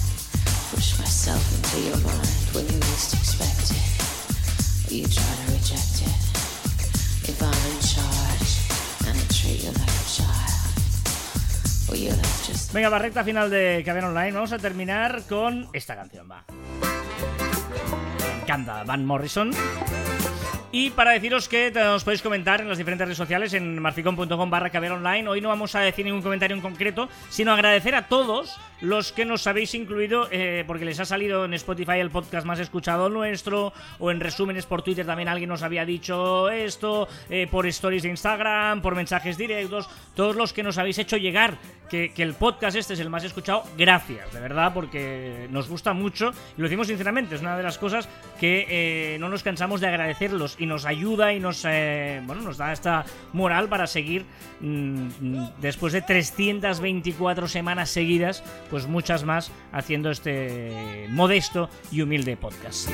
push 0.70 0.98
myself 0.98 1.42
into 1.56 1.78
your 1.88 1.98
mind 1.98 2.54
when 2.54 2.64
you 2.66 2.78
least 2.78 3.14
expect 3.14 3.70
it, 3.70 4.88
or 4.88 4.94
you 4.94 5.06
try 5.08 5.22
to 5.22 5.52
reject 5.52 6.02
it. 6.02 7.28
If 7.28 7.42
I'm 7.42 7.50
in 7.50 7.80
charge 7.80 8.50
and 9.08 9.18
I 9.18 9.26
treat 9.28 9.62
you 9.64 9.72
like 9.72 9.90
a 9.90 10.06
child, 10.08 11.90
or 11.90 11.96
you're 11.96 12.16
like 12.16 12.46
just 12.46 12.72
Venga, 12.72 12.88
va, 12.88 12.98
recta 12.98 13.24
final 13.24 13.50
de 13.50 13.82
Caber 13.84 14.04
Online. 14.04 14.32
Vamos 14.32 14.52
a 14.52 14.58
terminar 14.58 15.22
con 15.28 15.68
esta 15.72 15.96
canción, 15.96 16.30
va. 16.30 16.44
Me 18.20 18.42
encanta, 18.42 18.84
Van 18.84 19.04
Morrison. 19.04 19.50
Y 20.72 20.90
para 20.90 21.10
deciros 21.10 21.48
que 21.48 21.72
nos 21.72 22.04
podéis 22.04 22.22
comentar 22.22 22.60
en 22.60 22.68
las 22.68 22.78
diferentes 22.78 23.04
redes 23.04 23.18
sociales 23.18 23.54
en 23.54 23.80
marficon.com 23.80 24.50
barra 24.50 24.70
caber 24.70 24.92
online. 24.92 25.28
Hoy 25.28 25.40
no 25.40 25.48
vamos 25.48 25.74
a 25.74 25.80
decir 25.80 26.04
ningún 26.04 26.22
comentario 26.22 26.54
en 26.54 26.62
concreto, 26.62 27.08
sino 27.28 27.52
agradecer 27.52 27.96
a 27.96 28.06
todos 28.06 28.56
los 28.80 29.10
que 29.10 29.24
nos 29.24 29.48
habéis 29.48 29.74
incluido, 29.74 30.28
eh, 30.30 30.62
porque 30.68 30.84
les 30.84 31.00
ha 31.00 31.04
salido 31.04 31.44
en 31.44 31.54
Spotify 31.54 31.98
el 31.98 32.10
podcast 32.10 32.46
más 32.46 32.60
escuchado 32.60 33.08
nuestro, 33.08 33.72
o 33.98 34.12
en 34.12 34.20
resúmenes 34.20 34.64
por 34.64 34.82
Twitter 34.82 35.04
también 35.04 35.28
alguien 35.28 35.50
nos 35.50 35.62
había 35.62 35.84
dicho 35.84 36.48
esto, 36.50 37.08
eh, 37.28 37.48
por 37.50 37.66
stories 37.66 38.04
de 38.04 38.10
Instagram, 38.10 38.80
por 38.80 38.94
mensajes 38.94 39.36
directos, 39.36 39.88
todos 40.14 40.36
los 40.36 40.52
que 40.52 40.62
nos 40.62 40.78
habéis 40.78 40.98
hecho 40.98 41.16
llegar 41.16 41.58
que, 41.90 42.12
que 42.14 42.22
el 42.22 42.34
podcast 42.34 42.76
este 42.76 42.94
es 42.94 43.00
el 43.00 43.10
más 43.10 43.24
escuchado, 43.24 43.64
gracias, 43.76 44.32
de 44.32 44.40
verdad, 44.40 44.72
porque 44.72 45.48
nos 45.50 45.68
gusta 45.68 45.92
mucho. 45.92 46.30
Y 46.56 46.60
lo 46.60 46.68
decimos 46.68 46.86
sinceramente, 46.86 47.34
es 47.34 47.40
una 47.40 47.56
de 47.56 47.64
las 47.64 47.76
cosas 47.76 48.08
que 48.38 48.66
eh, 48.68 49.18
no 49.18 49.28
nos 49.28 49.42
cansamos 49.42 49.80
de 49.80 49.88
agradecerlos 49.88 50.56
y 50.60 50.66
nos 50.66 50.84
ayuda 50.84 51.32
y 51.32 51.40
nos, 51.40 51.64
eh, 51.66 52.22
bueno, 52.24 52.42
nos 52.42 52.58
da 52.58 52.72
esta 52.72 53.04
moral 53.32 53.68
para 53.68 53.86
seguir 53.86 54.26
mm, 54.60 55.08
mm, 55.20 55.50
después 55.60 55.92
de 55.92 56.02
324 56.02 57.48
semanas 57.48 57.90
seguidas, 57.90 58.44
pues 58.70 58.86
muchas 58.86 59.24
más 59.24 59.50
haciendo 59.72 60.10
este 60.10 61.06
modesto 61.08 61.68
y 61.90 62.02
humilde 62.02 62.36
podcast. 62.36 62.88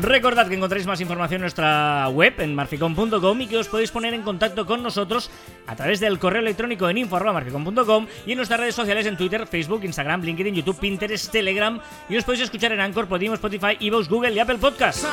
Recordad 0.00 0.46
que 0.46 0.54
encontráis 0.54 0.86
más 0.86 1.00
información 1.00 1.38
en 1.38 1.42
nuestra 1.42 2.08
web 2.10 2.34
en 2.38 2.54
marficom.com 2.54 3.40
y 3.40 3.46
que 3.48 3.58
os 3.58 3.66
podéis 3.66 3.90
poner 3.90 4.14
en 4.14 4.22
contacto 4.22 4.64
con 4.64 4.82
nosotros 4.82 5.28
a 5.66 5.74
través 5.74 5.98
del 5.98 6.20
correo 6.20 6.40
electrónico 6.40 6.88
en 6.88 6.98
info.marficom.com 6.98 8.06
y 8.24 8.32
en 8.32 8.36
nuestras 8.36 8.60
redes 8.60 8.76
sociales 8.76 9.06
en 9.06 9.16
Twitter, 9.16 9.46
Facebook, 9.46 9.82
Instagram, 9.84 10.22
LinkedIn, 10.22 10.54
YouTube, 10.54 10.78
Pinterest, 10.78 11.32
Telegram 11.32 11.80
y 12.08 12.16
os 12.16 12.24
podéis 12.24 12.44
escuchar 12.44 12.72
en 12.72 12.80
Anchor, 12.80 13.08
Podimo, 13.08 13.34
Spotify, 13.34 13.76
Evox, 13.80 14.08
Google 14.08 14.32
y 14.32 14.38
Apple 14.38 14.58
Podcasts. 14.58 15.06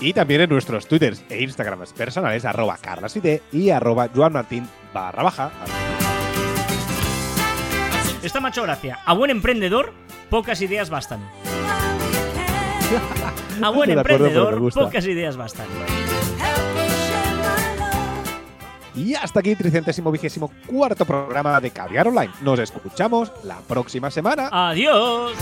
Y 0.00 0.12
también 0.12 0.42
en 0.42 0.50
nuestros 0.50 0.86
twitters 0.86 1.24
e 1.30 1.42
instagrams 1.42 1.94
personales, 1.94 2.44
arroba 2.44 2.76
carlaside 2.76 3.42
y 3.52 3.70
arroba 3.70 4.10
joanmartin 4.14 4.68
barra 4.92 5.22
baja. 5.22 5.50
Esta 8.22 8.40
macho 8.40 8.62
gracia. 8.62 8.98
A 9.06 9.14
buen 9.14 9.30
emprendedor, 9.30 9.94
pocas 10.28 10.60
ideas 10.60 10.90
bastan. 10.90 11.20
A 13.62 13.70
buen 13.70 13.90
acuerdo, 13.98 14.26
emprendedor, 14.26 14.72
pocas 14.72 15.06
ideas 15.06 15.36
bastan. 15.36 15.66
Y 18.94 19.14
hasta 19.14 19.40
aquí, 19.40 19.54
tricentésimo 19.54 20.10
vigésimo 20.10 20.50
cuarto 20.66 21.04
programa 21.04 21.60
de 21.60 21.70
Caviar 21.70 22.08
Online. 22.08 22.32
Nos 22.40 22.58
escuchamos 22.58 23.30
la 23.44 23.58
próxima 23.58 24.10
semana. 24.10 24.48
Adiós. 24.50 25.32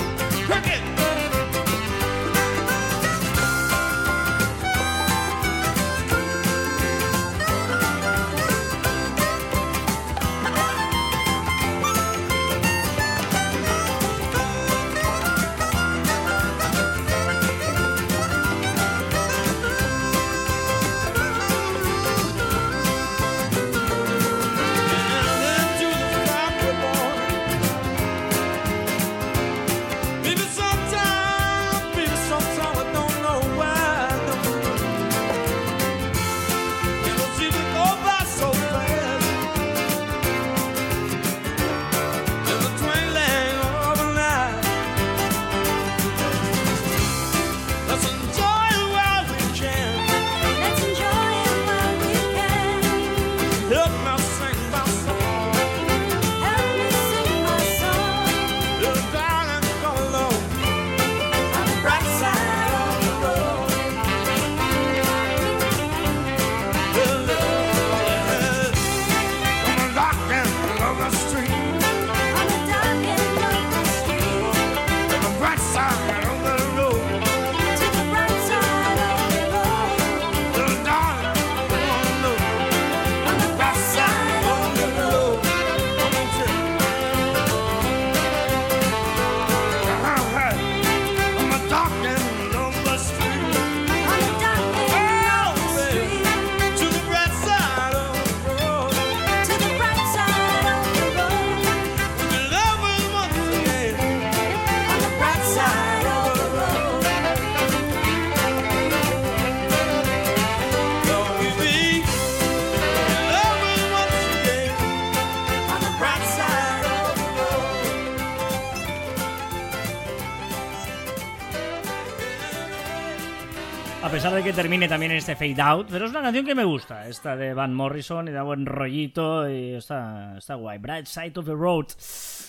Pesar 124.25 124.43
de 124.43 124.51
que 124.51 124.55
termine 124.55 124.89
también 124.89 125.13
en 125.13 125.19
este 125.19 125.37
fade 125.37 125.61
out, 125.61 125.87
pero 125.91 126.07
es 126.07 126.11
una 126.11 126.23
canción 126.23 126.47
que 126.47 126.55
me 126.55 126.65
gusta, 126.65 127.07
esta 127.09 127.37
de 127.37 127.53
Van 127.53 127.75
Morrison 127.75 128.27
y 128.27 128.31
da 128.31 128.43
buen 128.43 128.65
rollito 128.65 129.47
y 129.51 129.75
está, 129.75 130.39
está 130.39 130.55
guay. 130.55 130.79
Bright 130.79 131.05
Side 131.05 131.35
of 131.37 131.45
the 131.45 131.53
Road. 131.53 131.89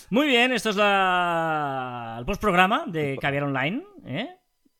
Muy 0.08 0.26
bien, 0.26 0.52
esto 0.52 0.70
es 0.70 0.76
la, 0.76 2.16
el 2.18 2.24
postprograma 2.24 2.84
de 2.86 3.18
Caviar 3.20 3.44
Online, 3.44 3.82
¿eh? 4.06 4.38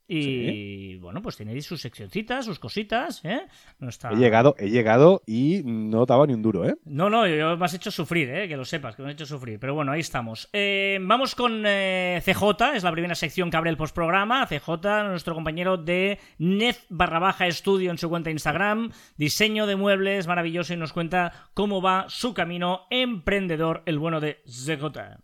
Y 0.09 0.97
bueno, 0.99 1.21
pues 1.21 1.37
tiene 1.37 1.61
sus 1.63 1.81
seccioncitas, 1.81 2.45
sus 2.45 2.61
cositas, 2.61 3.25
¿eh? 3.25 3.41
No 3.81 3.89
está... 3.89 4.11
He 4.11 4.17
llegado, 4.17 4.55
he 4.59 4.71
llegado 4.71 5.23
y 5.27 5.63
no 5.65 6.07
daba 6.07 6.27
ni 6.27 6.35
un 6.35 6.43
duro, 6.43 6.65
¿eh? 6.65 6.77
No, 6.85 7.11
no, 7.11 7.27
yo 7.27 7.57
me 7.57 7.65
has 7.65 7.75
hecho 7.75 7.91
sufrir, 7.91 8.31
¿eh? 8.31 8.47
que 8.47 8.57
lo 8.57 8.65
sepas, 8.65 8.95
que 8.95 9.03
me 9.03 9.09
has 9.09 9.15
hecho 9.15 9.27
sufrir. 9.27 9.59
Pero 9.59 9.75
bueno, 9.75 9.91
ahí 9.91 10.01
estamos. 10.01 10.49
Eh, 10.53 10.99
vamos 11.03 11.35
con 11.35 11.65
eh, 11.67 12.23
CJ, 12.25 12.77
es 12.77 12.85
la 12.85 12.93
primera 12.93 13.17
sección 13.17 13.51
que 13.51 13.57
abre 13.57 13.71
el 13.71 13.77
postprograma. 13.77 14.47
CJ, 14.47 14.69
nuestro 15.09 15.35
compañero 15.35 15.77
de 15.77 16.21
Nef 16.39 16.85
barra 16.89 17.19
baja 17.19 17.49
estudio 17.49 17.91
en 17.91 17.99
su 17.99 18.09
cuenta 18.09 18.29
de 18.29 18.33
Instagram. 18.33 18.93
Diseño 19.17 19.67
de 19.67 19.75
muebles 19.75 20.29
maravilloso 20.29 20.73
y 20.73 20.77
nos 20.77 20.93
cuenta 20.93 21.51
cómo 21.53 21.83
va 21.83 22.07
su 22.09 22.33
camino 22.33 22.83
emprendedor, 22.91 23.83
el 23.87 23.99
bueno 23.99 24.21
de 24.21 24.43
CJ. 24.45 25.19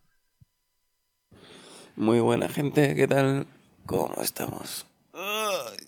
Muy 1.94 2.20
buena 2.20 2.48
gente, 2.48 2.96
¿qué 2.96 3.06
tal? 3.06 3.46
¿Cómo 3.86 4.14
estamos? 4.22 4.86
Ay. 5.12 5.86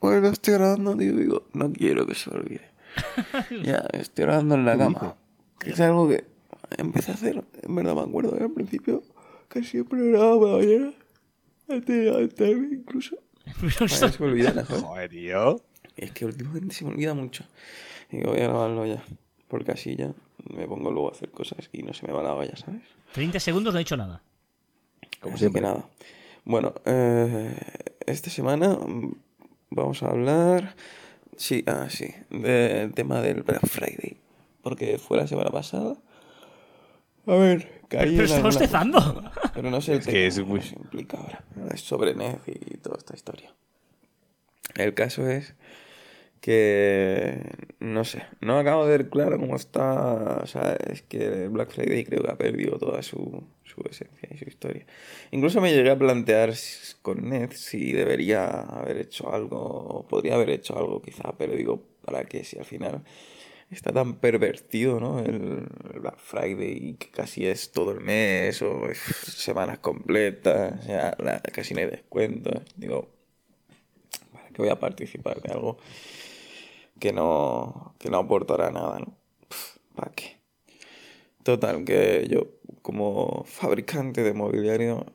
Bueno, 0.00 0.28
estoy 0.28 0.54
grabando, 0.54 0.96
tío, 0.96 1.14
digo, 1.14 1.42
no 1.52 1.72
quiero 1.72 2.06
que 2.06 2.14
se 2.14 2.30
me 2.30 2.36
olvide. 2.36 2.70
ya, 3.64 3.84
estoy 3.92 4.24
grabando 4.24 4.54
en 4.54 4.64
la 4.64 4.76
cama. 4.76 5.16
Que 5.58 5.70
es 5.70 5.80
algo 5.80 6.08
que 6.08 6.24
empecé 6.78 7.10
a 7.10 7.14
hacer, 7.14 7.44
en 7.62 7.74
verdad 7.74 7.94
me 7.94 8.02
acuerdo 8.02 8.36
que 8.36 8.44
al 8.44 8.50
principio, 8.50 9.02
que 9.48 9.62
siempre 9.62 10.10
grababa 10.10 10.38
por 10.38 10.48
la 10.50 10.56
mañana, 10.58 10.92
antes 11.68 12.36
de 12.36 12.48
incluso. 12.72 13.16
Pero 13.60 13.88
se 13.88 14.06
me. 14.18 14.64
Joder, 14.64 15.10
tío. 15.10 15.60
es 15.96 16.12
que 16.12 16.24
últimamente 16.24 16.74
se 16.74 16.84
me 16.84 16.92
olvida 16.92 17.14
mucho. 17.14 17.44
Digo, 18.10 18.30
voy 18.30 18.40
a 18.40 18.44
grabarlo 18.44 18.86
ya. 18.86 19.02
Porque 19.48 19.72
así 19.72 19.96
ya 19.96 20.12
me 20.54 20.66
pongo 20.66 20.90
luego 20.90 21.08
a 21.08 21.12
hacer 21.12 21.30
cosas 21.30 21.68
y 21.72 21.82
no 21.82 21.92
se 21.92 22.06
me 22.06 22.12
va 22.12 22.22
la 22.22 22.34
olla, 22.34 22.56
¿sabes? 22.56 22.82
30 23.12 23.40
segundos 23.40 23.74
no 23.74 23.80
he 23.80 23.82
dicho 23.82 23.96
nada. 23.96 24.22
Como 25.20 25.34
Así 25.34 25.40
siempre. 25.40 25.60
que 25.60 25.66
nada. 25.66 25.84
Bueno, 26.44 26.74
eh, 26.84 27.54
esta 28.06 28.30
semana 28.30 28.70
mm, 28.70 29.12
vamos 29.70 30.02
a 30.02 30.08
hablar. 30.08 30.74
Sí, 31.36 31.64
ah, 31.66 31.86
sí. 31.88 32.08
Del 32.30 32.92
tema 32.92 33.20
del 33.20 33.42
Black 33.42 33.66
Friday. 33.66 34.16
Porque 34.62 34.98
fue 34.98 35.16
la 35.16 35.26
semana 35.26 35.50
pasada. 35.50 35.96
A 37.26 37.34
ver, 37.34 37.82
caí 37.88 38.16
Pero 38.16 38.42
bostezando. 38.42 38.98
cosa. 39.14 39.32
Pero 39.54 39.70
no 39.70 39.80
sé 39.80 39.92
el 39.92 39.98
Es 40.00 40.06
que 40.06 40.26
es 40.26 40.44
muy- 40.44 40.62
se 40.62 40.74
implica 40.76 41.18
ahora. 41.18 41.44
Es 41.72 41.80
sobre 41.82 42.14
NED 42.14 42.38
y 42.46 42.76
toda 42.78 42.96
esta 42.98 43.14
historia. 43.14 43.54
El 44.74 44.94
caso 44.94 45.28
es 45.28 45.54
que 46.40 47.42
no 48.00 48.04
sé, 48.06 48.22
no 48.40 48.58
acabo 48.58 48.86
de 48.86 48.96
ver 48.96 49.10
claro 49.10 49.38
cómo 49.38 49.56
está. 49.56 50.40
O 50.42 50.46
sea, 50.46 50.74
es 50.90 51.02
que 51.02 51.48
Black 51.48 51.70
Friday 51.70 52.02
creo 52.06 52.22
que 52.22 52.30
ha 52.30 52.38
perdido 52.38 52.78
toda 52.78 53.02
su, 53.02 53.44
su 53.62 53.82
esencia 53.90 54.26
y 54.32 54.38
su 54.38 54.46
historia. 54.48 54.86
Incluso 55.32 55.60
me 55.60 55.70
llegué 55.70 55.90
a 55.90 55.98
plantear 55.98 56.54
con 57.02 57.28
Ned 57.28 57.50
si 57.52 57.92
debería 57.92 58.46
haber 58.48 58.96
hecho 58.96 59.34
algo, 59.34 59.58
o 59.60 60.08
podría 60.08 60.36
haber 60.36 60.48
hecho 60.48 60.78
algo 60.78 61.02
quizá, 61.02 61.34
pero 61.36 61.54
digo, 61.54 61.82
¿para 62.02 62.24
qué? 62.24 62.42
Si 62.42 62.58
al 62.58 62.64
final 62.64 63.04
está 63.70 63.92
tan 63.92 64.14
pervertido, 64.14 64.98
¿no? 64.98 65.20
El, 65.20 65.66
Black 66.00 66.20
Friday, 66.20 66.94
que 66.98 67.10
casi 67.10 67.46
es 67.46 67.70
todo 67.70 67.90
el 67.90 68.00
mes 68.00 68.62
o 68.62 68.80
semanas 68.94 69.78
completas, 69.80 70.86
ya 70.86 71.14
casi 71.52 71.74
no 71.74 71.80
hay 71.80 71.86
descuentos. 71.86 72.62
Digo, 72.76 73.10
¿para 74.32 74.48
qué 74.48 74.62
voy 74.62 74.70
a 74.70 74.80
participar 74.80 75.42
de 75.42 75.52
algo 75.52 75.76
que 77.00 77.12
no, 77.12 77.94
que 77.98 78.10
no 78.10 78.18
aportará 78.18 78.70
nada, 78.70 79.00
¿no? 79.00 79.16
¿Para 79.96 80.12
qué? 80.12 80.38
Total, 81.42 81.84
que 81.84 82.28
yo 82.30 82.48
como 82.82 83.44
fabricante 83.44 84.22
de 84.22 84.34
mobiliario 84.34 85.06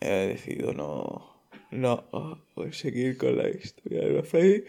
he 0.00 0.28
decidido 0.28 0.72
no, 0.72 1.42
no 1.70 2.04
seguir 2.72 3.16
con 3.16 3.36
la 3.36 3.48
historia 3.48 4.00
de 4.00 4.12
la 4.12 4.22
fe. 4.22 4.64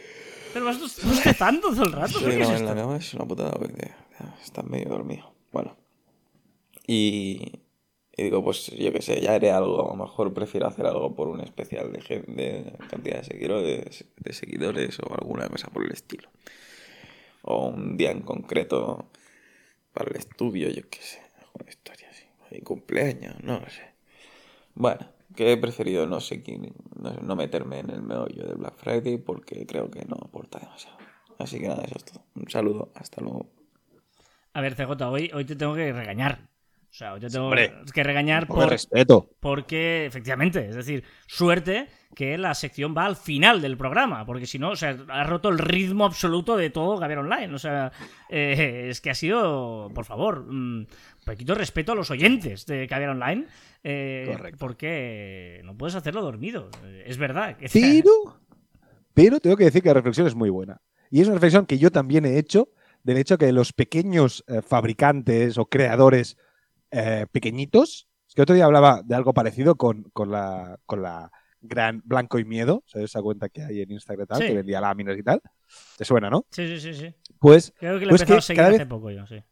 Pero 0.54 0.66
vas 0.66 0.80
bostezando 0.80 1.70
todo 1.70 1.84
el 1.84 1.92
rato. 1.92 2.20
Sí, 2.20 2.26
¿Qué 2.26 2.38
no, 2.38 2.44
es 2.44 2.50
en 2.50 2.56
esto? 2.56 2.66
la 2.66 2.82
cama 2.82 2.98
es 2.98 3.14
una 3.14 3.26
putada 3.26 3.52
porque 3.52 3.92
ya, 4.20 4.36
estás 4.44 4.66
medio 4.66 4.90
dormido. 4.90 5.32
Bueno. 5.52 5.76
Y, 6.88 7.60
y 8.20 8.24
digo, 8.24 8.44
pues 8.44 8.68
yo 8.68 8.92
qué 8.92 9.02
sé, 9.02 9.22
ya 9.22 9.36
haré 9.36 9.50
algo. 9.50 9.86
A 9.86 9.96
lo 9.96 10.04
mejor 10.04 10.34
prefiero 10.34 10.68
hacer 10.68 10.86
algo 10.86 11.16
por 11.16 11.30
un 11.30 11.40
especial 11.40 11.94
de, 11.94 12.00
de 12.28 12.74
cantidad 12.90 13.20
de 13.20 13.24
seguidores, 13.24 14.06
de 14.18 14.34
seguidores 14.34 15.00
o 15.00 15.14
alguna 15.14 15.48
cosa 15.48 15.70
por 15.70 15.86
el 15.86 15.92
estilo. 15.92 16.30
O 17.44 17.68
un 17.68 17.96
día 17.96 18.12
en 18.12 18.22
concreto 18.22 19.10
para 19.94 20.12
el 20.12 20.18
estudio, 20.18 20.70
yo 20.70 20.82
qué 20.90 21.00
sé. 21.00 21.22
Alguna 21.40 21.70
historia 21.70 22.10
así. 22.10 22.26
Mi 22.52 22.60
cumpleaños, 22.60 23.42
no 23.42 23.62
lo 23.62 23.70
sé. 23.70 23.84
Bueno, 24.76 25.08
que 25.34 25.54
he 25.54 25.58
preferido 25.58 26.06
no 26.06 26.20
sé 26.20 26.44
no, 26.96 27.14
no 27.14 27.36
meterme 27.38 27.80
en 27.80 27.90
el 27.90 28.02
meollo 28.02 28.48
de 28.48 28.56
Black 28.56 28.76
Friday 28.76 29.18
porque 29.18 29.66
creo 29.66 29.90
que 29.90 30.04
no 30.04 30.18
aporta 30.22 30.60
demasiado. 30.60 30.98
Así 31.38 31.58
que 31.58 31.70
nada, 31.70 31.84
eso 31.84 31.96
es 31.96 32.04
todo. 32.04 32.26
Un 32.36 32.50
saludo, 32.50 32.92
hasta 32.96 33.22
luego. 33.22 33.50
A 34.52 34.60
ver, 34.60 34.76
CJ, 34.76 35.08
hoy, 35.08 35.32
hoy 35.34 35.46
te 35.46 35.56
tengo 35.56 35.74
que 35.74 35.94
regañar. 35.94 36.49
O 36.92 36.94
sea, 37.00 37.20
te 37.20 37.30
tengo 37.30 37.46
Hombre, 37.46 37.72
que 37.94 38.04
regañar 38.04 38.48
de 38.48 38.54
por, 38.54 38.68
respeto. 38.68 39.30
porque, 39.40 40.06
efectivamente, 40.08 40.70
es 40.70 40.76
decir, 40.76 41.04
suerte 41.28 41.88
que 42.16 42.36
la 42.40 42.56
sección 42.56 42.96
va 42.98 43.06
al 43.06 43.16
final 43.16 43.62
del 43.62 43.78
programa, 43.78 44.26
porque 44.26 44.48
si 44.48 44.58
no, 44.58 44.72
o 44.72 44.76
sea, 44.76 44.98
ha 45.10 45.24
roto 45.24 45.50
el 45.50 45.60
ritmo 45.60 46.04
absoluto 46.06 46.58
de 46.58 46.72
todo 46.72 46.98
Gabriel 46.98 47.20
Online. 47.20 47.54
O 47.54 47.60
sea, 47.60 47.92
eh, 48.30 48.88
es 48.90 49.02
que 49.02 49.12
ha 49.12 49.16
sido, 49.16 49.92
por 49.94 50.06
favor, 50.06 50.46
mm, 50.48 50.52
un 50.80 50.88
poquito 51.24 51.54
de 51.54 51.60
respeto 51.60 51.92
a 51.92 51.96
los 51.96 52.10
oyentes 52.10 52.66
de 52.66 52.88
Gabriel 52.88 53.12
Online, 53.12 53.46
eh, 53.84 54.26
Correcto. 54.36 54.58
porque 54.60 55.62
no 55.64 55.78
puedes 55.78 55.94
hacerlo 55.96 56.22
dormido. 56.24 56.70
Es 57.06 57.18
verdad. 57.20 57.56
que- 57.56 57.68
Pero, 57.72 58.40
pero 59.14 59.40
tengo 59.40 59.58
que 59.58 59.66
decir 59.66 59.82
que 59.84 59.90
la 59.90 59.94
reflexión 59.96 60.26
es 60.28 60.36
muy 60.36 60.50
buena. 60.50 60.82
Y 61.12 61.22
es 61.22 61.28
una 61.28 61.36
reflexión 61.36 61.66
que 61.66 61.78
yo 61.78 61.92
también 61.92 62.26
he 62.26 62.38
hecho 62.40 62.70
del 63.04 63.18
hecho 63.18 63.38
que 63.38 63.52
los 63.52 63.74
pequeños 63.74 64.44
eh, 64.48 64.62
fabricantes 64.62 65.58
o 65.58 65.66
creadores 65.68 66.38
eh, 66.92 67.26
pequeñitos, 67.32 68.08
es 68.28 68.36
que 68.36 68.42
otro 68.42 68.56
día 68.56 68.66
hablaba 68.66 69.02
de 69.04 69.16
algo 69.16 69.34
parecido 69.34 69.76
con, 69.76 70.04
con 70.14 70.32
la, 70.32 70.78
con 70.86 71.02
la 71.02 71.32
gran 71.62 72.02
Blanco 72.06 72.40
y 72.40 72.46
Miedo, 72.46 72.84
¿sabes 72.86 73.10
esa 73.12 73.22
cuenta 73.22 73.50
que 73.50 73.64
hay 73.64 73.82
en 73.82 73.92
Instagram 73.92 74.24
y 74.24 74.28
tal, 74.28 74.38
Sí. 74.42 74.48
que 74.48 74.56
vendía 74.56 74.80
láminas 74.82 75.18
y 75.18 75.24
tal? 75.24 75.42
¿Te 75.98 76.06
suena, 76.06 76.30
no? 76.30 76.46
Sí, 76.52 76.68
sí, 76.68 76.80
sí, 76.80 76.94
sí. 76.94 77.14
Pues 77.40 77.74
Creo 77.80 78.00
que 78.00 78.06
he 78.06 78.10
Pues 78.10 78.22
empezado 78.22 78.38
que 78.38 78.40
a 78.40 78.42
seguir 78.42 78.62
hace 78.64 78.78
vez- 78.80 78.88
poco 78.88 79.12
yo, 79.12 79.26
sí. 79.28 79.44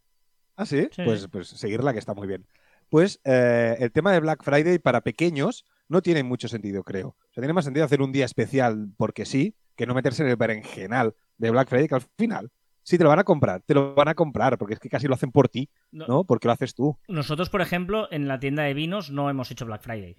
Ah, 0.55 0.65
sí, 0.65 0.88
Sí. 0.91 1.03
Pues, 1.03 1.27
pues 1.27 1.47
seguirla 1.49 1.93
que 1.93 1.99
está 1.99 2.13
muy 2.13 2.27
bien. 2.27 2.47
Pues 2.89 3.19
eh, 3.25 3.75
el 3.79 3.91
tema 3.91 4.11
de 4.13 4.19
Black 4.21 4.43
Friday 4.43 4.79
para 4.79 5.01
pequeños 5.01 5.65
no 5.89 6.01
tiene 6.01 6.23
mucho 6.23 6.47
sentido, 6.47 6.83
creo. 6.83 7.09
O 7.09 7.33
sea, 7.33 7.41
tiene 7.41 7.53
más 7.53 7.65
sentido 7.65 7.85
hacer 7.85 8.01
un 8.01 8.11
día 8.11 8.25
especial 8.25 8.89
porque 8.97 9.25
sí, 9.25 9.55
que 9.75 9.85
no 9.85 9.93
meterse 9.93 10.23
en 10.23 10.29
el 10.29 10.35
berenjenal 10.38 11.13
de 11.38 11.51
Black 11.51 11.67
Friday, 11.69 11.88
que 11.88 11.95
al 11.95 12.01
final, 12.17 12.51
si 12.88 12.97
te 12.97 13.03
lo 13.03 13.09
van 13.09 13.19
a 13.19 13.25
comprar, 13.25 13.61
te 13.63 13.73
lo 13.73 13.93
van 13.93 14.07
a 14.07 14.15
comprar, 14.15 14.57
porque 14.57 14.75
es 14.75 14.79
que 14.79 14.88
casi 14.88 15.07
lo 15.07 15.13
hacen 15.13 15.29
por 15.29 15.49
ti, 15.49 15.69
No- 15.91 16.07
¿no? 16.07 16.23
Porque 16.23 16.47
lo 16.47 16.53
haces 16.53 16.73
tú, 16.73 16.97
Nosotros, 17.09 17.49
por 17.49 17.59
ejemplo, 17.61 18.07
en 18.11 18.29
la 18.29 18.39
tienda 18.39 18.63
de 18.63 18.73
vinos 18.73 19.11
no 19.11 19.29
hemos 19.29 19.51
hecho 19.51 19.65
Black 19.65 19.81
Friday. 19.81 20.15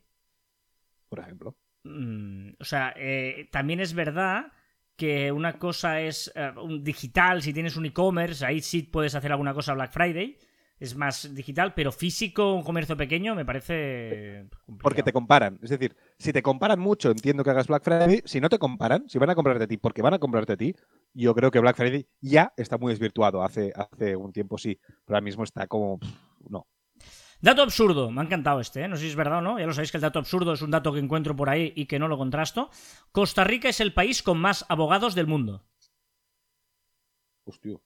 por 1.09 1.21
ejemplo. 1.21 1.57
Mm, 1.85 2.51
o 2.61 2.65
sea, 2.65 2.93
eh, 2.95 3.49
también 3.51 3.81
es 3.81 3.95
verdad 3.95 4.53
que 4.97 5.33
una 5.33 5.59
cosa 5.59 6.03
es 6.03 6.31
eh, 6.35 6.53
un 6.63 6.85
digital, 6.85 7.41
si 7.41 7.55
tienes 7.55 7.77
un 7.77 7.87
e-commerce, 7.87 8.45
ahí 8.45 8.61
sí 8.61 8.83
puedes 8.83 9.15
hacer 9.15 9.33
alguna 9.33 9.55
cosa 9.55 9.73
Black 9.73 9.93
Friday. 9.93 10.37
Es 10.79 10.95
más 10.95 11.35
digital, 11.35 11.73
pero 11.75 11.91
físico, 11.91 12.53
un 12.55 12.63
comercio 12.63 12.97
pequeño, 12.97 13.35
me 13.35 13.45
parece. 13.47 14.45
complicado. 14.67 14.79
Porque 14.83 15.03
te 15.03 15.13
comparan. 15.13 15.59
Es 15.63 15.71
decir, 15.71 15.97
si 16.19 16.33
te 16.33 16.43
comparan 16.43 16.81
mucho, 16.81 17.11
entiendo 17.11 17.45
que 17.45 17.51
hagas 17.51 17.69
Black 17.69 17.85
Friday. 17.85 18.23
Si 18.25 18.41
no 18.41 18.49
te 18.49 18.59
comparan, 18.59 19.09
si 19.09 19.19
van 19.19 19.31
a 19.31 19.35
comprarte 19.35 19.65
a 19.65 19.67
ti 19.69 19.77
porque 19.77 20.03
van 20.03 20.15
a 20.15 20.19
comprarte 20.19 20.55
a 20.55 20.57
ti, 20.57 20.75
yo 21.15 21.35
creo 21.35 21.51
que 21.51 21.61
Black 21.61 21.77
Friday 21.77 22.09
ya 22.21 22.53
está 22.57 22.77
muy 22.77 22.93
desvirtuado. 22.93 23.43
Hace, 23.43 23.73
hace 23.77 24.17
un 24.17 24.33
tiempo 24.33 24.59
sí, 24.59 24.79
pero 25.05 25.17
ahora 25.17 25.21
mismo 25.21 25.45
está 25.45 25.67
como... 25.67 25.99
pff, 25.99 26.11
no. 26.51 26.67
Dato 27.41 27.63
absurdo, 27.63 28.11
me 28.11 28.21
ha 28.21 28.25
encantado 28.25 28.59
este, 28.59 28.83
¿eh? 28.83 28.89
no 28.89 28.97
sé 28.97 29.03
si 29.03 29.09
es 29.11 29.15
verdad 29.15 29.39
o 29.39 29.43
no, 29.43 29.61
ya 29.61 29.67
lo 29.67 29.73
sabéis 29.73 29.93
que 29.93 29.99
el 29.99 30.03
dato 30.03 30.19
absurdo 30.19 30.55
es 30.55 30.63
un 30.63 30.73
dato 30.73 30.93
que 30.93 30.99
encuentro 30.99 31.37
por 31.37 31.49
ahí 31.49 31.73
y 31.77 31.87
que 31.87 32.01
no 32.01 32.09
lo 32.09 32.19
contrasto. 32.19 32.69
Costa 33.13 33.45
Rica 33.45 33.69
es 33.69 33.79
el 33.79 33.95
país 33.95 34.25
con 34.25 34.39
más 34.39 34.67
abogados 34.69 35.15
del 35.15 35.29
mundo. 35.29 35.65
Hostia. 37.45 37.79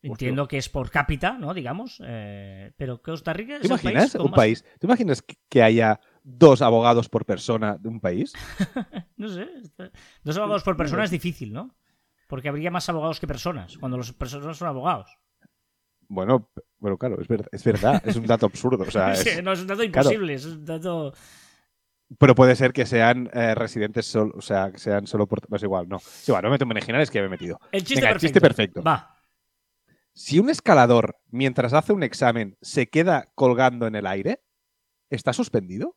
Entiendo 0.00 0.48
que 0.48 0.58
es 0.58 0.68
por 0.70 0.90
cápita, 0.90 1.32
¿no? 1.38 1.54
Digamos, 1.54 2.02
eh, 2.04 2.72
pero 2.76 3.00
Costa 3.00 3.32
Rica 3.34 3.56
es 3.56 3.62
¿Te 3.62 3.72
el 3.74 3.80
país 3.80 4.12
con 4.12 4.22
un 4.22 4.30
más- 4.30 4.36
país? 4.36 4.64
¿Te 4.78 4.86
imaginas 4.86 5.22
que 5.48 5.62
haya 5.62 6.00
dos 6.24 6.62
abogados 6.62 7.08
por 7.08 7.24
persona 7.24 7.76
de 7.78 7.88
un 7.88 8.00
país? 8.00 8.32
No 9.16 9.28
sé. 9.28 9.46
Dos 10.24 10.36
abogados 10.36 10.64
por 10.64 10.76
persona 10.76 11.04
es 11.04 11.10
difícil, 11.10 11.52
¿no? 11.52 11.74
Porque 12.26 12.48
habría 12.48 12.70
más 12.72 12.88
abogados 12.88 13.20
que 13.20 13.28
personas, 13.28 13.78
cuando 13.78 13.96
las 13.96 14.12
personas 14.12 14.56
son 14.56 14.66
abogados. 14.68 15.16
Bueno, 16.08 16.50
bueno, 16.78 16.98
claro, 16.98 17.20
es, 17.20 17.28
ver- 17.28 17.48
es 17.52 17.62
verdad, 17.64 18.02
es 18.04 18.16
un 18.16 18.26
dato 18.26 18.46
absurdo. 18.46 18.84
O 18.86 18.90
sea, 18.90 19.12
es- 19.12 19.42
no, 19.42 19.52
es 19.52 19.60
un 19.60 19.66
dato 19.68 19.78
claro. 19.90 20.10
imposible, 20.10 20.34
es 20.34 20.44
un 20.46 20.64
dato... 20.64 21.14
pero 22.18 22.34
puede 22.34 22.56
ser 22.56 22.72
que 22.72 22.86
sean 22.86 23.30
eh, 23.32 23.54
residentes 23.54 24.06
solo, 24.06 24.32
o 24.36 24.42
sea, 24.42 24.70
que 24.72 24.78
sean 24.78 25.06
solo 25.06 25.26
por. 25.26 25.46
Pues 25.46 25.62
igual, 25.62 25.88
no. 25.88 25.98
Sí, 26.00 26.32
bueno, 26.32 26.42
no 26.42 26.48
me 26.50 26.54
meto 26.56 26.64
en 26.64 26.68
berenjenales 26.70 27.10
que 27.10 27.18
ya 27.18 27.22
me 27.22 27.28
he 27.28 27.30
metido. 27.30 27.58
El 27.72 27.84
chiste 27.84 28.00
Venga, 28.02 28.14
el 28.14 28.20
chiste 28.20 28.40
perfecto. 28.40 28.82
Va. 28.82 29.16
Si 30.12 30.38
un 30.38 30.50
escalador, 30.50 31.16
mientras 31.30 31.72
hace 31.72 31.92
un 31.92 32.02
examen, 32.02 32.56
se 32.60 32.88
queda 32.88 33.30
colgando 33.34 33.86
en 33.86 33.94
el 33.94 34.06
aire, 34.06 34.42
¿está 35.10 35.32
suspendido? 35.32 35.96